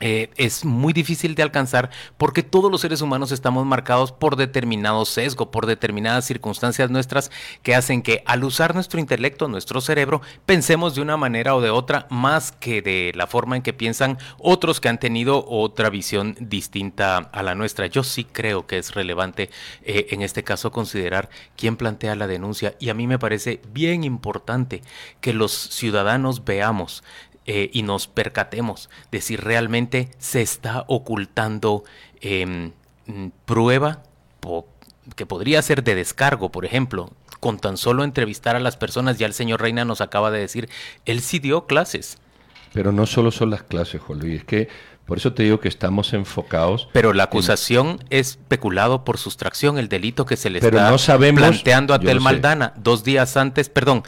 eh, 0.01 0.29
es 0.37 0.65
muy 0.65 0.93
difícil 0.93 1.35
de 1.35 1.43
alcanzar 1.43 1.91
porque 2.19 2.43
todos 2.43 2.71
los 2.71 2.83
seres 2.83 3.01
humanos 3.01 3.33
estamos 3.33 3.65
marcados 3.65 4.13
por 4.13 4.37
determinado 4.37 5.07
sesgo, 5.07 5.51
por 5.51 5.65
determinadas 5.65 6.27
circunstancias 6.27 6.91
nuestras 6.91 7.31
que 7.63 7.75
hacen 7.75 8.03
que 8.03 8.23
al 8.27 8.45
usar 8.45 8.75
nuestro 8.75 9.01
intelecto, 9.01 9.49
nuestro 9.49 9.81
cerebro, 9.81 10.21
pensemos 10.45 10.95
de 10.95 11.01
una 11.01 11.17
manera 11.17 11.55
o 11.55 11.63
de 11.63 11.71
otra 11.71 12.07
más 12.11 12.53
que 12.53 12.83
de 12.83 13.13
la 13.15 13.27
forma 13.27 13.57
en 13.57 13.63
que 13.63 13.73
piensan 13.73 14.19
otros 14.39 14.81
que 14.81 14.91
han 14.91 15.01
tenido 15.01 15.47
otra 15.49 15.89
visión 15.89 16.37
distinta 16.41 17.17
a 17.17 17.43
la 17.43 17.55
nuestra. 17.55 17.87
Yo 17.87 18.05
sí 18.05 18.25
creo 18.25 18.67
que 18.67 18.79
es 18.79 18.95
relevante 18.95 19.49
eh, 19.83 20.09
en 20.11 20.21
este 20.21 20.45
caso 20.45 20.73
considerar 20.73 21.31
quién 21.57 21.77
plantea 21.77 22.17
la 22.17 22.27
denuncia 22.27 22.75
y 22.79 22.91
a 22.91 22.95
mí 22.95 23.07
me 23.07 23.19
parece 23.19 23.61
bien 23.73 24.05
importante 24.05 24.83
que 25.23 25.33
los 25.33 25.53
ciudadanos 25.53 26.45
veamos 26.45 27.03
eh, 27.47 27.71
y 27.73 27.83
nos 27.83 28.07
percatemos 28.09 28.91
de 29.13 29.21
si 29.21 29.37
realmente 29.37 30.11
se 30.19 30.43
está 30.43 30.85
ocultando 30.89 31.85
em, 32.21 32.73
mm, 33.07 33.29
prueba 33.45 34.03
po- 34.41 34.67
que 35.15 35.27
podría 35.27 35.63
ser 35.63 35.85
de 35.85 35.95
descargo, 35.95 36.51
por 36.51 36.65
ejemplo, 36.65 37.11
con 37.41 37.59
tan 37.59 37.77
solo 37.77 38.03
entrevistar 38.03 38.57
a 38.57 38.61
las 38.61 38.77
personas, 38.77 39.19
ya 39.19 39.27
el 39.27 39.35
señor 39.35 39.61
Reina 39.61 39.85
nos 39.85 40.01
acaba 40.01 40.31
de 40.31 40.41
decir, 40.41 40.69
él 41.05 41.21
sí 41.21 41.39
dio 41.39 41.67
clases. 41.67 42.19
Pero 42.73 42.91
no 42.93 43.07
solo 43.07 43.31
son 43.31 43.51
las 43.51 43.63
clases, 43.63 44.01
Juan 44.01 44.19
Luis, 44.19 44.39
es 44.41 44.45
que 44.45 44.69
por 45.07 45.19
eso 45.19 45.33
te 45.33 45.45
digo 45.45 45.61
que 45.61 45.69
estamos 45.69 46.13
enfocados. 46.15 46.89
Pero 46.93 47.13
la 47.13 47.25
acusación 47.25 48.03
es 48.11 48.39
peculado 48.49 49.05
por 49.05 49.19
sustracción, 49.19 49.79
el 49.79 49.89
delito 49.89 50.27
que 50.27 50.37
se 50.37 50.51
le 50.51 50.61
Pero 50.61 50.79
está 50.79 50.91
no 50.91 50.99
sabemos- 50.99 51.41
planteando 51.41 51.95
a 51.95 52.01
Tel. 52.01 52.21
Maldana 52.21 52.73
dos 52.77 53.05
días 53.05 53.37
antes, 53.37 53.69
perdón, 53.69 54.03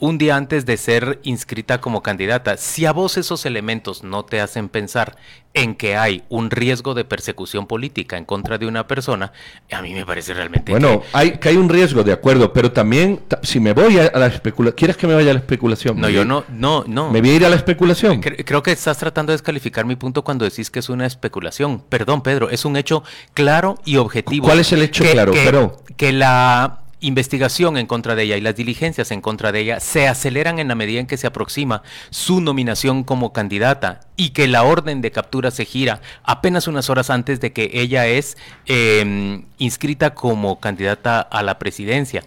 un 0.00 0.18
día 0.18 0.36
antes 0.36 0.66
de 0.66 0.76
ser 0.76 1.20
inscrita 1.22 1.80
como 1.80 2.02
candidata. 2.02 2.56
Si 2.56 2.86
a 2.86 2.92
vos 2.92 3.16
esos 3.18 3.46
elementos 3.46 4.02
no 4.02 4.24
te 4.24 4.40
hacen 4.40 4.68
pensar 4.68 5.16
en 5.52 5.74
que 5.74 5.96
hay 5.96 6.22
un 6.28 6.50
riesgo 6.50 6.94
de 6.94 7.04
persecución 7.04 7.66
política 7.66 8.16
en 8.16 8.24
contra 8.24 8.56
de 8.56 8.66
una 8.66 8.86
persona, 8.86 9.32
a 9.72 9.82
mí 9.82 9.92
me 9.92 10.06
parece 10.06 10.32
realmente 10.32 10.70
Bueno, 10.72 11.00
que 11.00 11.06
hay, 11.12 11.30
que 11.38 11.48
hay 11.50 11.56
un 11.56 11.68
riesgo, 11.68 12.04
de 12.04 12.12
acuerdo, 12.12 12.52
pero 12.52 12.70
también, 12.72 13.20
ta- 13.26 13.40
si 13.42 13.58
me 13.60 13.72
voy 13.72 13.98
a, 13.98 14.10
la 14.16 14.26
especulación, 14.26 14.76
¿quieres 14.76 14.96
que 14.96 15.06
me 15.06 15.14
vaya 15.14 15.30
a 15.30 15.34
la 15.34 15.40
especulación? 15.40 16.00
no, 16.00 16.08
yo 16.08 16.24
no, 16.24 16.44
no, 16.50 16.84
no. 16.86 17.10
¿Me 17.10 17.20
voy 17.20 17.30
a 17.30 17.34
ir 17.34 17.44
a 17.46 17.48
la 17.48 17.56
especulación? 17.56 18.22
Cre- 18.22 18.44
Creo 18.44 18.62
que 18.62 18.70
estás 18.72 18.96
tratando 18.98 19.32
de 19.32 19.34
descalificar 19.34 19.84
mi 19.84 19.96
punto 19.96 20.22
cuando 20.22 20.44
decís 20.44 20.70
que 20.70 20.78
es 20.78 20.88
una 20.88 21.04
especulación. 21.06 21.80
Perdón, 21.88 22.22
Pedro, 22.22 22.48
es 22.48 22.64
un 22.64 22.76
hecho 22.76 23.02
claro 23.34 23.76
y 23.84 23.96
objetivo. 23.96 24.46
¿Cuál 24.46 24.60
es 24.60 24.72
el 24.72 24.82
hecho 24.82 25.02
Que- 25.04 25.12
claro? 25.12 25.32
Que, 25.32 25.42
Pero- 25.44 25.82
que 25.96 26.12
la 26.12 26.78
investigación 27.00 27.76
en 27.78 27.86
contra 27.86 28.14
de 28.14 28.24
ella 28.24 28.36
y 28.36 28.40
las 28.40 28.54
diligencias 28.56 29.10
en 29.10 29.20
contra 29.20 29.52
de 29.52 29.60
ella 29.60 29.80
se 29.80 30.06
aceleran 30.06 30.58
en 30.58 30.68
la 30.68 30.74
medida 30.74 31.00
en 31.00 31.06
que 31.06 31.16
se 31.16 31.26
aproxima 31.26 31.82
su 32.10 32.40
nominación 32.40 33.04
como 33.04 33.32
candidata 33.32 34.00
y 34.16 34.30
que 34.30 34.48
la 34.48 34.62
orden 34.64 35.00
de 35.00 35.10
captura 35.10 35.50
se 35.50 35.64
gira 35.64 36.00
apenas 36.24 36.68
unas 36.68 36.90
horas 36.90 37.08
antes 37.10 37.40
de 37.40 37.52
que 37.52 37.70
ella 37.72 38.06
es 38.06 38.36
eh, 38.66 39.42
inscrita 39.58 40.14
como 40.14 40.60
candidata 40.60 41.20
a 41.20 41.42
la 41.42 41.58
presidencia. 41.58 42.22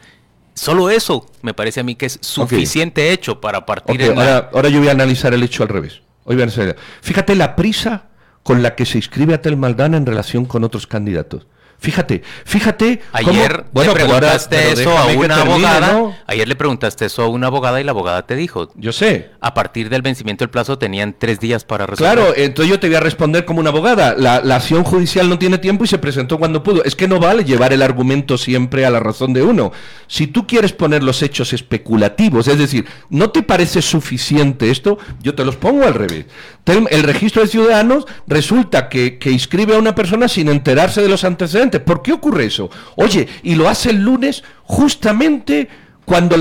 Solo 0.56 0.90
eso 0.90 1.26
me 1.42 1.54
parece 1.54 1.80
a 1.80 1.84
mí 1.84 1.96
que 1.96 2.06
es 2.06 2.20
suficiente 2.22 3.12
hecho 3.12 3.42
para 3.42 3.66
partir 3.66 3.96
Ok, 3.96 4.02
en 4.10 4.16
la- 4.16 4.22
ahora, 4.38 4.50
ahora 4.54 4.70
yo 4.70 4.80
voy 4.80 4.88
a 4.90 4.92
analizar 4.92 5.34
el 5.34 5.44
hecho 5.44 5.64
al 5.64 5.70
revés. 5.70 6.02
Hoy 6.26 6.36
voy 6.36 6.44
a 6.44 6.46
analizar- 6.48 6.76
Fíjate 7.02 7.36
la 7.36 7.56
prisa 7.56 8.06
con 8.44 8.62
la 8.62 8.76
que 8.76 8.86
se 8.86 8.98
inscribe 8.98 9.34
a 9.34 9.42
Tel 9.42 9.58
Maldana 9.58 9.98
en 9.98 10.06
relación 10.06 10.46
con 10.46 10.64
otros 10.64 10.86
candidatos. 10.86 11.48
Fíjate, 11.84 12.24
fíjate. 12.46 13.02
cómo- 13.12 13.30
Ayer 13.30 13.66
Bueno, 13.74 13.94
le 13.94 14.02
ahora- 14.04 14.18
preguntaste 14.20 14.72
eso 14.72 14.98
a 14.98 15.06
una 15.08 15.36
termine, 15.36 15.36
abogada. 15.36 15.92
¿no? 15.92 16.16
Ayer 16.28 16.48
le 16.48 16.56
preguntaste 16.56 17.06
eso 17.08 17.24
a 17.24 17.28
una 17.28 17.48
abogada 17.48 17.82
y 17.82 17.84
la 17.84 17.92
abogada 17.92 18.26
te 18.26 18.38
dijo. 18.38 18.72
Yo 18.76 18.94
sé. 18.94 19.32
A 19.42 19.54
partir 19.54 19.90
del 19.90 20.02
vencimiento 20.02 20.46
del 20.46 20.50
plazo 20.50 20.78
tenían 20.78 21.14
tres 21.20 21.42
días 21.42 21.66
para 21.66 21.86
resolver. 21.86 22.14
Claro, 22.14 22.34
entonces 22.38 22.70
yo 22.72 22.80
te 22.80 22.88
voy 22.88 22.96
a 22.96 23.02
responder 23.02 23.44
como 23.44 23.60
una 23.60 23.70
abogada. 23.72 24.16
La, 24.18 24.40
la 24.42 24.56
acción 24.56 24.86
judicial 24.86 25.28
no 25.28 25.38
tiene 25.38 25.58
tiempo 25.58 25.84
y 25.84 25.88
se 25.88 25.98
presentó 25.98 26.40
cuando 26.40 26.64
pudo. 26.64 26.86
Es 26.86 26.96
que 26.96 27.10
no 27.10 27.20
vale 27.20 27.44
llevar 27.44 27.74
el 27.74 27.82
argumento 27.82 28.38
siempre 28.38 28.86
a 28.86 28.90
la 28.90 29.02
razón 29.02 29.34
de 29.34 29.44
uno. 29.44 29.74
Si 30.08 30.28
tú 30.28 30.48
quieres 30.48 30.72
poner 30.72 31.04
los 31.04 31.22
hechos 31.22 31.52
especulativos, 31.52 32.48
es 32.48 32.58
decir, 32.58 32.86
¿no 33.10 33.30
te 33.32 33.44
parece 33.44 33.82
suficiente 33.82 34.72
esto? 34.72 34.98
Yo 35.22 35.36
te 35.36 35.44
los 35.44 35.58
pongo 35.58 35.84
al 35.86 35.96
revés. 35.96 36.28
El 36.66 37.04
registro 37.04 37.42
de 37.42 37.50
ciudadanos 37.50 38.06
resulta 38.26 38.88
que, 38.88 39.18
que 39.18 39.32
inscribe 39.32 39.76
a 39.76 39.80
una 39.80 39.96
persona 39.96 40.30
sin 40.30 40.48
enterarse 40.48 41.02
de 41.02 41.10
los 41.10 41.26
antecedentes. 41.26 41.73
¿Por 41.80 42.02
qué 42.02 42.14
ocurre 42.14 42.46
eso? 42.46 42.70
Oye, 42.96 43.28
y 43.44 43.56
lo 43.56 43.70
hace 43.70 43.90
el 43.90 44.04
lunes 44.04 44.44
justamente 44.64 45.70
cuando 46.06 46.36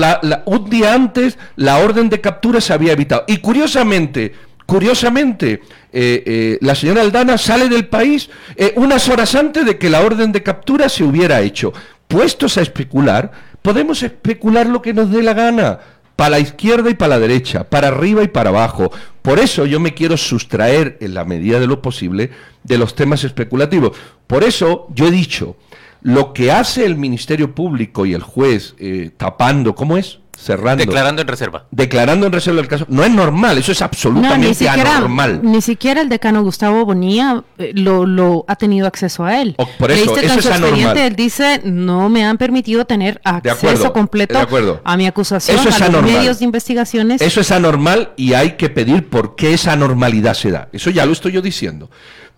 un 0.45 0.69
día 0.69 0.93
antes 0.93 1.37
la 1.55 1.77
orden 1.77 2.09
de 2.09 2.21
captura 2.21 2.61
se 2.61 2.73
había 2.73 2.93
evitado. 2.93 3.23
Y 3.27 3.37
curiosamente, 3.37 4.33
curiosamente, 4.65 5.61
eh, 5.91 6.23
eh, 6.25 6.57
la 6.61 6.75
señora 6.75 7.01
Aldana 7.01 7.37
sale 7.37 7.69
del 7.69 7.87
país 7.87 8.29
eh, 8.55 8.73
unas 8.75 9.07
horas 9.09 9.35
antes 9.35 9.65
de 9.65 9.77
que 9.77 9.89
la 9.89 10.01
orden 10.01 10.31
de 10.31 10.43
captura 10.43 10.89
se 10.89 11.03
hubiera 11.03 11.41
hecho. 11.41 11.73
Puestos 12.07 12.57
a 12.57 12.61
especular, 12.61 13.31
podemos 13.61 14.03
especular 14.03 14.67
lo 14.67 14.81
que 14.81 14.93
nos 14.93 15.11
dé 15.11 15.23
la 15.23 15.33
gana. 15.33 15.79
Para 16.15 16.31
la 16.31 16.39
izquierda 16.39 16.91
y 16.91 16.93
para 16.93 17.15
la 17.15 17.19
derecha, 17.19 17.63
para 17.63 17.87
arriba 17.87 18.21
y 18.21 18.27
para 18.27 18.51
abajo. 18.51 18.91
Por 19.23 19.39
eso 19.39 19.65
yo 19.65 19.79
me 19.79 19.93
quiero 19.93 20.17
sustraer 20.17 20.97
en 20.99 21.13
la 21.13 21.23
medida 21.23 21.59
de 21.59 21.65
lo 21.65 21.81
posible 21.81 22.29
de 22.63 22.77
los 22.77 22.93
temas 22.93 23.23
especulativos. 23.23 23.97
Por 24.27 24.43
eso 24.43 24.87
yo 24.93 25.07
he 25.07 25.11
dicho, 25.11 25.55
lo 26.01 26.33
que 26.33 26.51
hace 26.51 26.85
el 26.85 26.97
Ministerio 26.97 27.55
Público 27.55 28.05
y 28.05 28.13
el 28.13 28.21
juez 28.21 28.75
eh, 28.77 29.11
tapando, 29.15 29.75
¿cómo 29.75 29.97
es? 29.97 30.19
Cerrando. 30.37 30.83
Declarando 30.83 31.21
en 31.21 31.27
reserva. 31.27 31.65
declarando 31.71 32.25
en 32.25 32.33
reserva 32.33 32.59
el 32.59 32.67
caso. 32.67 32.85
No 32.89 33.03
es 33.03 33.11
normal, 33.11 33.57
eso 33.59 33.71
es 33.71 33.79
No, 33.79 33.85
absolutamente 33.85 34.47
ni 34.47 34.53
siquiera, 34.53 34.97
anormal. 34.97 35.39
ni 35.43 35.61
siquiera 35.61 36.01
el 36.01 36.09
decano 36.09 36.41
Gustavo 36.43 36.83
Bonilla 36.85 37.43
eh, 37.59 37.71
lo, 37.75 38.05
lo 38.05 38.43
ha 38.47 38.55
tenido 38.55 38.87
acceso 38.87 39.23
a 39.23 39.39
él. 39.41 39.53
O- 39.57 39.67
por 39.77 39.91
eso, 39.91 40.17
eso 40.17 40.39
es 40.39 40.45
anormal. 40.47 40.97
él 40.97 41.15
dice, 41.15 41.61
no 41.63 42.09
me 42.09 42.25
han 42.25 42.37
permitido 42.37 42.85
tener 42.85 43.21
acceso 43.23 43.55
acuerdo, 43.67 43.93
completo 43.93 44.33
de 44.33 44.41
acuerdo. 44.41 44.81
a 44.83 44.97
mi 44.97 45.05
acusación, 45.07 45.57
Eso 45.59 45.69
es 45.69 45.75
a 45.75 45.79
los 45.79 45.89
anormal. 45.89 46.11
medios 46.13 46.39
de 46.39 46.45
investigaciones. 46.45 47.21
Eso 47.21 47.39
es 47.39 47.51
anormal 47.51 48.11
y 48.17 48.33
hay 48.33 48.53
que 48.53 48.69
pedir 48.69 49.07
por 49.09 49.35
qué 49.35 49.53
esa 49.53 49.73
anormalidad 49.73 50.33
se 50.33 50.51
da. 50.51 50.67
Eso 50.73 50.89
ya 50.89 51.05
lo 51.05 51.13
estoy 51.13 51.31
yo 51.33 51.41
diciendo. 51.41 51.89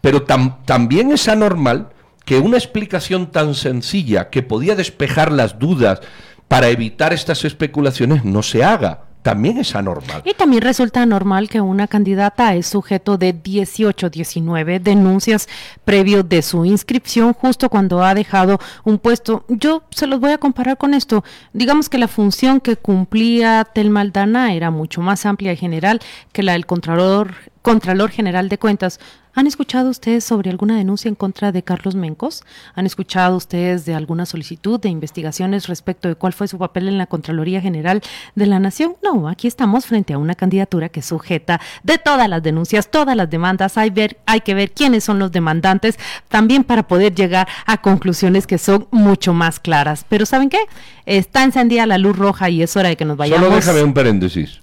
Pero 0.02 0.26
tam- 0.28 0.58
también 0.66 1.12
es 1.12 1.28
anormal 1.28 1.90
que 2.26 2.38
una 2.40 2.58
explicación 2.58 3.32
tan 3.32 3.56
sencilla 3.56 4.30
que 4.30 4.44
podía 4.44 4.76
despejar 4.76 5.32
las 5.32 5.58
dudas 5.60 6.02
para 6.48 6.70
evitar 6.70 7.14
estas 7.14 7.44
especulaciones 7.46 8.24
no 8.24 8.44
se 8.44 8.64
haga. 8.64 9.02
También 9.26 9.58
es 9.58 9.76
anormal. 9.76 10.22
Y 10.24 10.36
también 10.36 10.62
resulta 10.62 11.04
normal 11.04 11.50
que 11.50 11.60
una 11.60 11.88
candidata 11.88 12.54
es 12.54 12.68
sujeto 12.68 13.18
de 13.18 13.34
18, 13.34 14.12
19 14.12 14.80
denuncias 14.80 15.50
previo 15.84 16.22
de 16.22 16.44
su 16.44 16.64
inscripción 16.64 17.34
justo 17.34 17.70
cuando 17.70 18.04
ha 18.04 18.14
dejado 18.14 18.60
un 18.84 19.00
puesto. 19.00 19.44
Yo 19.48 19.82
se 19.90 20.06
los 20.06 20.20
voy 20.20 20.30
a 20.30 20.38
comparar 20.38 20.78
con 20.78 20.94
esto. 20.94 21.24
Digamos 21.54 21.90
que 21.90 21.98
la 21.98 22.08
función 22.08 22.62
que 22.62 22.76
cumplía 22.76 23.66
Tel 23.74 23.90
Maldana 23.90 24.54
era 24.54 24.70
mucho 24.70 25.02
más 25.02 25.26
amplia 25.26 25.54
y 25.54 25.58
general 25.58 26.02
que 26.32 26.44
la 26.44 26.52
del 26.52 26.68
Contralor, 26.68 27.34
Contralor 27.66 28.12
General 28.12 28.48
de 28.48 28.60
Cuentas. 28.60 29.00
¿Han 29.34 29.48
escuchado 29.48 29.90
ustedes 29.90 30.24
sobre 30.24 30.52
alguna 30.52 30.78
denuncia 30.78 31.10
en 31.10 31.16
contra 31.16 31.52
de 31.52 31.64
Carlos 31.64 31.96
Mencos? 31.96 32.44
¿Han 32.76 32.86
escuchado 32.86 33.36
ustedes 33.36 33.86
de 33.86 33.96
alguna 33.96 34.28
solicitud 34.28 34.80
de 34.80 34.90
investigaciones 34.90 35.66
respecto 35.68 36.08
de 36.08 36.14
cuál 36.14 36.34
fue 36.34 36.48
su 36.48 36.60
papel 36.60 36.88
en 36.88 37.00
la 37.00 37.08
Contraloría 37.08 37.62
General 37.62 38.04
de 38.36 38.46
la 38.46 38.60
Nación? 38.60 38.98
No, 39.02 39.28
aquí 39.28 39.48
estamos 39.48 39.88
frente 39.88 40.14
a 40.14 40.20
una 40.20 40.36
candidatura 40.36 40.90
que 40.90 41.02
sujeta 41.02 41.60
de 41.82 41.98
todas 41.98 42.30
las 42.30 42.44
denuncias, 42.44 42.92
todas 42.92 43.18
las 43.18 43.32
demandas. 43.32 43.80
Hay, 43.80 43.90
ver, 43.90 44.20
hay 44.28 44.42
que 44.42 44.54
ver 44.54 44.72
quiénes 44.72 45.04
son 45.04 45.18
los 45.18 45.32
demandantes 45.32 45.98
también 46.30 46.66
para 46.66 46.88
poder 46.88 47.16
llegar 47.16 47.48
a 47.66 47.82
conclusiones 47.82 48.46
que 48.46 48.60
son 48.60 48.88
mucho 48.92 49.34
más 49.34 49.60
claras. 49.60 50.06
Pero 50.08 50.28
¿saben 50.28 50.52
qué? 50.52 50.60
Está 51.08 51.44
encendida 51.44 51.88
la 51.88 51.98
luz 51.98 52.16
roja 52.16 52.52
y 52.52 52.62
es 52.62 52.78
hora 52.78 52.90
de 52.90 52.96
que 52.96 53.06
nos 53.06 53.18
vayamos. 53.18 53.44
Solo 53.44 53.56
déjame 53.56 53.82
un 53.82 53.96
paréntesis. 53.96 54.62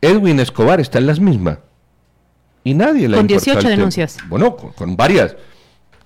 Edwin 0.00 0.38
Escobar 0.38 0.80
está 0.80 0.98
en 0.98 1.08
las 1.08 1.18
mismas. 1.18 1.58
Y 2.64 2.74
nadie 2.74 3.08
le 3.08 3.16
ha 3.16 3.18
Con 3.18 3.30
importado 3.30 3.44
18 3.44 3.58
el 3.58 3.62
tema. 3.64 3.70
denuncias. 3.76 4.16
Bueno, 4.28 4.56
con, 4.56 4.72
con 4.72 4.96
varias. 4.96 5.36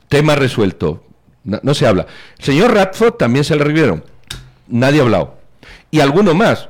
Tema 0.08 0.34
resuelto. 0.34 1.04
No, 1.44 1.60
no 1.62 1.72
se 1.74 1.86
habla. 1.86 2.06
Señor 2.38 2.74
Radford 2.74 3.14
también 3.14 3.44
se 3.44 3.56
le 3.56 3.62
revivieron. 3.64 4.04
Nadie 4.66 4.98
ha 5.00 5.04
hablado. 5.04 5.38
Y 5.90 6.00
alguno 6.00 6.34
más. 6.34 6.68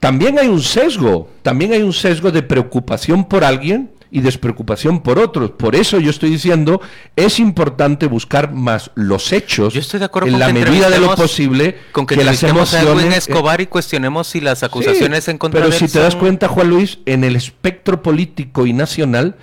También 0.00 0.38
hay 0.38 0.48
un 0.48 0.62
sesgo. 0.62 1.30
También 1.42 1.72
hay 1.72 1.82
un 1.82 1.92
sesgo 1.92 2.30
de 2.32 2.42
preocupación 2.42 3.24
por 3.26 3.44
alguien 3.44 3.90
y 4.10 4.20
despreocupación 4.20 5.00
por 5.00 5.18
otros. 5.18 5.50
Por 5.52 5.74
eso 5.74 5.98
yo 5.98 6.10
estoy 6.10 6.30
diciendo, 6.30 6.80
es 7.16 7.38
importante 7.38 8.06
buscar 8.06 8.52
más 8.52 8.90
los 8.94 9.32
hechos 9.32 9.74
Yo 9.74 9.80
estoy 9.80 10.00
de 10.00 10.06
acuerdo 10.06 10.28
en 10.28 10.34
con 10.34 10.40
la 10.40 10.46
que 10.46 10.52
medida 10.52 10.90
de 10.90 11.00
lo 11.00 11.14
posible 11.14 11.78
con 11.92 12.06
que, 12.06 12.16
las 12.16 12.42
entrevistemos 12.42 12.74
a 12.74 12.82
emociones 12.82 13.28
Escobar 13.28 13.60
y 13.60 13.66
cuestionemos 13.66 14.26
si 14.26 14.40
las 14.40 14.62
acusaciones 14.62 15.24
Sí, 15.24 15.30
en 15.30 15.38
contra 15.38 15.60
Pero 15.60 15.72
de 15.72 15.78
si 15.78 15.88
te 15.88 15.98
das 15.98 16.16
cuenta, 16.16 16.48
Juan 16.48 16.70
Luis, 16.70 16.98
en 17.06 17.24
el 17.24 17.36
espectro 17.36 18.02
político 18.02 18.66
y 18.66 18.72
nacional, 18.72 19.36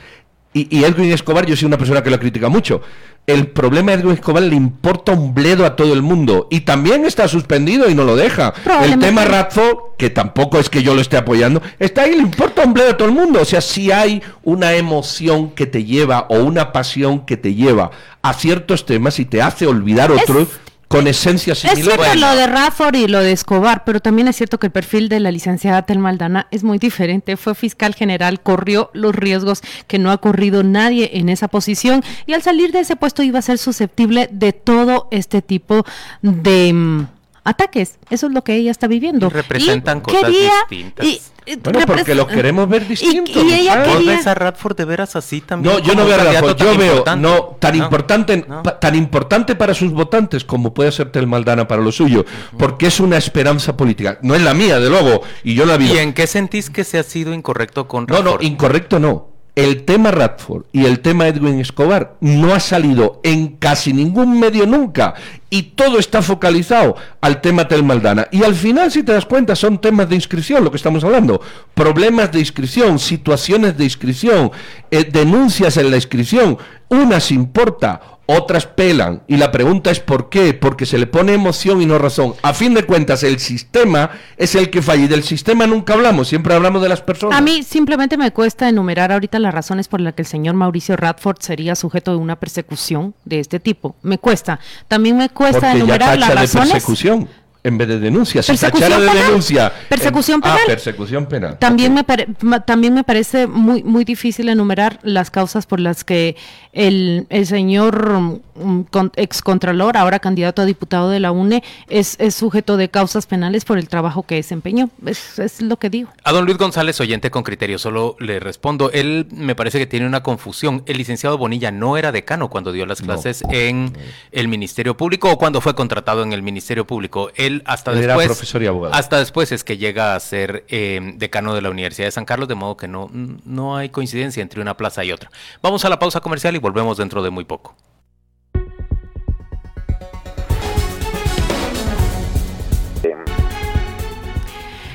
y, 0.54 0.78
y 0.78 0.84
Edwin 0.84 1.12
Escobar, 1.12 1.46
yo 1.46 1.56
soy 1.56 1.66
una 1.66 1.78
persona 1.78 2.04
que 2.04 2.10
lo 2.10 2.20
critica 2.20 2.50
mucho, 2.50 2.82
el 3.26 3.48
problema 3.48 3.92
de 3.92 4.02
Edwin 4.02 4.16
Escobar 4.16 4.44
le 4.44 4.56
importa 4.56 5.14
un 5.14 5.34
bledo 5.34 5.66
a 5.66 5.78
todo 5.78 5.94
el 5.94 6.02
mundo 6.02 6.48
y 6.52 6.62
también 6.62 7.06
está 7.06 7.28
suspendido 7.30 7.90
y 7.90 7.96
no 7.96 8.04
lo 8.04 8.18
deja. 8.18 8.54
El 8.84 9.00
tema 9.00 9.24
Radford, 9.24 9.96
que 9.98 10.10
tampoco 10.10 10.60
es 10.60 10.70
que 10.70 10.84
yo 10.84 10.94
lo 10.94 11.00
esté 11.00 11.16
apoyando, 11.16 11.62
está 11.80 12.02
ahí, 12.02 12.12
le 12.12 12.22
importa 12.22 12.66
un 12.66 12.74
bledo 12.74 12.92
a 12.92 12.98
todo 12.98 13.08
el 13.08 13.14
mundo. 13.14 13.40
O 13.42 13.46
sea, 13.46 13.62
si 13.62 13.92
hay 13.94 14.22
una 14.44 14.74
emoción 14.74 15.52
que 15.52 15.66
te 15.66 15.86
lleva 15.86 16.26
o 16.30 16.40
una 16.40 16.74
pasión 16.74 17.26
que 17.26 17.38
te 17.38 17.54
lleva 17.54 17.92
a 18.22 18.34
ciertos 18.34 18.86
temas 18.86 19.20
y 19.20 19.26
te 19.26 19.42
hace 19.42 19.68
olvidar 19.68 20.12
otros 20.12 20.50
con 20.94 21.08
esencias 21.08 21.66
Es 21.66 21.72
similares. 21.72 22.06
cierto 22.06 22.20
lo 22.20 22.36
de 22.36 22.46
Rafford 22.46 22.96
y 22.96 23.08
lo 23.08 23.20
de 23.20 23.32
Escobar, 23.32 23.84
pero 23.84 24.00
también 24.00 24.28
es 24.28 24.36
cierto 24.36 24.60
que 24.60 24.68
el 24.68 24.72
perfil 24.72 25.10
de 25.10 25.20
la 25.20 25.32
licenciada 25.32 25.82
Telmaldana 25.82 26.46
es 26.52 26.64
muy 26.64 26.78
diferente. 26.78 27.36
Fue 27.36 27.56
fiscal 27.56 27.96
general, 27.96 28.42
corrió 28.42 28.92
los 28.94 29.16
riesgos 29.16 29.62
que 29.88 29.98
no 29.98 30.12
ha 30.12 30.20
corrido 30.20 30.62
nadie 30.62 31.10
en 31.14 31.30
esa 31.30 31.48
posición 31.48 32.04
y 32.28 32.34
al 32.34 32.44
salir 32.44 32.72
de 32.72 32.82
ese 32.82 32.96
puesto 32.96 33.24
iba 33.24 33.40
a 33.40 33.42
ser 33.42 33.58
susceptible 33.58 34.30
de 34.32 34.54
todo 34.54 35.08
este 35.10 35.42
tipo 35.42 35.84
de 36.22 36.72
mm, 36.72 37.08
ataques. 37.44 37.98
Eso 38.10 38.28
es 38.28 38.34
lo 38.34 38.44
que 38.44 38.56
ella 38.56 38.72
está 38.72 38.88
viviendo. 38.88 39.28
Y 39.28 39.30
representan 39.30 39.98
Y 40.00 40.02
cosas 40.02 40.22
quería- 40.24 40.52
distintas. 40.70 41.06
y- 41.06 41.22
y 41.46 41.56
Bueno, 41.58 41.80
porque 41.86 42.04
repres- 42.14 42.16
lo 42.16 42.26
queremos 42.28 42.70
ver 42.70 42.88
distinto. 42.88 43.44
y 43.44 43.52
ella 43.54 43.74
¿sabes? 43.74 43.88
¿Vos 43.90 43.98
quería- 43.98 44.12
ves 44.18 44.28
a 44.28 44.34
Radford 44.34 44.78
de 44.78 44.86
veras 44.86 45.16
así 45.18 45.42
también? 45.42 45.76
No, 45.76 45.80
yo 45.82 45.94
no 45.94 46.06
veo 46.06 46.16
a 46.16 46.24
tan 46.24 46.56
yo 46.56 46.78
veo 46.78 46.88
importante? 46.88 47.22
no 47.28 47.42
tan 47.60 47.78
No, 47.78 47.84
importante 47.84 48.46
no. 48.48 48.64
pa- 48.64 48.80
tan 48.80 48.96
importante 48.96 49.56
para 49.56 49.74
sus 49.74 49.92
votantes 49.92 50.46
como 50.46 50.74
puede 50.74 50.92
ser 50.94 51.12
Tel 51.12 51.28
Maldana 51.28 51.68
para 51.68 51.82
lo 51.82 51.92
suyo, 51.92 52.24
porque 52.58 52.88
es 52.88 53.00
una 53.02 53.18
esperanza 53.18 53.76
política. 53.76 54.20
No 54.22 54.36
es 54.36 54.42
la 54.42 54.54
mía, 54.54 54.80
de 54.80 54.90
luego, 54.90 55.22
y 55.44 55.54
yo 55.56 55.66
la 55.66 55.76
vi. 55.76 55.92
¿Y 55.92 55.98
en 55.98 56.14
qué 56.14 56.28
sentís 56.28 56.70
que 56.70 56.86
se 56.86 56.98
ha 56.98 57.04
sido 57.04 57.34
incorrecto 57.34 57.90
con 57.90 58.06
No, 58.08 58.20
no, 58.20 58.24
Radford? 58.24 58.44
incorrecto 58.44 59.00
no. 59.00 59.33
El 59.56 59.84
tema 59.84 60.10
Radford 60.10 60.64
y 60.72 60.86
el 60.86 61.02
tema 61.02 61.28
Edwin 61.28 61.60
Escobar 61.60 62.18
no 62.22 62.56
ha 62.56 62.60
salido 62.60 63.22
en 63.24 63.50
casi 63.58 63.94
ningún 63.94 64.40
medio 64.40 64.66
nunca 64.66 65.14
y 65.52 65.62
todo 65.76 66.00
está 66.00 66.24
focalizado 66.24 66.96
al 67.22 67.40
tema 67.40 67.68
Tel 67.68 67.84
Maldana. 67.84 68.28
Y 68.32 68.44
al 68.44 68.56
final, 68.56 68.92
si 68.92 69.04
te 69.04 69.12
das 69.12 69.28
cuenta, 69.28 69.56
son 69.56 69.80
temas 69.80 70.10
de 70.10 70.16
inscripción 70.16 70.64
lo 70.64 70.72
que 70.72 70.78
estamos 70.78 71.04
hablando. 71.04 71.40
Problemas 71.76 72.32
de 72.32 72.40
inscripción, 72.40 72.98
situaciones 72.98 73.78
de 73.78 73.84
inscripción, 73.84 74.52
eh, 74.90 75.04
denuncias 75.04 75.78
en 75.78 75.92
la 75.92 75.98
inscripción. 75.98 76.58
Unas 76.90 77.32
importa, 77.32 78.02
otras 78.26 78.66
pelan. 78.66 79.24
Y 79.28 79.38
la 79.38 79.52
pregunta 79.52 79.92
es 79.92 80.00
¿por 80.00 80.30
qué? 80.30 80.54
Porque 80.54 80.86
se 80.86 80.98
le 80.98 81.08
pone 81.08 81.34
emoción 81.34 81.82
y 81.82 81.86
no 81.86 81.98
razón. 81.98 82.36
A 82.42 82.54
fin 82.54 82.74
de 82.74 82.84
cuentas, 82.84 83.24
el 83.24 83.40
sistema 83.40 84.12
es 84.38 84.56
el 84.56 84.70
que 84.70 84.82
falla. 84.82 85.04
Y 85.04 85.08
del 85.08 85.24
sistema 85.24 85.68
nunca 85.68 85.94
hablamos, 85.94 86.28
siempre 86.28 86.54
hablamos 86.54 86.82
de 86.82 86.90
las 86.90 87.02
personas. 87.02 87.38
A 87.38 87.42
mí 87.42 87.64
simplemente 87.64 88.18
me 88.18 88.32
cuesta 88.32 88.70
enumerar 88.70 89.12
ahorita 89.12 89.40
las 89.40 89.54
razones 89.54 89.88
por 89.88 90.02
las 90.02 90.14
que 90.14 90.22
el 90.22 90.28
señor 90.28 90.56
Mauricio 90.56 90.96
Radford 90.96 91.38
sería 91.40 91.76
sujeto 91.76 92.12
de 92.12 92.18
una 92.18 92.38
persecución 92.40 93.14
de 93.26 93.40
este 93.40 93.60
tipo. 93.60 93.96
Me 94.02 94.18
cuesta. 94.18 94.60
También 94.88 95.18
me 95.18 95.30
cuesta 95.30 95.60
Porque 95.60 95.68
ya 95.72 95.76
enumerar 95.76 96.20
las 96.20 96.30
de 96.30 96.36
razones. 96.36 96.72
persecución 96.72 97.28
en 97.64 97.78
vez 97.78 97.88
de 97.88 98.00
denuncia. 98.00 98.44
Si 98.44 98.52
Persecución 98.52 98.90
tachara 98.90 99.02
de 99.04 99.10
penal. 99.10 99.28
denuncia. 99.28 99.74
Persecución 99.90 100.36
en- 100.36 100.42
penal. 100.42 100.58
Ah, 100.62 100.68
persecución 100.68 101.26
penal. 101.28 101.58
También, 101.60 101.92
Ok. 101.92 101.96
me 101.96 102.04
pare- 102.04 102.28
ma- 102.42 102.60
también 102.60 102.94
me 102.94 103.04
parece 103.04 103.48
muy, 103.48 103.84
muy 103.84 104.04
difícil 104.06 104.50
enumerar 104.50 105.00
las 105.04 105.32
causas 105.32 105.66
por 105.66 105.80
las 105.80 106.04
que 106.04 106.36
el, 106.74 107.26
el 107.30 107.46
señor 107.46 108.42
mm, 108.56 108.82
con- 108.90 109.12
excontralor, 109.16 109.96
ahora 109.98 110.20
candidato 110.20 110.62
a 110.62 110.66
diputado 110.66 111.10
de 111.10 111.20
la 111.20 111.32
UNE, 111.32 111.64
es, 111.88 112.16
es 112.20 112.36
sujeto 112.36 112.78
de 112.78 112.90
causas 112.90 113.26
penales 113.28 113.64
por 113.66 113.78
el 113.78 113.88
trabajo 113.88 114.24
que 114.24 114.36
desempeñó. 114.36 114.90
Es, 115.06 115.40
es 115.40 115.62
lo 115.62 115.78
que 115.78 115.90
digo. 115.90 116.10
A 116.24 116.32
don 116.32 116.46
Luis 116.46 116.58
González, 116.58 117.00
oyente 117.00 117.32
con 117.32 117.44
criterio, 117.44 117.78
solo 117.80 118.16
le 118.20 118.40
respondo. 118.40 118.92
Él 118.92 119.28
me 119.32 119.56
parece 119.56 119.80
que 119.80 119.86
tiene 119.86 120.06
una 120.08 120.24
confusión. 120.24 120.84
El 120.86 120.98
licenciado 120.98 121.38
Bonilla 121.38 121.72
no 121.72 121.96
era 121.98 122.12
decano 122.12 122.50
cuando 122.50 122.72
dio 122.72 122.86
las 122.86 123.02
No. 123.02 123.08
clases 123.08 123.44
en 123.52 123.94
el 124.32 124.48
Ministerio 124.48 124.98
Público 124.98 125.32
o 125.32 125.38
cuando 125.38 125.62
fue 125.62 125.76
contratado 125.76 126.24
en 126.24 126.34
el 126.34 126.42
Ministerio 126.42 126.86
Público. 126.86 127.30
Él 127.36 127.53
hasta 127.66 127.92
Él 127.92 128.00
era 128.00 128.14
después. 128.14 128.28
profesor 128.28 128.64
y 128.64 128.68
abogado. 128.68 128.94
Hasta 128.96 129.20
después 129.20 129.52
es 129.52 129.64
que 129.64 129.78
llega 129.78 130.16
a 130.16 130.20
ser 130.20 130.66
eh, 130.70 131.00
decano 131.16 131.54
de 131.54 131.62
la 131.62 131.70
Universidad 131.70 132.08
de 132.08 132.12
San 132.12 132.26
Carlos, 132.26 132.48
de 132.48 132.56
modo 132.56 132.78
que 132.78 132.88
no, 132.88 133.10
no 133.12 133.78
hay 133.78 133.90
coincidencia 133.90 134.42
entre 134.42 134.62
una 134.62 134.76
plaza 134.76 135.04
y 135.04 135.12
otra. 135.12 135.30
Vamos 135.62 135.86
a 135.86 135.90
la 135.90 136.00
pausa 136.00 136.20
comercial 136.22 136.56
y 136.56 136.60
volvemos 136.60 136.98
dentro 136.98 137.22
de 137.22 137.30
muy 137.30 137.44
poco. 137.44 137.76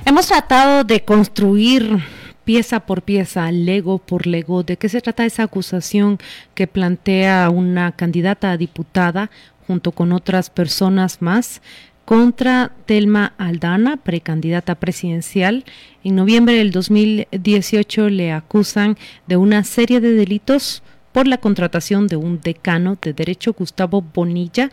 Hemos 0.04 0.26
tratado 0.26 0.84
de 0.84 1.04
construir 1.04 2.02
pieza 2.44 2.80
por 2.80 3.02
pieza, 3.02 3.52
lego 3.52 3.98
por 3.98 4.26
lego, 4.26 4.62
de 4.62 4.78
qué 4.78 4.88
se 4.88 5.02
trata 5.02 5.26
esa 5.26 5.42
acusación 5.42 6.18
que 6.54 6.66
plantea 6.66 7.50
una 7.50 7.92
candidata 7.92 8.50
a 8.50 8.56
diputada 8.56 9.30
junto 9.66 9.92
con 9.92 10.12
otras 10.12 10.48
personas 10.48 11.20
más 11.20 11.60
contra 12.08 12.72
Telma 12.86 13.34
Aldana, 13.36 13.98
precandidata 13.98 14.76
presidencial. 14.76 15.66
En 16.02 16.16
noviembre 16.16 16.56
del 16.56 16.70
2018 16.70 18.08
le 18.08 18.32
acusan 18.32 18.96
de 19.26 19.36
una 19.36 19.62
serie 19.62 20.00
de 20.00 20.14
delitos 20.14 20.82
por 21.12 21.28
la 21.28 21.36
contratación 21.36 22.06
de 22.06 22.16
un 22.16 22.40
decano 22.40 22.96
de 23.02 23.12
Derecho, 23.12 23.52
Gustavo 23.52 24.00
Bonilla, 24.00 24.70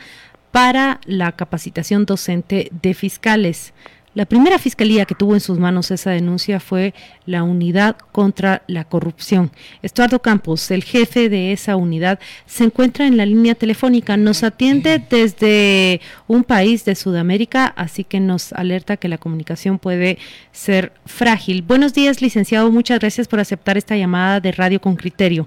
para 0.51 1.01
la 1.03 1.33
capacitación 1.33 2.05
docente 2.05 2.69
de 2.81 2.93
fiscales. 2.93 3.73
La 4.16 4.26
primera 4.26 4.57
fiscalía 4.59 5.03
que 5.03 5.13
tuvo 5.13 5.34
en 5.34 5.41
sus 5.41 5.59
manos 5.59 5.91
esa 5.91 6.11
denuncia 6.11 6.61
fue 6.61 6.93
la 7.26 7.43
Unidad 7.43 7.97
contra 8.13 8.63
la 8.66 8.86
Corrupción. 8.86 9.51
Estuardo 9.82 10.22
Campos, 10.22 10.72
el 10.72 10.86
jefe 10.86 11.28
de 11.28 11.51
esa 11.51 11.76
unidad, 11.76 12.18
se 12.45 12.63
encuentra 12.63 13.07
en 13.07 13.18
la 13.18 13.26
línea 13.26 13.55
telefónica. 13.55 14.16
Nos 14.16 14.43
atiende 14.43 15.03
desde 15.09 15.99
un 16.28 16.45
país 16.45 16.86
de 16.86 16.95
Sudamérica, 16.95 17.66
así 17.76 18.05
que 18.05 18.22
nos 18.22 18.53
alerta 18.53 18.95
que 18.95 19.09
la 19.09 19.18
comunicación 19.18 19.80
puede 19.80 20.18
ser 20.53 20.93
frágil. 21.05 21.61
Buenos 21.61 21.93
días, 21.93 22.22
licenciado. 22.22 22.72
Muchas 22.72 22.99
gracias 22.99 23.28
por 23.28 23.41
aceptar 23.41 23.78
esta 23.78 23.97
llamada 23.97 24.39
de 24.39 24.53
Radio 24.53 24.80
con 24.80 24.95
Criterio. 24.95 25.45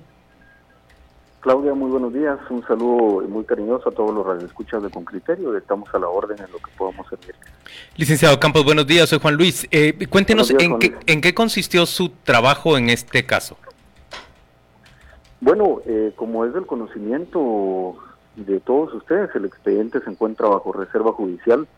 Claudia, 1.41 1.73
muy 1.73 1.89
buenos 1.91 2.13
días. 2.13 2.39
Un 2.51 2.67
saludo 2.67 3.27
muy 3.29 3.45
cariñoso 3.45 3.89
a 3.89 3.93
todos 3.93 4.13
los 4.13 4.27
radioescuchas 4.27 4.83
de 4.83 4.91
Con 4.91 5.05
Criterio. 5.05 5.57
Estamos 5.57 5.89
a 5.95 5.99
la 5.99 6.09
orden 6.09 6.37
en 6.39 6.51
lo 6.51 6.59
que 6.59 6.71
podamos 6.77 7.07
servir. 7.09 7.35
Licenciado 7.97 8.41
Campos, 8.41 8.65
buenos 8.65 8.87
días, 8.87 9.09
soy 9.09 9.21
Juan 9.21 9.37
Luis. 9.37 9.69
Eh, 9.71 9.97
cuéntenos 10.09 10.49
días, 10.49 10.63
en, 10.63 10.71
Juan 10.71 10.81
qué, 10.81 10.89
Luis. 10.89 11.01
en 11.07 11.21
qué 11.21 11.35
consistió 11.35 11.87
su 11.87 12.09
trabajo 12.25 12.77
en 12.77 12.91
este 12.91 13.25
caso. 13.25 13.57
Bueno, 15.41 15.81
eh, 15.87 16.13
como 16.17 16.45
es 16.45 16.53
del 16.53 16.67
conocimiento 16.67 17.95
de 18.35 18.59
todos 18.59 18.93
ustedes, 18.95 19.31
el 19.37 19.45
expediente 19.45 20.01
se 20.01 20.11
encuentra 20.11 20.49
bajo 20.49 20.73
reserva 20.73 21.13
judicial, 21.13 21.69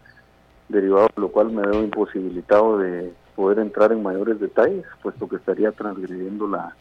derivado 0.70 1.08
de 1.14 1.20
lo 1.20 1.28
cual 1.28 1.50
me 1.50 1.66
veo 1.66 1.82
imposibilitado 1.82 2.78
de 2.78 3.12
poder 3.36 3.58
entrar 3.58 3.92
en 3.92 4.02
mayores 4.02 4.40
detalles, 4.40 4.86
puesto 5.02 5.28
que 5.28 5.36
estaría 5.36 5.72
transgrediendo 5.72 6.48
la, 6.48 6.74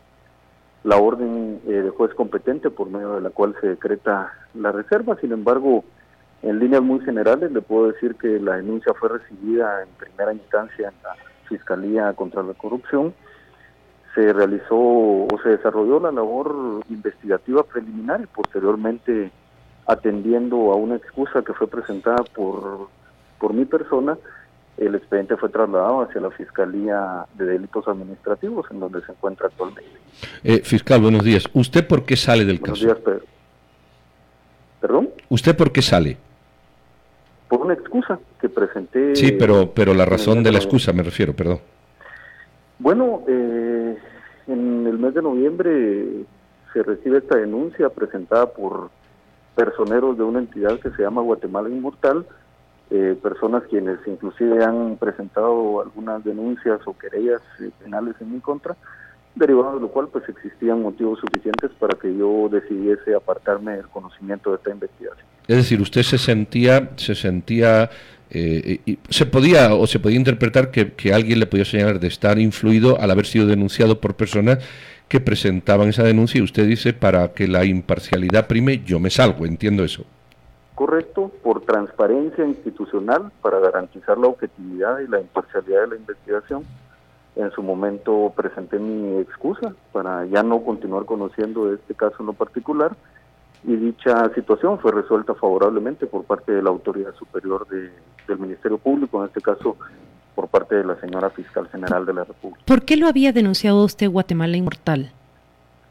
la 0.83 0.97
orden 0.97 1.61
eh, 1.67 1.71
de 1.71 1.89
juez 1.89 2.13
competente 2.13 2.69
por 2.69 2.89
medio 2.89 3.15
de 3.15 3.21
la 3.21 3.29
cual 3.29 3.55
se 3.59 3.67
decreta 3.67 4.33
la 4.53 4.71
reserva. 4.71 5.17
Sin 5.19 5.31
embargo, 5.31 5.83
en 6.41 6.59
líneas 6.59 6.81
muy 6.81 6.99
generales 7.01 7.51
le 7.51 7.61
puedo 7.61 7.91
decir 7.91 8.15
que 8.15 8.39
la 8.39 8.55
denuncia 8.55 8.93
fue 8.93 9.09
recibida 9.09 9.83
en 9.83 9.89
primera 9.89 10.33
instancia 10.33 10.89
en 10.89 11.03
la 11.03 11.15
Fiscalía 11.47 12.13
contra 12.13 12.43
la 12.43 12.53
Corrupción. 12.53 13.13
Se 14.15 14.33
realizó 14.33 14.75
o 14.75 15.27
se 15.43 15.49
desarrolló 15.49 15.99
la 15.99 16.11
labor 16.11 16.81
investigativa 16.89 17.63
preliminar 17.63 18.21
y 18.21 18.27
posteriormente 18.27 19.31
atendiendo 19.85 20.71
a 20.71 20.75
una 20.75 20.95
excusa 20.95 21.41
que 21.41 21.53
fue 21.53 21.67
presentada 21.67 22.23
por, 22.35 22.87
por 23.39 23.53
mi 23.53 23.65
persona, 23.65 24.17
el 24.79 24.95
expediente 24.95 25.35
fue 25.37 25.49
trasladado 25.49 26.01
hacia 26.01 26.21
la 26.21 26.31
Fiscalía 26.31 27.25
de 27.35 27.45
Delitos 27.45 27.87
Administrativos, 27.87 28.65
en 28.71 28.79
donde 28.79 29.01
se 29.05 29.11
encuentra 29.11 29.47
actualmente. 29.47 29.83
Eh, 30.43 30.61
fiscal, 30.63 31.01
buenos 31.01 31.23
días. 31.23 31.43
¿Usted 31.53 31.85
por 31.85 32.05
qué 32.05 32.15
sale 32.15 32.45
del 32.45 32.59
Buenos 32.59 32.79
caso? 32.79 32.85
días, 32.93 33.03
Pedro. 33.03 33.25
¿Perdón? 34.79 35.09
¿Usted 35.29 35.55
por 35.57 35.71
qué 35.71 35.81
sale? 35.81 36.17
Por 37.49 37.61
una 37.61 37.73
excusa 37.73 38.19
que 38.39 38.47
presenté. 38.47 39.15
Sí, 39.15 39.33
pero, 39.33 39.71
pero 39.73 39.93
la 39.93 40.05
razón 40.05 40.43
de 40.43 40.51
la 40.51 40.59
excusa, 40.59 40.93
me 40.93 41.03
refiero, 41.03 41.33
perdón. 41.33 41.59
Bueno, 42.77 43.23
eh, 43.27 43.97
en 44.47 44.87
el 44.87 44.97
mes 44.97 45.13
de 45.13 45.21
noviembre 45.21 46.05
se 46.71 46.83
recibe 46.83 47.17
esta 47.17 47.37
denuncia 47.37 47.89
presentada 47.89 48.45
por 48.53 48.89
personeros 49.55 50.17
de 50.17 50.23
una 50.23 50.39
entidad 50.39 50.79
que 50.79 50.91
se 50.91 51.01
llama 51.01 51.21
Guatemala 51.21 51.67
Inmortal, 51.67 52.25
eh, 52.91 53.15
personas 53.21 53.63
quienes 53.69 53.99
inclusive 54.07 54.63
han 54.63 54.97
presentado 54.97 55.81
algunas 55.81 56.23
denuncias 56.23 56.79
o 56.85 56.97
querellas 56.97 57.41
eh, 57.61 57.69
penales 57.83 58.15
en 58.19 58.33
mi 58.33 58.39
contra, 58.39 58.75
derivado 59.35 59.75
de 59.75 59.81
lo 59.81 59.89
cual 59.89 60.07
pues 60.11 60.27
existían 60.27 60.81
motivos 60.81 61.19
suficientes 61.19 61.71
para 61.79 61.97
que 61.99 62.15
yo 62.15 62.49
decidiese 62.51 63.13
apartarme 63.15 63.75
del 63.77 63.87
conocimiento 63.87 64.49
de 64.51 64.55
esta 64.57 64.71
investigación. 64.71 65.25
Es 65.47 65.57
decir, 65.57 65.81
usted 65.81 66.01
se 66.03 66.17
sentía, 66.17 66.89
se 66.95 67.15
sentía, 67.15 67.89
eh, 68.31 68.79
y- 68.85 68.99
se 69.09 69.25
podía 69.25 69.73
o 69.73 69.87
se 69.87 69.99
podía 69.99 70.17
interpretar 70.17 70.71
que, 70.71 70.93
que 70.93 71.13
alguien 71.13 71.39
le 71.39 71.47
podía 71.47 71.65
señalar 71.65 71.99
de 71.99 72.07
estar 72.07 72.37
influido 72.39 72.99
al 72.99 73.11
haber 73.11 73.25
sido 73.25 73.45
denunciado 73.47 73.99
por 74.01 74.15
personas 74.15 74.59
que 75.07 75.19
presentaban 75.19 75.89
esa 75.89 76.03
denuncia 76.03 76.39
y 76.39 76.43
usted 76.43 76.67
dice 76.67 76.93
para 76.93 77.29
que 77.33 77.47
la 77.47 77.65
imparcialidad 77.65 78.45
prime 78.47 78.81
yo 78.85 78.99
me 78.99 79.09
salgo, 79.09 79.45
entiendo 79.45 79.83
eso. 79.83 80.05
Correcto, 80.79 81.29
por 81.43 81.59
transparencia 81.59 82.45
institucional 82.45 83.33
para 83.41 83.59
garantizar 83.59 84.17
la 84.17 84.27
objetividad 84.27 84.99
y 84.99 85.09
la 85.09 85.19
imparcialidad 85.19 85.81
de 85.81 85.87
la 85.87 85.95
investigación. 85.97 86.63
En 87.35 87.51
su 87.51 87.61
momento 87.61 88.31
presenté 88.33 88.79
mi 88.79 89.17
excusa 89.17 89.73
para 89.91 90.23
ya 90.27 90.41
no 90.41 90.61
continuar 90.63 91.03
conociendo 91.03 91.65
de 91.65 91.75
este 91.75 91.93
caso 91.95 92.15
en 92.21 92.27
lo 92.27 92.33
particular 92.33 92.95
y 93.65 93.75
dicha 93.75 94.33
situación 94.33 94.79
fue 94.79 94.93
resuelta 94.93 95.33
favorablemente 95.35 96.05
por 96.07 96.23
parte 96.23 96.53
de 96.53 96.63
la 96.63 96.69
autoridad 96.69 97.13
superior 97.15 97.67
de- 97.67 97.91
del 98.29 98.39
Ministerio 98.39 98.77
Público, 98.77 99.19
en 99.21 99.27
este 99.27 99.41
caso 99.41 99.75
por 100.33 100.47
parte 100.47 100.75
de 100.75 100.85
la 100.85 100.95
señora 101.01 101.29
Fiscal 101.29 101.67
General 101.67 102.05
de 102.05 102.13
la 102.13 102.23
República. 102.23 102.61
¿Por 102.65 102.83
qué 102.83 102.95
lo 102.95 103.07
había 103.07 103.33
denunciado 103.33 103.83
usted 103.83 104.09
Guatemala 104.09 104.55
Inmortal? 104.55 105.11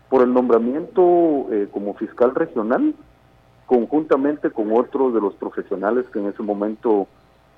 por 0.09 0.23
el 0.23 0.33
nombramiento 0.33 1.49
eh, 1.53 1.69
como 1.71 1.93
fiscal 1.93 2.35
regional, 2.35 2.95
conjuntamente 3.69 4.51
con 4.51 4.73
otros 4.73 5.13
de 5.13 5.21
los 5.21 5.35
profesionales 5.35 6.07
que 6.11 6.19
en 6.19 6.27
ese 6.29 6.43
momento 6.43 7.07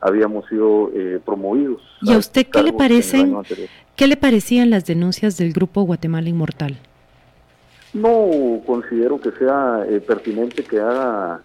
habíamos 0.01 0.45
sido 0.49 0.91
eh, 0.93 1.21
promovidos. 1.25 1.81
¿Y 2.03 2.13
a 2.13 2.19
usted 2.19 2.47
qué 2.53 2.65
le 2.65 2.73
parecen, 2.73 3.37
qué 3.95 4.09
le 4.09 4.17
parecían 4.17 4.71
las 4.71 4.85
denuncias 4.87 5.37
del 5.39 5.53
grupo 5.53 5.83
Guatemala 5.83 6.29
Inmortal? 6.29 6.77
No 7.95 8.61
considero 8.67 9.21
que 9.21 9.31
sea 9.33 9.85
eh, 9.89 10.01
pertinente 10.01 10.65
que 10.65 10.81
haga 10.81 11.43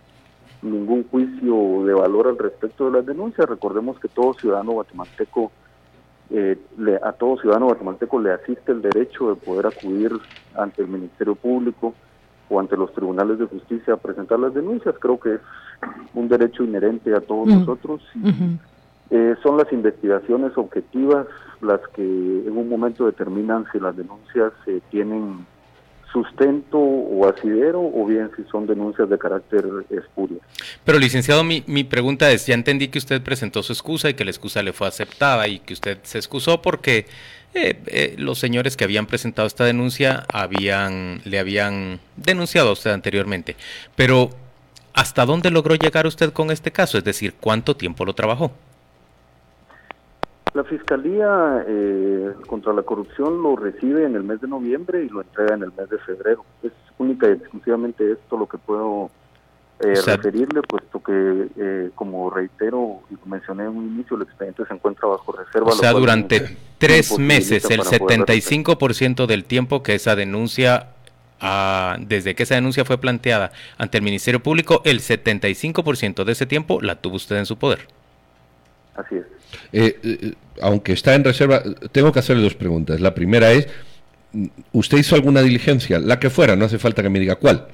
ningún 0.64 1.04
juicio 1.10 1.84
de 1.86 1.94
valor 1.94 2.28
al 2.28 2.38
respecto 2.40 2.86
de 2.90 2.98
las 2.98 3.06
denuncias. 3.06 3.48
Recordemos 3.48 4.00
que 4.00 4.08
todo 4.08 4.34
ciudadano 4.34 4.72
guatemalteco, 4.72 5.52
eh, 6.32 6.58
le- 6.80 7.00
a 7.04 7.12
todo 7.12 7.38
ciudadano 7.38 7.68
guatemalteco 7.68 8.20
le 8.20 8.32
asiste 8.32 8.72
el 8.72 8.82
derecho 8.82 9.30
de 9.30 9.36
poder 9.36 9.68
acudir 9.68 10.12
ante 10.56 10.82
el 10.82 10.88
Ministerio 10.88 11.36
Público 11.36 11.94
o 12.50 12.60
ante 12.60 12.78
los 12.78 12.94
tribunales 12.94 13.40
de 13.40 13.46
justicia 13.46 13.94
a 13.96 13.98
presentar 13.98 14.40
las 14.40 14.54
denuncias. 14.54 14.96
Creo 15.00 15.20
que 15.20 15.36
es 15.36 15.42
un 16.14 16.28
derecho 16.28 16.64
inherente 16.64 17.14
a 17.16 17.22
todos 17.22 17.48
Mm. 17.48 17.60
nosotros. 17.60 18.02
Eh, 19.12 19.36
son 19.44 19.58
las 19.58 19.72
investigaciones 19.72 20.58
objetivas 20.58 21.28
las 21.62 21.80
que 21.96 22.02
en 22.02 22.58
un 22.58 22.68
momento 22.68 23.06
determinan 23.06 23.66
si 23.72 23.80
las 23.80 23.96
denuncias 23.96 24.52
eh, 24.68 24.82
tienen 24.90 25.46
sustento 26.12 26.78
o 26.80 27.28
asidero 27.28 27.82
o 27.82 28.06
bien 28.06 28.32
si 28.38 28.44
son 28.46 28.66
denuncias 28.66 29.10
de 29.10 29.18
carácter 29.18 29.66
espurio. 29.90 30.38
Pero 30.86 30.98
licenciado, 30.98 31.44
mi, 31.44 31.64
mi 31.68 31.84
pregunta 31.84 32.32
es, 32.32 32.46
ya 32.48 32.54
entendí 32.54 32.88
que 32.88 33.00
usted 33.00 33.22
presentó 33.22 33.62
su 33.64 33.74
excusa 33.74 34.10
y 34.10 34.14
que 34.14 34.24
la 34.24 34.32
excusa 34.32 34.64
le 34.64 34.72
fue 34.72 34.88
aceptada 34.88 35.48
y 35.48 35.60
que 35.60 35.74
usted 35.74 35.98
se 36.04 36.18
excusó 36.18 36.62
porque 36.62 37.06
eh, 37.56 37.82
eh, 37.88 38.16
los 38.18 38.38
señores 38.38 38.76
que 38.76 38.84
habían 38.84 39.06
presentado 39.06 39.48
esta 39.48 39.64
denuncia 39.64 40.26
habían, 40.32 41.22
le 41.24 41.40
habían 41.40 42.02
denunciado 42.18 42.70
a 42.70 42.74
usted 42.74 42.92
anteriormente. 42.92 43.56
Pero, 43.96 44.30
¿hasta 44.94 45.26
dónde 45.26 45.52
logró 45.52 45.76
llegar 45.76 46.06
usted 46.06 46.34
con 46.34 46.52
este 46.52 46.72
caso? 46.72 46.98
Es 46.98 47.06
decir, 47.06 47.34
¿cuánto 47.40 47.78
tiempo 47.78 48.04
lo 48.04 48.14
trabajó? 48.14 48.52
La 50.54 50.66
Fiscalía 50.66 51.66
eh, 51.66 52.34
contra 52.46 52.74
la 52.74 52.84
Corrupción 52.84 53.42
lo 53.42 53.56
recibe 53.56 54.06
en 54.06 54.16
el 54.16 54.24
mes 54.24 54.42
de 54.42 54.50
noviembre 54.50 55.04
y 55.04 55.10
lo 55.10 55.22
entrega 55.22 55.56
en 55.56 55.64
el 55.64 55.72
mes 55.78 55.90
de 55.90 55.98
febrero. 56.00 56.44
Es 56.62 56.74
única 56.98 57.30
y 57.30 57.32
exclusivamente 57.32 58.12
esto 58.12 58.38
lo 58.38 58.48
que 58.48 58.58
puedo 58.58 59.10
eh, 59.80 59.94
O 59.94 59.96
sea- 59.96 60.16
referirle, 60.16 60.62
puesto 60.62 61.02
que, 61.04 61.48
eh, 61.58 61.90
como 61.96 62.30
reitero 62.30 63.02
y 63.12 63.30
mencioné 63.30 63.64
en 63.64 63.70
un 63.70 63.86
inicio, 63.94 64.16
el 64.16 64.24
expediente 64.24 64.64
se 64.66 64.74
encuentra 64.74 65.08
bajo 65.08 65.32
reserva. 65.34 65.68
O 65.68 65.72
sea, 65.74 65.92
durante 65.92 66.56
tres 66.78 67.18
meses, 67.20 67.66
el 67.70 67.80
para 67.80 67.98
poder 67.98 68.20
75% 68.26 69.28
del 69.28 69.44
tiempo 69.44 69.84
que 69.84 69.96
esa 69.96 70.16
denuncia, 70.16 70.88
ah, 71.42 71.98
desde 72.00 72.36
que 72.36 72.44
esa 72.44 72.56
denuncia 72.56 72.86
fue 72.86 72.98
planteada 72.98 73.52
ante 73.78 73.98
el 73.98 74.04
Ministerio 74.04 74.42
Público, 74.42 74.82
el 74.86 75.02
75% 75.02 76.24
de 76.24 76.32
ese 76.32 76.46
tiempo 76.46 76.82
la 76.82 76.96
tuvo 76.96 77.18
usted 77.18 77.36
en 77.36 77.46
su 77.46 77.58
poder. 77.58 77.88
Así 78.96 79.16
es. 79.16 79.26
Eh, 79.74 80.00
eh, 80.04 80.34
aunque 80.62 80.94
está 80.94 81.16
en 81.16 81.24
reserva, 81.26 81.62
tengo 81.92 82.14
que 82.14 82.20
hacerle 82.20 82.44
dos 82.44 82.56
preguntas. 82.56 83.02
La 83.02 83.14
primera 83.14 83.52
es, 83.52 83.68
¿usted 84.72 84.98
hizo 84.98 85.16
alguna 85.16 85.42
diligencia? 85.42 86.00
La 86.00 86.18
que 86.20 86.30
fuera, 86.30 86.56
no 86.56 86.66
hace 86.66 86.80
falta 86.80 87.04
que 87.04 87.10
me 87.10 87.20
diga 87.20 87.36
cuál. 87.36 87.68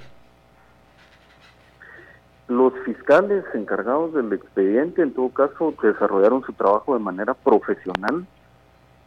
Los 2.52 2.74
fiscales 2.84 3.45
encargados 3.54 4.14
del 4.14 4.34
expediente, 4.34 5.02
en 5.02 5.14
todo 5.14 5.30
caso, 5.30 5.74
desarrollaron 5.82 6.43
su 6.43 6.52
trabajo 6.52 6.93
de 6.93 6.99
manera 6.99 7.34
profesional, 7.34 8.28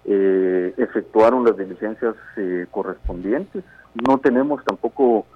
eh, 0.06 0.72
efectuaron 0.78 1.44
las 1.44 1.54
diligencias 1.54 2.14
eh, 2.38 2.64
correspondientes. 2.70 3.62
No 4.08 4.16
tenemos 4.16 4.64
tampoco 4.64 5.26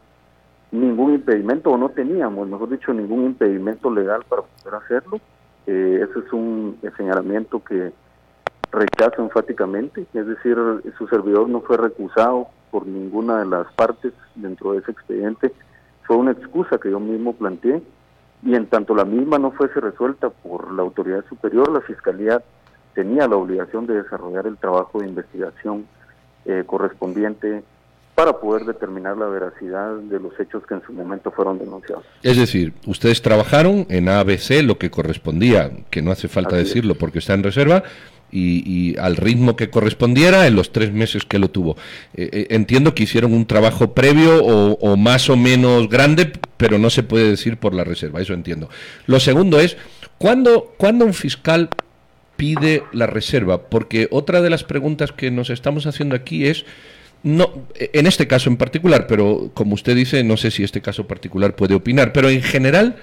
ningún 0.70 1.16
impedimento, 1.16 1.70
o 1.70 1.76
no 1.76 1.90
teníamos, 1.90 2.48
mejor 2.48 2.70
dicho, 2.70 2.94
ningún 2.94 3.26
impedimento 3.26 3.90
legal 3.90 4.24
para 4.26 4.40
poder 4.40 4.82
hacerlo. 4.82 5.20
Eh, 5.66 6.06
ese 6.08 6.26
es 6.26 6.32
un 6.32 6.78
señalamiento 6.96 7.62
que 7.62 7.92
rechazo 8.72 9.22
enfáticamente, 9.22 10.06
es 10.14 10.26
decir, 10.26 10.56
su 10.96 11.06
servidor 11.08 11.46
no 11.50 11.60
fue 11.60 11.76
recusado 11.76 12.46
por 12.70 12.86
ninguna 12.86 13.40
de 13.40 13.46
las 13.48 13.70
partes 13.74 14.14
dentro 14.34 14.72
de 14.72 14.78
ese 14.78 14.92
expediente, 14.92 15.52
fue 16.04 16.16
una 16.16 16.30
excusa 16.30 16.78
que 16.78 16.90
yo 16.90 17.00
mismo 17.00 17.34
planteé 17.34 17.82
y 18.42 18.54
en 18.54 18.66
tanto 18.66 18.94
la 18.94 19.04
misma 19.04 19.38
no 19.38 19.50
fuese 19.50 19.80
resuelta 19.80 20.30
por 20.30 20.72
la 20.72 20.82
autoridad 20.82 21.24
superior, 21.28 21.70
la 21.72 21.80
Fiscalía 21.80 22.42
tenía 22.94 23.28
la 23.28 23.36
obligación 23.36 23.86
de 23.86 24.02
desarrollar 24.02 24.46
el 24.46 24.56
trabajo 24.56 25.00
de 25.00 25.08
investigación 25.08 25.86
eh, 26.44 26.64
correspondiente 26.66 27.62
para 28.14 28.32
poder 28.32 28.64
determinar 28.64 29.16
la 29.16 29.26
veracidad 29.26 29.94
de 29.94 30.18
los 30.18 30.32
hechos 30.40 30.66
que 30.66 30.74
en 30.74 30.82
su 30.82 30.92
momento 30.92 31.30
fueron 31.30 31.58
denunciados. 31.58 32.04
Es 32.22 32.36
decir, 32.36 32.72
ustedes 32.86 33.22
trabajaron 33.22 33.86
en 33.88 34.08
ABC 34.08 34.62
lo 34.64 34.76
que 34.76 34.90
correspondía, 34.90 35.70
que 35.88 36.02
no 36.02 36.10
hace 36.10 36.26
falta 36.26 36.56
Así 36.56 36.62
es. 36.62 36.68
decirlo 36.68 36.96
porque 36.96 37.20
está 37.20 37.34
en 37.34 37.44
reserva, 37.44 37.84
y, 38.30 38.96
al 38.98 39.16
ritmo 39.16 39.56
que 39.56 39.70
correspondiera 39.70 40.46
en 40.46 40.56
los 40.56 40.72
tres 40.72 40.92
meses 40.92 41.24
que 41.24 41.38
lo 41.38 41.48
tuvo. 41.48 41.76
Eh, 42.14 42.28
eh, 42.32 42.46
entiendo 42.50 42.94
que 42.94 43.04
hicieron 43.04 43.32
un 43.32 43.46
trabajo 43.46 43.94
previo 43.94 44.44
o, 44.44 44.72
o 44.80 44.96
más 44.96 45.30
o 45.30 45.36
menos 45.36 45.88
grande, 45.88 46.32
pero 46.56 46.78
no 46.78 46.90
se 46.90 47.02
puede 47.02 47.30
decir 47.30 47.56
por 47.56 47.74
la 47.74 47.84
reserva, 47.84 48.20
eso 48.20 48.34
entiendo. 48.34 48.68
Lo 49.06 49.20
segundo 49.20 49.60
es, 49.60 49.76
¿cuándo, 50.18 50.74
¿cuándo 50.76 51.04
un 51.04 51.14
fiscal 51.14 51.70
pide 52.36 52.82
la 52.92 53.06
reserva? 53.06 53.68
Porque 53.68 54.08
otra 54.10 54.40
de 54.40 54.50
las 54.50 54.64
preguntas 54.64 55.12
que 55.12 55.30
nos 55.30 55.50
estamos 55.50 55.86
haciendo 55.86 56.14
aquí 56.14 56.46
es, 56.46 56.64
no, 57.22 57.66
en 57.74 58.06
este 58.06 58.28
caso 58.28 58.48
en 58.48 58.56
particular, 58.56 59.06
pero 59.06 59.50
como 59.54 59.74
usted 59.74 59.96
dice, 59.96 60.22
no 60.22 60.36
sé 60.36 60.50
si 60.50 60.62
este 60.62 60.80
caso 60.80 61.06
particular 61.06 61.56
puede 61.56 61.74
opinar, 61.74 62.12
pero 62.12 62.28
en 62.28 62.42
general, 62.42 62.96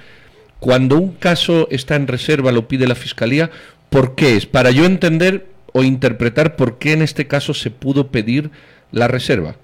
cuando 0.59 0.97
un 0.97 1.13
caso 1.13 1.67
está 1.69 1.95
en 1.95 2.07
reserva, 2.07 2.51
lo 2.51 2.67
pide 2.67 2.87
la 2.87 2.95
Fiscalía, 2.95 3.49
¿por 3.89 4.15
qué 4.15 4.37
es? 4.37 4.45
Para 4.45 4.71
yo 4.71 4.85
entender 4.85 5.47
o 5.73 5.83
interpretar 5.83 6.55
por 6.55 6.77
qué 6.77 6.93
en 6.93 7.01
este 7.01 7.27
caso 7.27 7.53
se 7.53 7.71
pudo 7.71 8.07
pedir 8.07 8.51
la 8.91 9.07
reserva. 9.07 9.55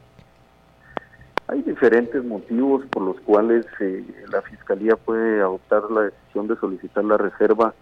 Hay 1.47 1.61
diferentes 1.63 2.23
motivos 2.23 2.85
por 2.91 3.03
los 3.03 3.19
cuales 3.21 3.65
eh, 3.79 4.03
la 4.31 4.41
Fiscalía 4.41 4.95
puede 4.95 5.41
adoptar 5.41 5.89
la 5.91 6.03
decisión 6.03 6.47
de 6.47 6.55
solicitar 6.57 7.03
la 7.03 7.17
reserva 7.17 7.73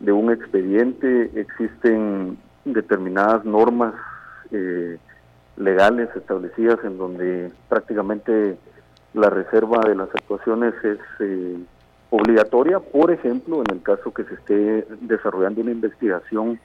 de 0.00 0.12
un 0.12 0.30
expediente. 0.32 1.30
Existen 1.34 2.38
determinadas 2.64 3.44
normas 3.44 3.94
eh, 4.50 4.98
legales 5.56 6.08
establecidas 6.14 6.78
en 6.84 6.98
donde 6.98 7.50
prácticamente 7.68 8.56
la 9.14 9.30
reserva 9.30 9.80
de 9.86 9.94
las 9.94 10.08
actuaciones 10.08 10.74
es 10.84 10.98
eh, 11.20 11.56
obligatoria, 12.10 12.80
por 12.80 13.10
ejemplo, 13.10 13.62
en 13.62 13.76
el 13.76 13.82
caso 13.82 14.12
que 14.12 14.24
se 14.24 14.34
esté 14.34 14.86
desarrollando 15.00 15.60
una 15.60 15.72
investigación 15.72 16.58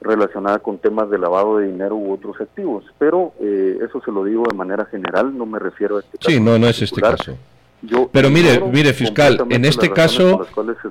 relacionada 0.00 0.60
con 0.60 0.78
temas 0.78 1.10
de 1.10 1.18
lavado 1.18 1.58
de 1.58 1.66
dinero 1.66 1.96
u 1.96 2.12
otros 2.12 2.40
activos. 2.40 2.84
Pero 2.98 3.32
eh, 3.40 3.78
eso 3.82 4.00
se 4.00 4.12
lo 4.12 4.24
digo 4.24 4.44
de 4.48 4.56
manera 4.56 4.84
general, 4.86 5.36
no 5.36 5.46
me 5.46 5.58
refiero 5.58 5.96
a 5.96 6.00
este 6.00 6.18
caso. 6.18 6.30
Sí, 6.30 6.40
no, 6.40 6.58
no 6.58 6.68
es 6.68 6.80
este 6.80 7.00
caso. 7.00 7.36
Yo 7.82 8.10
Pero 8.12 8.28
mire, 8.28 8.60
mire, 8.72 8.92
fiscal, 8.92 9.38
en 9.50 9.64
este 9.64 9.90
caso- 9.92 10.44
se 10.82 10.88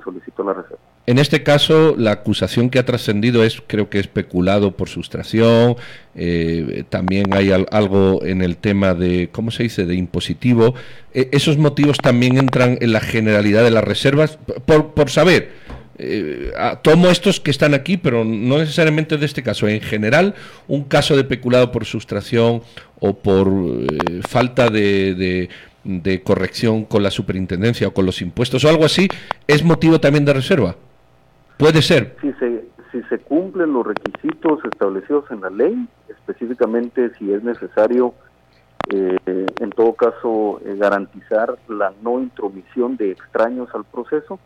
la. 0.62 0.64
En 1.06 1.18
este 1.18 1.42
caso, 1.42 1.94
la 1.96 2.12
acusación 2.12 2.68
que 2.70 2.78
ha 2.78 2.84
trascendido 2.84 3.42
es, 3.44 3.62
creo 3.66 3.88
que 3.88 3.98
es 3.98 4.06
peculado 4.08 4.76
por 4.76 4.88
sustracción. 4.88 5.76
eh, 6.20 6.82
también 6.90 7.32
hay 7.32 7.52
al- 7.52 7.66
algo 7.70 8.24
en 8.24 8.42
el 8.42 8.56
tema 8.56 8.92
de, 8.94 9.28
¿cómo 9.30 9.50
se 9.52 9.62
dice?, 9.62 9.86
de 9.86 9.94
impositivo. 9.94 10.74
Eh, 11.14 11.28
esos 11.32 11.56
motivos 11.58 11.98
también 11.98 12.38
entran 12.38 12.76
en 12.80 12.92
la 12.92 13.00
generalidad 13.00 13.62
de 13.62 13.70
las 13.70 13.84
reservas. 13.84 14.36
Por, 14.66 14.94
por 14.94 15.10
saber, 15.10 15.52
eh, 15.98 16.50
tomo 16.82 17.08
estos 17.08 17.38
que 17.40 17.50
están 17.52 17.72
aquí, 17.74 17.96
pero 17.98 18.24
no 18.24 18.58
necesariamente 18.58 19.16
de 19.16 19.26
este 19.26 19.42
caso. 19.44 19.68
En 19.68 19.80
general, 19.80 20.34
un 20.66 20.84
caso 20.84 21.16
de 21.16 21.22
peculado 21.24 21.70
por 21.70 21.84
sustracción 21.84 22.62
o 23.00 23.14
por 23.14 23.48
eh, 23.48 24.20
falta 24.28 24.68
de, 24.70 25.14
de- 25.14 25.48
de 25.88 26.22
corrección 26.22 26.84
con 26.84 27.02
la 27.02 27.10
superintendencia 27.10 27.88
o 27.88 27.94
con 27.94 28.04
los 28.04 28.20
impuestos 28.20 28.62
o 28.64 28.68
algo 28.68 28.84
así, 28.84 29.08
es 29.46 29.64
motivo 29.64 29.98
también 29.98 30.26
de 30.26 30.34
reserva. 30.34 30.76
Puede 31.56 31.80
ser. 31.80 32.14
Si 32.20 32.30
se, 32.34 32.66
si 32.92 33.02
se 33.04 33.18
cumplen 33.18 33.72
los 33.72 33.86
requisitos 33.86 34.60
establecidos 34.70 35.24
en 35.30 35.40
la 35.40 35.48
ley, 35.48 35.88
específicamente 36.08 37.10
si 37.18 37.32
es 37.32 37.42
necesario, 37.42 38.12
eh, 38.90 39.46
en 39.60 39.70
todo 39.70 39.94
caso, 39.94 40.60
eh, 40.64 40.76
garantizar 40.76 41.58
la 41.68 41.94
no 42.02 42.20
intromisión 42.20 42.98
de 42.98 43.10
extraños 43.10 43.70
al 43.74 43.84
proceso, 43.86 44.38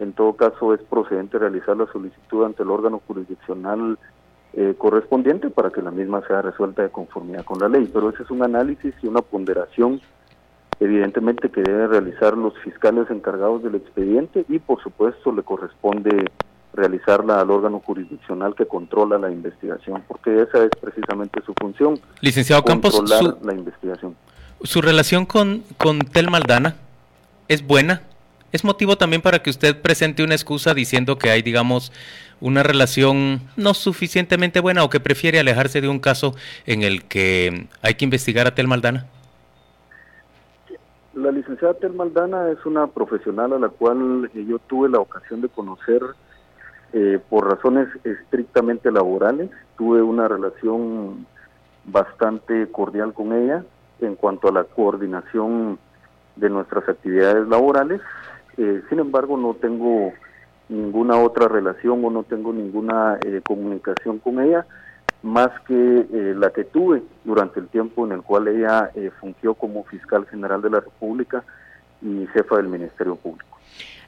en 0.00 0.12
todo 0.12 0.32
caso 0.34 0.74
es 0.74 0.80
procedente 0.82 1.38
realizar 1.38 1.76
la 1.76 1.86
solicitud 1.92 2.44
ante 2.44 2.64
el 2.64 2.70
órgano 2.70 3.00
jurisdiccional 3.06 3.96
eh, 4.54 4.74
correspondiente 4.76 5.50
para 5.50 5.70
que 5.70 5.82
la 5.82 5.92
misma 5.92 6.26
sea 6.26 6.42
resuelta 6.42 6.82
de 6.82 6.88
conformidad 6.88 7.44
con 7.44 7.60
la 7.60 7.68
ley. 7.68 7.88
Pero 7.92 8.10
ese 8.10 8.24
es 8.24 8.30
un 8.30 8.42
análisis 8.42 8.92
y 9.02 9.06
una 9.06 9.22
ponderación 9.22 10.00
evidentemente 10.80 11.50
que 11.50 11.62
deben 11.62 11.90
realizar 11.90 12.36
los 12.36 12.54
fiscales 12.64 13.06
encargados 13.10 13.62
del 13.62 13.74
expediente 13.74 14.44
y 14.48 14.58
por 14.58 14.82
supuesto 14.82 15.32
le 15.32 15.42
corresponde 15.42 16.24
realizarla 16.72 17.40
al 17.40 17.50
órgano 17.50 17.80
jurisdiccional 17.84 18.54
que 18.54 18.64
controla 18.66 19.18
la 19.18 19.30
investigación, 19.30 20.02
porque 20.08 20.42
esa 20.42 20.64
es 20.64 20.70
precisamente 20.80 21.40
su 21.44 21.52
función. 21.60 22.00
Licenciado 22.20 22.64
Campos, 22.64 22.94
controlar 22.96 23.36
su- 23.38 23.46
la 23.46 23.54
investigación. 23.54 24.16
¿Su 24.62 24.80
relación 24.80 25.26
con, 25.26 25.62
con 25.78 25.98
Tel 26.00 26.30
Maldana 26.30 26.76
es 27.48 27.66
buena? 27.66 28.02
¿Es 28.52 28.64
motivo 28.64 28.96
también 28.96 29.22
para 29.22 29.40
que 29.42 29.50
usted 29.50 29.80
presente 29.80 30.22
una 30.22 30.34
excusa 30.34 30.74
diciendo 30.74 31.18
que 31.18 31.30
hay, 31.30 31.42
digamos, 31.42 31.92
una 32.40 32.62
relación 32.62 33.40
no 33.56 33.74
suficientemente 33.74 34.60
buena 34.60 34.82
o 34.84 34.90
que 34.90 34.98
prefiere 35.00 35.38
alejarse 35.40 35.80
de 35.80 35.88
un 35.88 35.98
caso 35.98 36.34
en 36.66 36.82
el 36.82 37.04
que 37.04 37.66
hay 37.82 37.94
que 37.94 38.04
investigar 38.04 38.46
a 38.46 38.54
Tel 38.54 38.66
Maldana? 38.68 39.06
La 41.14 41.32
licenciada 41.32 41.74
Tel 41.74 41.92
Maldana 41.92 42.50
es 42.50 42.64
una 42.64 42.86
profesional 42.86 43.52
a 43.52 43.58
la 43.58 43.68
cual 43.68 44.30
yo 44.32 44.58
tuve 44.60 44.88
la 44.88 45.00
ocasión 45.00 45.40
de 45.40 45.48
conocer 45.48 46.02
eh, 46.92 47.18
por 47.28 47.50
razones 47.50 47.88
estrictamente 48.04 48.92
laborales. 48.92 49.50
Tuve 49.76 50.02
una 50.02 50.28
relación 50.28 51.26
bastante 51.84 52.70
cordial 52.70 53.12
con 53.12 53.32
ella 53.32 53.64
en 54.00 54.14
cuanto 54.14 54.48
a 54.48 54.52
la 54.52 54.64
coordinación 54.64 55.80
de 56.36 56.48
nuestras 56.48 56.88
actividades 56.88 57.48
laborales. 57.48 58.00
Eh, 58.56 58.82
sin 58.88 59.00
embargo, 59.00 59.36
no 59.36 59.54
tengo 59.54 60.12
ninguna 60.68 61.16
otra 61.18 61.48
relación 61.48 62.04
o 62.04 62.10
no 62.10 62.22
tengo 62.22 62.52
ninguna 62.52 63.18
eh, 63.26 63.40
comunicación 63.44 64.20
con 64.20 64.40
ella 64.40 64.64
más 65.22 65.50
que 65.66 65.74
eh, 65.74 66.34
la 66.36 66.50
que 66.50 66.64
tuve 66.64 67.02
durante 67.24 67.60
el 67.60 67.68
tiempo 67.68 68.06
en 68.06 68.12
el 68.12 68.22
cual 68.22 68.48
ella 68.48 68.90
fungió 69.20 69.54
como 69.54 69.84
fiscal 69.84 70.26
general 70.30 70.62
de 70.62 70.70
la 70.70 70.80
República 70.80 71.44
y 72.02 72.26
jefa 72.32 72.56
del 72.56 72.68
Ministerio 72.68 73.16
Público. 73.16 73.58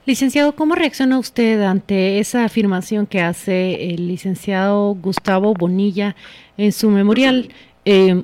Licenciado, 0.04 0.56
¿cómo 0.56 0.74
reacciona 0.74 1.18
usted 1.18 1.62
ante 1.62 2.18
esa 2.18 2.44
afirmación 2.44 3.06
que 3.06 3.20
hace 3.20 3.92
el 3.94 4.08
licenciado 4.08 4.94
Gustavo 4.94 5.54
Bonilla 5.54 6.16
en 6.56 6.72
su 6.72 6.90
memorial? 6.90 7.48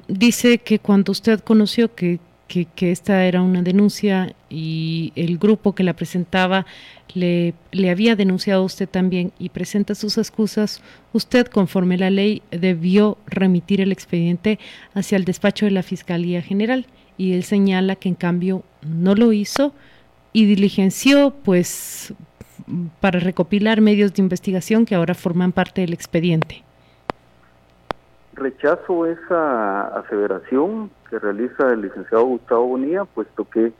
dice 0.07 0.59
que 0.59 0.79
cuando 0.79 1.11
usted 1.11 1.41
conoció 1.41 1.93
que 1.93 2.21
que, 2.49 2.91
esta 2.91 3.27
era 3.27 3.43
una 3.43 3.63
denuncia 3.63 4.35
y 4.49 5.13
el 5.15 5.39
grupo 5.39 5.75
que 5.75 5.85
la 5.85 5.95
presentaba 5.95 6.67
le, 7.15 7.55
le 7.71 7.91
había 7.91 8.17
denunciado 8.17 8.63
a 8.63 8.65
usted 8.65 8.89
también 8.89 9.33
y 9.39 9.51
presenta 9.51 9.95
sus 9.95 10.19
excusas, 10.19 10.83
usted, 11.13 11.47
conforme 11.47 11.99
la 11.99 12.11
ley, 12.11 12.43
debió 12.51 13.19
remitir 13.27 13.81
el 13.81 13.93
expediente 13.93 14.59
hacia 14.95 15.17
el 15.17 15.25
despacho 15.25 15.67
de 15.67 15.73
la 15.73 15.83
Fiscalía 15.83 16.43
General 16.43 16.87
y 17.19 17.35
él 17.35 17.45
señala 17.45 17.97
que 17.97 18.09
en 18.09 18.15
cambio 18.15 18.65
no 18.83 19.15
lo 19.15 19.33
hizo 19.33 19.75
y 20.33 20.47
diligenció 20.47 21.35
pues 21.45 22.15
para 23.01 23.21
recopilar 23.21 23.81
medios 23.81 24.15
de 24.15 24.23
investigación 24.23 24.87
que 24.87 24.95
ahora 24.95 25.15
forman 25.15 25.53
parte 25.53 25.83
del 25.83 25.93
expediente. 25.93 26.65
Rechazo 28.39 29.07
esa 29.07 29.89
aseveración 29.99 30.91
que 31.11 31.19
realiza 31.19 31.73
el 31.73 31.83
licenciado 31.83 32.25
Gustavo 32.25 32.69
Bonilla, 32.69 33.05
puesto 33.05 33.45
que 33.51 33.73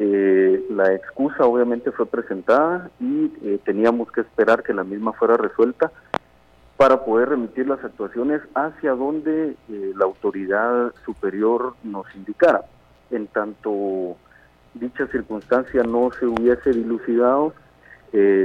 eh, 0.00 0.64
la 0.70 0.92
excusa 0.92 1.46
obviamente 1.46 1.90
fue 1.90 2.04
presentada 2.04 2.90
y 3.00 3.32
eh, 3.42 3.58
teníamos 3.64 4.12
que 4.12 4.20
esperar 4.20 4.62
que 4.62 4.74
la 4.74 4.84
misma 4.84 5.14
fuera 5.14 5.38
resuelta 5.38 5.90
para 6.76 7.02
poder 7.04 7.30
remitir 7.30 7.66
las 7.66 7.82
actuaciones 7.82 8.42
hacia 8.54 8.92
donde 8.92 9.56
eh, 9.70 9.92
la 9.96 10.04
autoridad 10.04 10.92
superior 11.06 11.74
nos 11.82 12.06
indicara. 12.14 12.66
En 13.10 13.26
tanto 13.26 14.16
dicha 14.74 15.06
circunstancia 15.06 15.82
no 15.82 16.10
se 16.12 16.26
hubiese 16.26 16.70
dilucidado, 16.70 17.54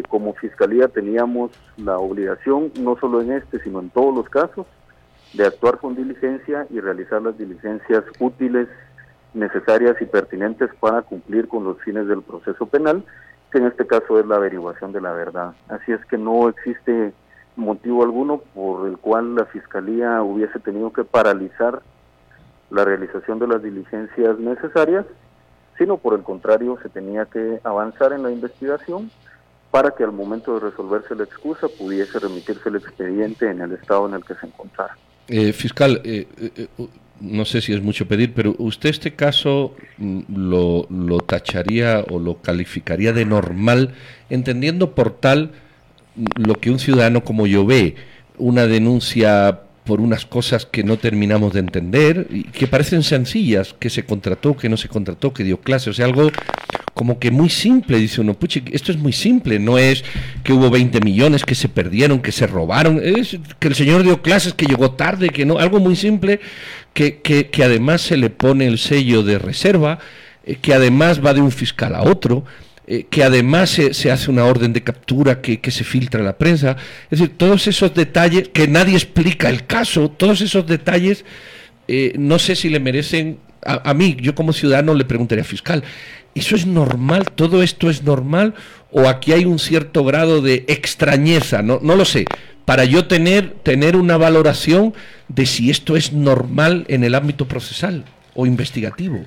como 0.09 0.33
fiscalía 0.33 0.89
teníamos 0.89 1.51
la 1.77 1.97
obligación, 1.97 2.71
no 2.79 2.97
solo 2.97 3.21
en 3.21 3.31
este, 3.31 3.59
sino 3.59 3.79
en 3.79 3.89
todos 3.91 4.13
los 4.13 4.27
casos, 4.27 4.67
de 5.33 5.45
actuar 5.45 5.79
con 5.79 5.95
diligencia 5.95 6.67
y 6.69 6.79
realizar 6.79 7.21
las 7.21 7.37
diligencias 7.37 8.03
útiles, 8.19 8.67
necesarias 9.33 9.95
y 9.99 10.05
pertinentes 10.05 10.69
para 10.79 11.01
cumplir 11.01 11.47
con 11.47 11.63
los 11.63 11.79
fines 11.81 12.07
del 12.07 12.21
proceso 12.21 12.65
penal, 12.67 13.03
que 13.51 13.57
en 13.57 13.65
este 13.65 13.85
caso 13.87 14.19
es 14.19 14.25
la 14.25 14.35
averiguación 14.35 14.91
de 14.91 15.01
la 15.01 15.11
verdad. 15.11 15.53
Así 15.69 15.91
es 15.91 16.03
que 16.05 16.17
no 16.17 16.49
existe 16.49 17.13
motivo 17.55 18.03
alguno 18.03 18.39
por 18.53 18.87
el 18.87 18.97
cual 18.97 19.35
la 19.35 19.45
Fiscalía 19.45 20.21
hubiese 20.21 20.59
tenido 20.59 20.91
que 20.91 21.03
paralizar 21.03 21.81
la 22.69 22.85
realización 22.85 23.39
de 23.39 23.47
las 23.47 23.61
diligencias 23.61 24.39
necesarias, 24.39 25.05
sino 25.77 25.97
por 25.97 26.13
el 26.13 26.23
contrario 26.23 26.77
se 26.81 26.89
tenía 26.89 27.25
que 27.25 27.59
avanzar 27.63 28.13
en 28.13 28.23
la 28.23 28.31
investigación 28.31 29.11
para 29.71 29.91
que 29.91 30.03
al 30.03 30.11
momento 30.11 30.53
de 30.53 30.69
resolverse 30.69 31.15
la 31.15 31.23
excusa 31.23 31.67
pudiese 31.67 32.19
remitirse 32.19 32.69
el 32.69 32.75
expediente 32.75 33.49
en 33.49 33.61
el 33.61 33.73
estado 33.73 34.07
en 34.07 34.13
el 34.15 34.23
que 34.23 34.35
se 34.35 34.45
encontrara. 34.45 34.95
Eh, 35.27 35.53
fiscal, 35.53 36.01
eh, 36.03 36.27
eh, 36.57 36.67
no 37.21 37.45
sé 37.45 37.61
si 37.61 37.71
es 37.71 37.81
mucho 37.81 38.07
pedir, 38.07 38.33
pero 38.33 38.55
usted 38.57 38.89
este 38.89 39.13
caso 39.13 39.73
mm, 39.97 40.19
lo, 40.35 40.85
lo, 40.89 41.19
tacharía 41.19 42.03
o 42.09 42.19
lo 42.19 42.41
calificaría 42.41 43.13
de 43.13 43.23
normal, 43.23 43.93
entendiendo 44.29 44.93
por 44.93 45.17
tal 45.17 45.51
mm, 46.15 46.43
lo 46.45 46.55
que 46.55 46.71
un 46.71 46.79
ciudadano 46.79 47.23
como 47.23 47.47
yo 47.47 47.65
ve, 47.65 47.95
una 48.37 48.67
denuncia 48.67 49.61
por 49.85 50.01
unas 50.01 50.25
cosas 50.25 50.65
que 50.65 50.83
no 50.83 50.97
terminamos 50.97 51.53
de 51.53 51.59
entender 51.59 52.27
y 52.29 52.43
que 52.43 52.67
parecen 52.67 53.03
sencillas, 53.03 53.73
que 53.79 53.89
se 53.89 54.05
contrató, 54.05 54.55
que 54.57 54.69
no 54.69 54.77
se 54.77 54.89
contrató, 54.89 55.33
que 55.33 55.43
dio 55.43 55.59
clase, 55.59 55.89
o 55.89 55.93
sea, 55.93 56.05
algo 56.05 56.29
como 56.93 57.17
que 57.17 57.31
muy 57.31 57.49
simple, 57.49 57.97
dice 57.97 58.21
uno, 58.21 58.35
puche, 58.35 58.63
esto 58.71 58.91
es 58.91 58.97
muy 58.97 59.13
simple, 59.13 59.57
no 59.59 59.77
es 59.77 60.03
que 60.43 60.53
hubo 60.53 60.69
20 60.69 61.01
millones 61.01 61.43
que 61.43 61.55
se 61.55 61.67
perdieron, 61.67 62.21
que 62.21 62.31
se 62.31 62.45
robaron, 62.45 63.01
es 63.03 63.37
que 63.59 63.67
el 63.67 63.75
señor 63.75 64.03
dio 64.03 64.21
clases, 64.21 64.53
que 64.53 64.65
llegó 64.65 64.91
tarde, 64.91 65.29
que 65.29 65.45
no, 65.45 65.57
algo 65.57 65.79
muy 65.79 65.95
simple, 65.95 66.39
que, 66.93 67.21
que, 67.21 67.49
que 67.49 67.63
además 67.63 68.01
se 68.01 68.17
le 68.17 68.29
pone 68.29 68.67
el 68.67 68.77
sello 68.77 69.23
de 69.23 69.39
reserva, 69.39 69.99
eh, 70.45 70.57
que 70.61 70.73
además 70.73 71.25
va 71.25 71.33
de 71.33 71.41
un 71.41 71.51
fiscal 71.51 71.95
a 71.95 72.03
otro, 72.03 72.45
eh, 72.85 73.05
que 73.09 73.23
además 73.23 73.71
se, 73.71 73.93
se, 73.93 74.11
hace 74.11 74.29
una 74.29 74.45
orden 74.45 74.73
de 74.73 74.83
captura 74.83 75.41
que, 75.41 75.61
que, 75.61 75.71
se 75.71 75.83
filtra 75.83 76.21
a 76.21 76.23
la 76.23 76.37
prensa. 76.37 76.75
Es 77.09 77.19
decir, 77.19 77.37
todos 77.37 77.65
esos 77.67 77.93
detalles, 77.95 78.49
que 78.49 78.67
nadie 78.67 78.95
explica 78.95 79.49
el 79.49 79.65
caso, 79.65 80.11
todos 80.11 80.41
esos 80.41 80.67
detalles, 80.67 81.25
eh, 81.87 82.13
no 82.19 82.39
sé 82.39 82.55
si 82.55 82.69
le 82.69 82.79
merecen, 82.79 83.39
a, 83.65 83.89
a, 83.89 83.93
mí, 83.93 84.17
yo 84.19 84.35
como 84.35 84.51
ciudadano 84.51 84.93
le 84.93 85.05
preguntaría 85.05 85.45
fiscal, 85.45 85.83
¿eso 86.35 86.55
es 86.55 86.65
normal? 86.65 87.31
¿Todo 87.31 87.63
esto 87.63 87.89
es 87.89 88.03
normal? 88.03 88.53
¿O 88.91 89.07
aquí 89.07 89.33
hay 89.33 89.45
un 89.45 89.59
cierto 89.59 90.03
grado 90.03 90.41
de 90.41 90.65
extrañeza? 90.67 91.61
No, 91.61 91.79
no 91.81 91.95
lo 91.95 92.05
sé. 92.05 92.25
Para 92.65 92.85
yo 92.85 93.07
tener, 93.07 93.55
tener 93.63 93.95
una 93.95 94.17
valoración 94.17 94.93
de 95.27 95.45
si 95.45 95.69
esto 95.69 95.95
es 95.95 96.13
normal 96.13 96.85
en 96.87 97.03
el 97.03 97.15
ámbito 97.15 97.47
procesal 97.47 98.05
o 98.35 98.45
investigativo. 98.45 99.19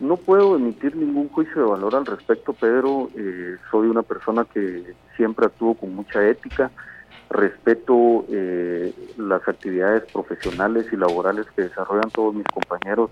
No 0.00 0.16
puedo 0.16 0.56
emitir 0.56 0.96
ningún 0.96 1.28
juicio 1.28 1.62
de 1.62 1.70
valor 1.70 1.94
al 1.94 2.04
respecto, 2.04 2.52
Pedro. 2.52 3.08
Eh, 3.16 3.56
soy 3.70 3.88
una 3.88 4.02
persona 4.02 4.44
que 4.52 4.82
siempre 5.16 5.46
actúo 5.46 5.74
con 5.74 5.94
mucha 5.94 6.28
ética, 6.28 6.72
respeto 7.30 8.26
eh, 8.28 8.92
las 9.16 9.46
actividades 9.46 10.02
profesionales 10.12 10.86
y 10.92 10.96
laborales 10.96 11.46
que 11.54 11.62
desarrollan 11.62 12.10
todos 12.10 12.34
mis 12.34 12.46
compañeros 12.48 13.10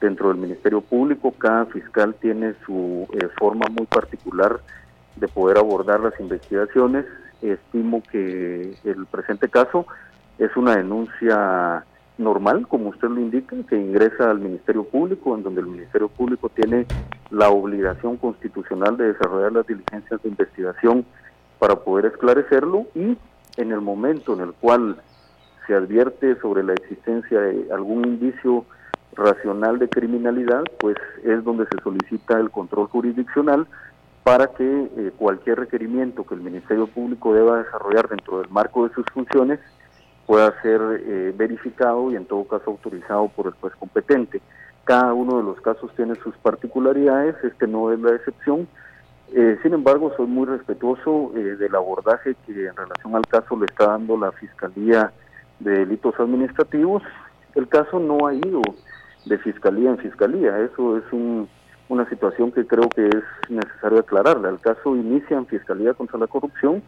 dentro 0.00 0.28
del 0.28 0.38
Ministerio 0.38 0.80
Público. 0.80 1.32
Cada 1.32 1.66
fiscal 1.66 2.14
tiene 2.20 2.54
su 2.64 3.06
eh, 3.12 3.28
forma 3.38 3.66
muy 3.70 3.86
particular 3.86 4.60
de 5.16 5.28
poder 5.28 5.58
abordar 5.58 6.00
las 6.00 6.18
investigaciones. 6.20 7.04
Estimo 7.42 8.02
que 8.10 8.74
el 8.84 9.06
presente 9.06 9.48
caso 9.48 9.86
es 10.38 10.54
una 10.56 10.76
denuncia 10.76 11.84
normal, 12.18 12.66
como 12.66 12.90
usted 12.90 13.08
lo 13.08 13.20
indica, 13.20 13.56
que 13.68 13.76
ingresa 13.76 14.30
al 14.30 14.38
Ministerio 14.38 14.84
Público, 14.84 15.34
en 15.34 15.42
donde 15.42 15.60
el 15.60 15.66
Ministerio 15.66 16.08
Público 16.08 16.48
tiene 16.48 16.86
la 17.30 17.50
obligación 17.50 18.16
constitucional 18.16 18.96
de 18.96 19.12
desarrollar 19.12 19.52
las 19.52 19.66
diligencias 19.66 20.22
de 20.22 20.28
investigación 20.28 21.04
para 21.58 21.76
poder 21.76 22.06
esclarecerlo 22.06 22.86
y 22.94 23.16
en 23.56 23.72
el 23.72 23.80
momento 23.80 24.34
en 24.34 24.40
el 24.40 24.52
cual 24.52 24.96
se 25.66 25.74
advierte 25.74 26.38
sobre 26.40 26.62
la 26.62 26.74
existencia 26.74 27.40
de 27.40 27.72
algún 27.72 28.06
indicio 28.06 28.64
racional 29.16 29.78
de 29.78 29.88
criminalidad, 29.88 30.62
pues 30.78 30.96
es 31.24 31.42
donde 31.44 31.64
se 31.66 31.82
solicita 31.82 32.38
el 32.38 32.50
control 32.50 32.88
jurisdiccional 32.88 33.66
para 34.22 34.48
que 34.48 34.90
eh, 34.96 35.12
cualquier 35.16 35.60
requerimiento 35.60 36.24
que 36.24 36.34
el 36.34 36.40
Ministerio 36.40 36.86
Público 36.86 37.32
deba 37.32 37.62
desarrollar 37.62 38.08
dentro 38.08 38.40
del 38.40 38.50
marco 38.50 38.86
de 38.86 38.94
sus 38.94 39.06
funciones 39.12 39.60
pueda 40.26 40.60
ser 40.60 40.80
eh, 41.00 41.32
verificado 41.36 42.10
y 42.10 42.16
en 42.16 42.26
todo 42.26 42.44
caso 42.44 42.70
autorizado 42.70 43.28
por 43.28 43.46
el 43.46 43.52
juez 43.54 43.74
competente. 43.76 44.42
Cada 44.84 45.14
uno 45.14 45.38
de 45.38 45.44
los 45.44 45.60
casos 45.60 45.90
tiene 45.96 46.14
sus 46.16 46.36
particularidades, 46.38 47.36
este 47.42 47.66
no 47.66 47.92
es 47.92 48.00
la 48.00 48.14
excepción. 48.14 48.68
Eh, 49.32 49.58
sin 49.62 49.74
embargo, 49.74 50.12
soy 50.16 50.26
muy 50.26 50.46
respetuoso 50.46 51.32
eh, 51.36 51.56
del 51.56 51.74
abordaje 51.74 52.36
que 52.46 52.66
en 52.66 52.76
relación 52.76 53.16
al 53.16 53.26
caso 53.26 53.56
le 53.56 53.66
está 53.66 53.86
dando 53.88 54.16
la 54.16 54.32
Fiscalía 54.32 55.12
de 55.60 55.78
Delitos 55.78 56.14
Administrativos. 56.18 57.02
El 57.54 57.68
caso 57.68 57.98
no 57.98 58.26
ha 58.26 58.34
ido 58.34 58.62
de 59.26 59.38
fiscalía 59.38 59.90
en 59.90 59.98
fiscalía, 59.98 60.58
eso 60.60 60.96
es 60.96 61.04
un, 61.12 61.48
una 61.88 62.08
situación 62.08 62.50
que 62.52 62.66
creo 62.66 62.88
que 62.88 63.06
es 63.06 63.50
necesario 63.50 64.00
aclararla. 64.00 64.48
El 64.48 64.60
caso 64.60 64.96
inicia 64.96 65.36
en 65.36 65.46
Fiscalía 65.46 65.94
contra 65.94 66.18
la 66.18 66.26
Corrupción, 66.26 66.82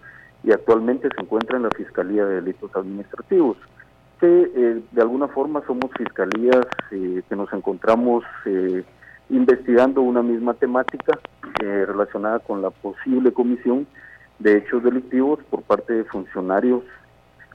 y 0.45 0.53
actualmente 0.53 1.09
se 1.15 1.21
encuentra 1.23 1.57
en 1.57 1.65
la 1.65 1.71
Fiscalía 1.71 2.25
de 2.25 2.37
Delitos 2.37 2.75
Administrativos, 2.75 3.57
que 4.21 4.51
eh, 4.55 4.83
de 4.91 5.03
alguna 5.03 5.29
forma 5.29 5.63
somos 5.67 5.91
fiscalías 5.97 6.67
eh, 6.91 7.23
que 7.29 7.37
nos 7.37 7.53
encontramos 7.53 8.25
eh, 8.47 8.85
investigando 9.31 10.01
una 10.01 10.23
misma 10.23 10.55
temática 10.55 11.19
relacionada 11.61 12.39
con 12.39 12.63
la 12.63 12.71
posible 12.71 13.33
comisión 13.33 13.87
de 14.39 14.59
hechos 14.59 14.83
delictivos 14.85 15.41
por 15.51 15.63
parte 15.63 15.93
de 15.93 16.05
funcionarios 16.05 16.85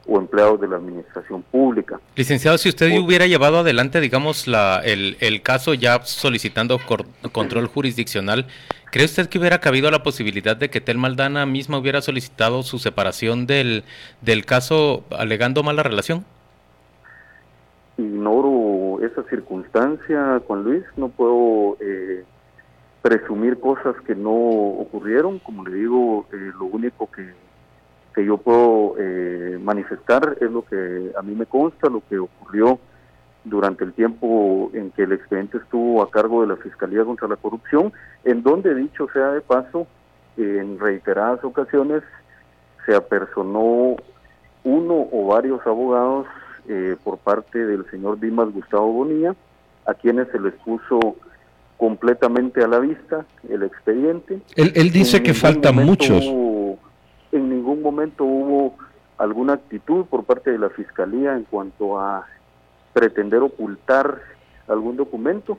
o 0.06 0.20
empleados 0.20 0.60
de 0.60 0.68
la 0.68 0.76
administración 0.78 1.43
pública. 1.43 1.99
Licenciado, 2.16 2.58
si 2.58 2.70
usted 2.70 2.91
hubiera 2.99 3.26
llevado 3.26 3.60
adelante, 3.60 4.01
digamos, 4.01 4.47
la, 4.47 4.82
el, 4.84 5.18
el 5.20 5.41
caso 5.41 5.74
ya 5.74 6.04
solicitando 6.04 6.80
control 7.32 7.68
jurisdiccional, 7.68 8.45
¿cree 8.91 9.06
usted 9.06 9.30
que 9.30 9.39
hubiera 9.39 9.60
cabido 9.60 9.89
la 9.91 10.04
posibilidad 10.04 10.58
de 10.58 10.70
que 10.70 10.82
Tel 10.82 10.97
Maldana 10.97 11.45
misma 11.45 11.78
hubiera 11.78 12.01
solicitado 12.01 12.64
su 12.64 12.80
separación 12.80 13.47
del, 13.47 13.84
del 14.22 14.45
caso 14.45 15.06
alegando 15.12 15.64
mala 15.64 15.84
relación? 15.84 16.26
Ignoro 17.97 19.06
esa 19.06 19.24
circunstancia, 19.30 20.41
Juan 20.47 20.64
Luis, 20.64 20.84
no 20.97 21.10
puedo 21.10 21.78
eh, 21.80 22.24
presumir 23.01 23.60
cosas 23.60 23.95
que 24.06 24.16
no 24.16 24.32
ocurrieron, 24.32 25.39
como 25.39 25.64
le 25.66 25.76
digo, 25.76 26.26
eh, 26.34 26.51
lo 26.58 26.66
único 26.66 27.10
que 27.12 27.22
que 28.14 28.26
yo 28.26 28.38
puedo 28.38 28.95
eh, 28.99 29.57
manifestar 29.61 30.38
es 30.39 30.51
lo 30.51 30.64
que 30.64 31.11
a 31.18 31.22
mí 31.22 31.36
me 31.36 31.45
consta, 31.45 31.89
lo 31.89 32.01
que 32.07 32.20
ocurrió 32.20 32.80
durante 33.43 33.84
el 33.84 33.93
tiempo 33.93 34.72
en 34.74 34.91
que 34.91 35.03
el 35.03 35.14
expediente 35.14 35.57
estuvo 35.57 36.01
a 36.01 36.09
cargo 36.09 36.41
de 36.41 36.47
la 36.47 36.55
Fiscalía 36.57 37.03
contra 37.03 37.28
la 37.28 37.36
Corrupción, 37.36 37.91
en 38.24 38.43
donde, 38.43 38.74
dicho 38.76 39.07
sea 39.11 39.32
de 39.32 39.41
paso, 39.41 39.88
en 40.38 40.80
reiteradas 40.80 41.43
ocasiones 41.43 42.03
se 42.86 42.95
apersonó 42.95 43.95
uno 44.64 45.07
o 45.11 45.28
varios 45.28 45.66
abogados 45.66 46.26
eh, 46.68 46.95
por 47.03 47.18
parte 47.18 47.66
del 47.66 47.89
señor 47.91 48.20
Dimas 48.20 48.49
Gustavo 48.51 48.91
Bonilla, 48.91 49.36
a 49.86 49.93
quienes 49.93 50.30
se 50.30 50.39
les 50.39 50.53
puso 50.66 50.99
completamente 51.78 52.64
a 52.64 52.68
la 52.68 52.80
vista 52.80 53.26
el 53.49 53.64
expediente. 53.64 54.39
Él, 54.55 54.91
dice 54.91 55.22
que 55.22 55.34
faltan 55.34 55.76
muchos 55.76 56.24
momento 57.84 58.23
hubo 58.23 58.75
alguna 59.17 59.53
actitud 59.53 60.05
por 60.05 60.23
parte 60.23 60.51
de 60.51 60.57
la 60.57 60.69
Fiscalía 60.69 61.36
en 61.36 61.43
cuanto 61.43 61.99
a 61.99 62.25
pretender 62.93 63.41
ocultar 63.41 64.21
algún 64.67 64.97
documento. 64.97 65.57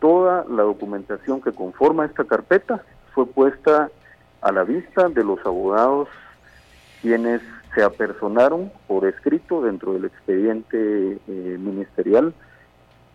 Toda 0.00 0.44
la 0.48 0.62
documentación 0.62 1.40
que 1.40 1.52
conforma 1.52 2.06
esta 2.06 2.24
carpeta 2.24 2.82
fue 3.14 3.26
puesta 3.26 3.90
a 4.40 4.52
la 4.52 4.64
vista 4.64 5.08
de 5.08 5.24
los 5.24 5.44
abogados 5.44 6.08
quienes 7.02 7.40
se 7.74 7.82
apersonaron 7.82 8.72
por 8.86 9.06
escrito 9.06 9.62
dentro 9.62 9.92
del 9.92 10.06
expediente 10.06 11.18
eh, 11.28 11.56
ministerial 11.58 12.32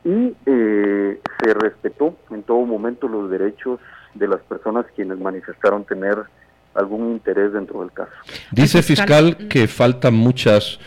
y 0.03 0.35
eh, 0.45 1.19
se 1.43 1.53
respetó 1.53 2.15
en 2.29 2.43
todo 2.43 2.61
momento 2.65 3.07
los 3.07 3.29
derechos 3.29 3.79
de 4.13 4.27
las 4.27 4.41
personas 4.41 4.85
quienes 4.95 5.19
manifestaron 5.19 5.83
tener 5.85 6.25
algún 6.75 7.11
interés 7.11 7.53
dentro 7.53 7.81
del 7.81 7.91
caso. 7.91 8.11
Dice 8.51 8.81
fiscal 8.81 9.37
que 9.49 9.67
faltan 9.67 10.13
muchas 10.13 10.79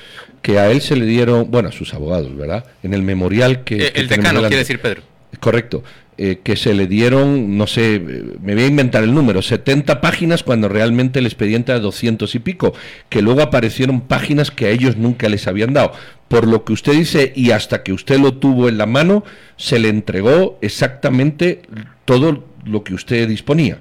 que 0.43 0.59
a 0.59 0.71
él 0.71 0.81
se 0.81 0.97
le 0.97 1.07
dieron, 1.07 1.51
bueno, 1.51 1.71
a 1.71 1.73
sus 1.73 1.95
abogados, 1.95 2.37
¿verdad? 2.37 2.67
En 2.83 2.93
el 2.93 3.03
memorial 3.03 3.65
que... 3.65 3.87
Eh, 3.87 3.93
el 3.95 4.09
decano, 4.09 4.41
quiere 4.41 4.59
decir 4.59 4.81
Pedro. 4.81 5.03
Correcto. 5.41 5.83
Eh, 6.17 6.41
que 6.45 6.55
se 6.55 6.75
le 6.75 6.87
dieron, 6.87 7.59
no 7.59 7.67
sé, 7.67 7.99
me 8.41 8.55
voy 8.55 8.63
a 8.63 8.67
inventar 8.69 9.03
el 9.03 9.13
número, 9.13 9.43
70 9.43 10.01
páginas 10.01 10.45
cuando 10.45 10.69
realmente 10.69 11.19
el 11.19 11.27
expediente 11.27 11.73
era 11.73 11.81
200 11.81 12.33
y 12.37 12.39
pico, 12.39 12.73
que 13.09 13.21
luego 13.21 13.43
aparecieron 13.43 14.03
páginas 14.03 14.53
que 14.53 14.67
a 14.67 14.71
ellos 14.71 14.97
nunca 14.97 15.29
les 15.29 15.49
habían 15.49 15.73
dado. 15.73 15.91
Por 16.29 16.47
lo 16.47 16.65
que 16.65 16.73
usted 16.73 16.93
dice, 16.93 17.33
y 17.35 17.51
hasta 17.51 17.83
que 17.83 17.93
usted 17.93 18.21
lo 18.21 18.35
tuvo 18.35 18.69
en 18.69 18.79
la 18.79 18.87
mano, 18.87 19.25
se 19.57 19.81
le 19.81 19.89
entregó 19.89 20.57
exactamente 20.61 21.63
todo 22.05 22.45
lo 22.65 22.85
que 22.85 22.95
usted 22.95 23.27
disponía. 23.27 23.81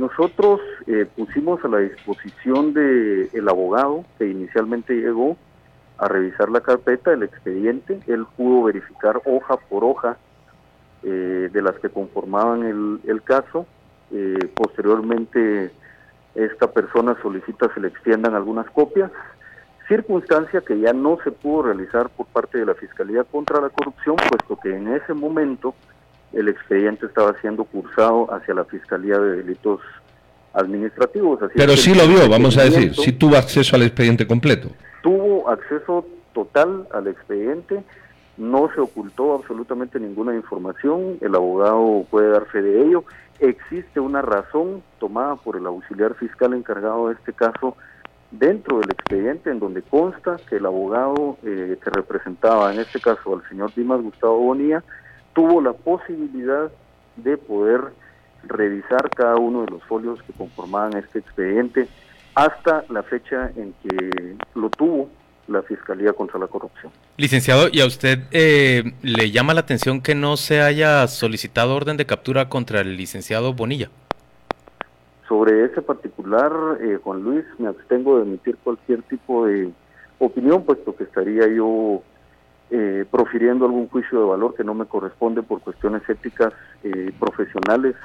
Nosotros 0.00 0.62
eh, 0.86 1.06
pusimos 1.14 1.62
a 1.62 1.68
la 1.68 1.80
disposición 1.80 2.72
del 2.72 3.28
el 3.34 3.48
abogado 3.50 4.06
que 4.16 4.30
inicialmente 4.30 4.94
llegó 4.94 5.36
a 5.98 6.08
revisar 6.08 6.48
la 6.48 6.62
carpeta, 6.62 7.12
el 7.12 7.22
expediente. 7.22 8.00
Él 8.06 8.24
pudo 8.34 8.62
verificar 8.62 9.20
hoja 9.26 9.58
por 9.58 9.84
hoja 9.84 10.16
eh, 11.02 11.50
de 11.52 11.62
las 11.62 11.78
que 11.80 11.90
conformaban 11.90 12.64
el, 12.64 13.00
el 13.06 13.20
caso. 13.20 13.66
Eh, 14.10 14.38
posteriormente, 14.54 15.70
esta 16.34 16.72
persona 16.72 17.14
solicita 17.20 17.70
se 17.74 17.80
le 17.80 17.88
extiendan 17.88 18.34
algunas 18.34 18.70
copias, 18.70 19.10
circunstancia 19.86 20.62
que 20.62 20.80
ya 20.80 20.94
no 20.94 21.18
se 21.22 21.30
pudo 21.30 21.64
realizar 21.64 22.08
por 22.08 22.24
parte 22.28 22.56
de 22.56 22.64
la 22.64 22.74
Fiscalía 22.74 23.24
contra 23.24 23.60
la 23.60 23.68
Corrupción, 23.68 24.16
puesto 24.16 24.58
que 24.62 24.74
en 24.74 24.94
ese 24.94 25.12
momento 25.12 25.74
el 26.32 26.48
expediente 26.48 27.06
estaba 27.06 27.34
siendo 27.40 27.64
cursado 27.64 28.32
hacia 28.32 28.54
la 28.54 28.64
Fiscalía 28.64 29.18
de 29.18 29.38
Delitos 29.38 29.80
Administrativos. 30.52 31.40
Pero 31.54 31.76
sí 31.76 31.94
lo 31.94 32.06
vio, 32.06 32.28
vamos 32.28 32.56
a 32.58 32.64
decir, 32.64 32.94
sí 32.94 33.12
tuvo 33.12 33.36
acceso 33.36 33.76
al 33.76 33.82
expediente 33.82 34.26
completo. 34.26 34.68
Tuvo 35.02 35.48
acceso 35.48 36.06
total 36.32 36.86
al 36.92 37.08
expediente, 37.08 37.82
no 38.36 38.70
se 38.74 38.80
ocultó 38.80 39.34
absolutamente 39.34 39.98
ninguna 40.00 40.34
información, 40.34 41.18
el 41.20 41.34
abogado 41.34 42.04
puede 42.10 42.30
dar 42.30 42.46
fe 42.46 42.62
de 42.62 42.82
ello. 42.82 43.04
Existe 43.38 44.00
una 44.00 44.22
razón 44.22 44.82
tomada 44.98 45.36
por 45.36 45.56
el 45.56 45.66
auxiliar 45.66 46.14
fiscal 46.14 46.52
encargado 46.52 47.08
de 47.08 47.14
este 47.14 47.32
caso 47.32 47.76
dentro 48.30 48.78
del 48.78 48.90
expediente 48.90 49.50
en 49.50 49.58
donde 49.58 49.82
consta 49.82 50.36
que 50.48 50.56
el 50.56 50.66
abogado 50.66 51.36
eh, 51.42 51.76
que 51.82 51.90
representaba 51.90 52.72
en 52.72 52.80
este 52.80 53.00
caso 53.00 53.34
al 53.34 53.48
señor 53.48 53.72
Dimas 53.74 54.00
Gustavo 54.02 54.38
Bonilla 54.38 54.84
tuvo 55.32 55.60
la 55.60 55.72
posibilidad 55.72 56.70
de 57.16 57.36
poder 57.36 57.92
revisar 58.44 59.10
cada 59.10 59.36
uno 59.36 59.62
de 59.64 59.70
los 59.70 59.82
folios 59.84 60.22
que 60.22 60.32
conformaban 60.32 60.96
este 60.96 61.18
expediente 61.18 61.88
hasta 62.34 62.84
la 62.88 63.02
fecha 63.02 63.50
en 63.56 63.74
que 63.82 64.36
lo 64.54 64.70
tuvo 64.70 65.10
la 65.48 65.62
Fiscalía 65.62 66.12
contra 66.12 66.38
la 66.38 66.46
Corrupción. 66.46 66.92
Licenciado, 67.16 67.68
¿y 67.72 67.80
a 67.80 67.86
usted 67.86 68.20
eh, 68.30 68.92
le 69.02 69.30
llama 69.30 69.52
la 69.52 69.60
atención 69.60 70.00
que 70.00 70.14
no 70.14 70.36
se 70.36 70.60
haya 70.60 71.06
solicitado 71.08 71.74
orden 71.74 71.96
de 71.96 72.06
captura 72.06 72.48
contra 72.48 72.80
el 72.80 72.96
licenciado 72.96 73.52
Bonilla? 73.52 73.90
Sobre 75.28 75.64
ese 75.64 75.82
particular, 75.82 76.52
eh, 76.80 76.98
Juan 77.02 77.22
Luis, 77.22 77.44
me 77.58 77.68
abstengo 77.68 78.18
de 78.18 78.22
emitir 78.22 78.56
cualquier 78.62 79.02
tipo 79.02 79.46
de 79.46 79.70
opinión, 80.18 80.64
puesto 80.64 80.94
que 80.94 81.04
estaría 81.04 81.46
yo 81.48 82.02
eh, 82.70 83.04
profiriendo 83.10 83.64
algún 83.64 83.88
juicio 83.88 84.20
de 84.20 84.26
valor 84.26 84.54
que 84.54 84.64
no 84.64 84.74
me 84.74 84.86
corresponde 84.86 85.42
por 85.42 85.60
cuestiones 85.60 86.08
éticas 86.08 86.52
eh, 86.84 87.12
profesionales. 87.18 87.96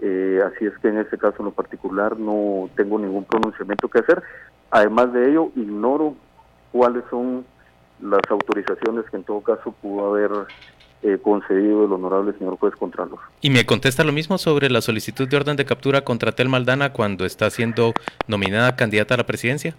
Eh, 0.00 0.40
así 0.46 0.64
es 0.64 0.72
que 0.78 0.88
en 0.88 0.98
este 0.98 1.18
caso 1.18 1.36
en 1.40 1.46
lo 1.46 1.50
particular 1.50 2.18
no 2.18 2.70
tengo 2.76 2.98
ningún 2.98 3.24
pronunciamiento 3.24 3.88
que 3.88 3.98
hacer. 3.98 4.22
Además 4.70 5.12
de 5.12 5.30
ello, 5.30 5.50
ignoro 5.56 6.14
cuáles 6.72 7.04
son 7.10 7.44
las 8.00 8.22
autorizaciones 8.30 9.04
que 9.10 9.16
en 9.16 9.24
todo 9.24 9.40
caso 9.42 9.72
pudo 9.72 10.10
haber 10.10 10.30
eh, 11.02 11.18
concedido 11.22 11.84
el 11.84 11.92
honorable 11.92 12.32
señor 12.38 12.56
juez 12.58 12.74
Contralor. 12.76 13.18
¿Y 13.40 13.50
me 13.50 13.66
contesta 13.66 14.04
lo 14.04 14.12
mismo 14.12 14.38
sobre 14.38 14.70
la 14.70 14.80
solicitud 14.80 15.28
de 15.28 15.36
orden 15.36 15.56
de 15.56 15.64
captura 15.64 16.02
contra 16.02 16.32
Tel 16.32 16.48
Maldana 16.48 16.92
cuando 16.92 17.24
está 17.24 17.50
siendo 17.50 17.92
nominada 18.26 18.76
candidata 18.76 19.14
a 19.14 19.18
la 19.18 19.26
presidencia? 19.26 19.74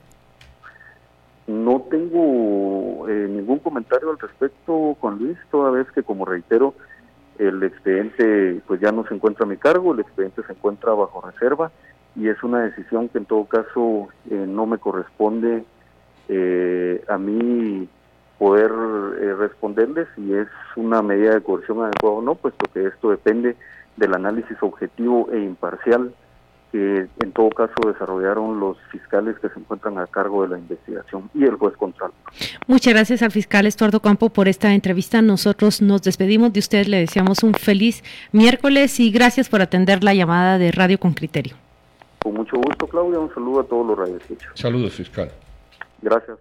No 1.52 1.82
tengo 1.90 3.10
eh, 3.10 3.28
ningún 3.30 3.60
comentario 3.60 4.10
al 4.10 4.20
respecto, 4.20 4.96
Juan 5.02 5.18
Luis, 5.18 5.38
toda 5.52 5.70
vez 5.70 5.86
que, 5.92 6.02
como 6.02 6.24
reitero, 6.24 6.74
el 7.40 7.62
expediente 7.64 8.62
pues 8.68 8.80
ya 8.80 8.92
no 8.92 9.06
se 9.06 9.14
encuentra 9.16 9.46
a 9.46 9.50
mi 9.50 9.58
cargo, 9.58 9.94
el 9.94 10.00
expediente 10.00 10.44
se 10.44 10.54
encuentra 10.54 10.94
bajo 10.94 11.22
reserva 11.22 11.72
y 12.16 12.30
es 12.30 12.42
una 12.44 12.62
decisión 12.62 13.10
que 13.10 13.18
en 13.18 13.26
todo 13.26 13.46
caso 13.46 14.10
eh, 14.30 14.46
no 14.48 14.66
me 14.66 14.78
corresponde 14.78 15.64
eh, 16.30 17.04
a 17.10 17.18
mí 17.18 17.90
poder 18.38 18.72
responderle 19.38 20.08
si 20.16 20.34
es 20.34 20.48
una 20.76 21.02
medida 21.02 21.36
de 21.36 21.42
coerción 21.42 21.84
adecuada 21.84 22.18
o 22.18 22.22
no, 22.22 22.36
puesto 22.36 22.66
que 22.74 22.86
esto 22.86 23.12
depende 23.12 23.56
del 23.98 24.14
análisis 24.14 24.58
objetivo 24.62 25.30
e 25.32 25.40
imparcial 25.40 26.14
que 26.72 27.08
en 27.20 27.32
todo 27.34 27.50
caso 27.50 27.74
desarrollaron 27.86 28.60
los 28.60 28.78
fiscales 28.92 29.38
que 29.40 29.50
se 29.50 29.60
encuentran 29.60 29.98
a 29.98 30.08
cargo 30.08 30.44
de 30.44 30.50
la 30.50 30.58
investigación 30.58 31.30
y 31.34 31.44
el 31.44 31.56
juez 31.56 31.76
Contralor. 31.76 32.14
Muchas 32.68 32.94
gracias 32.94 33.22
al 33.22 33.32
fiscal 33.32 33.66
Estuardo 33.66 34.00
Campo 34.00 34.30
por 34.30 34.48
esta 34.48 34.74
entrevista. 34.74 35.22
Nosotros 35.22 35.82
nos 35.82 36.02
despedimos 36.02 36.54
de 36.54 36.60
usted, 36.60 36.86
le 36.88 36.98
deseamos 36.98 37.44
un 37.44 37.54
feliz 37.54 38.04
miércoles 38.32 39.00
y 39.00 39.12
gracias 39.12 39.50
por 39.50 39.62
atender 39.62 40.04
la 40.04 40.14
llamada 40.14 40.58
de 40.58 40.72
Radio 40.72 41.00
con 41.00 41.14
Criterio. 41.14 41.56
Con 42.20 42.36
mucho 42.36 42.56
gusto, 42.56 42.88
Claudia. 42.88 43.20
Un 43.20 43.34
saludo 43.34 43.62
a 43.62 43.64
todos 43.64 43.86
los 43.88 43.98
radios. 43.98 44.22
Saludos, 44.54 44.94
fiscal. 44.94 45.32
Gracias. 46.02 46.38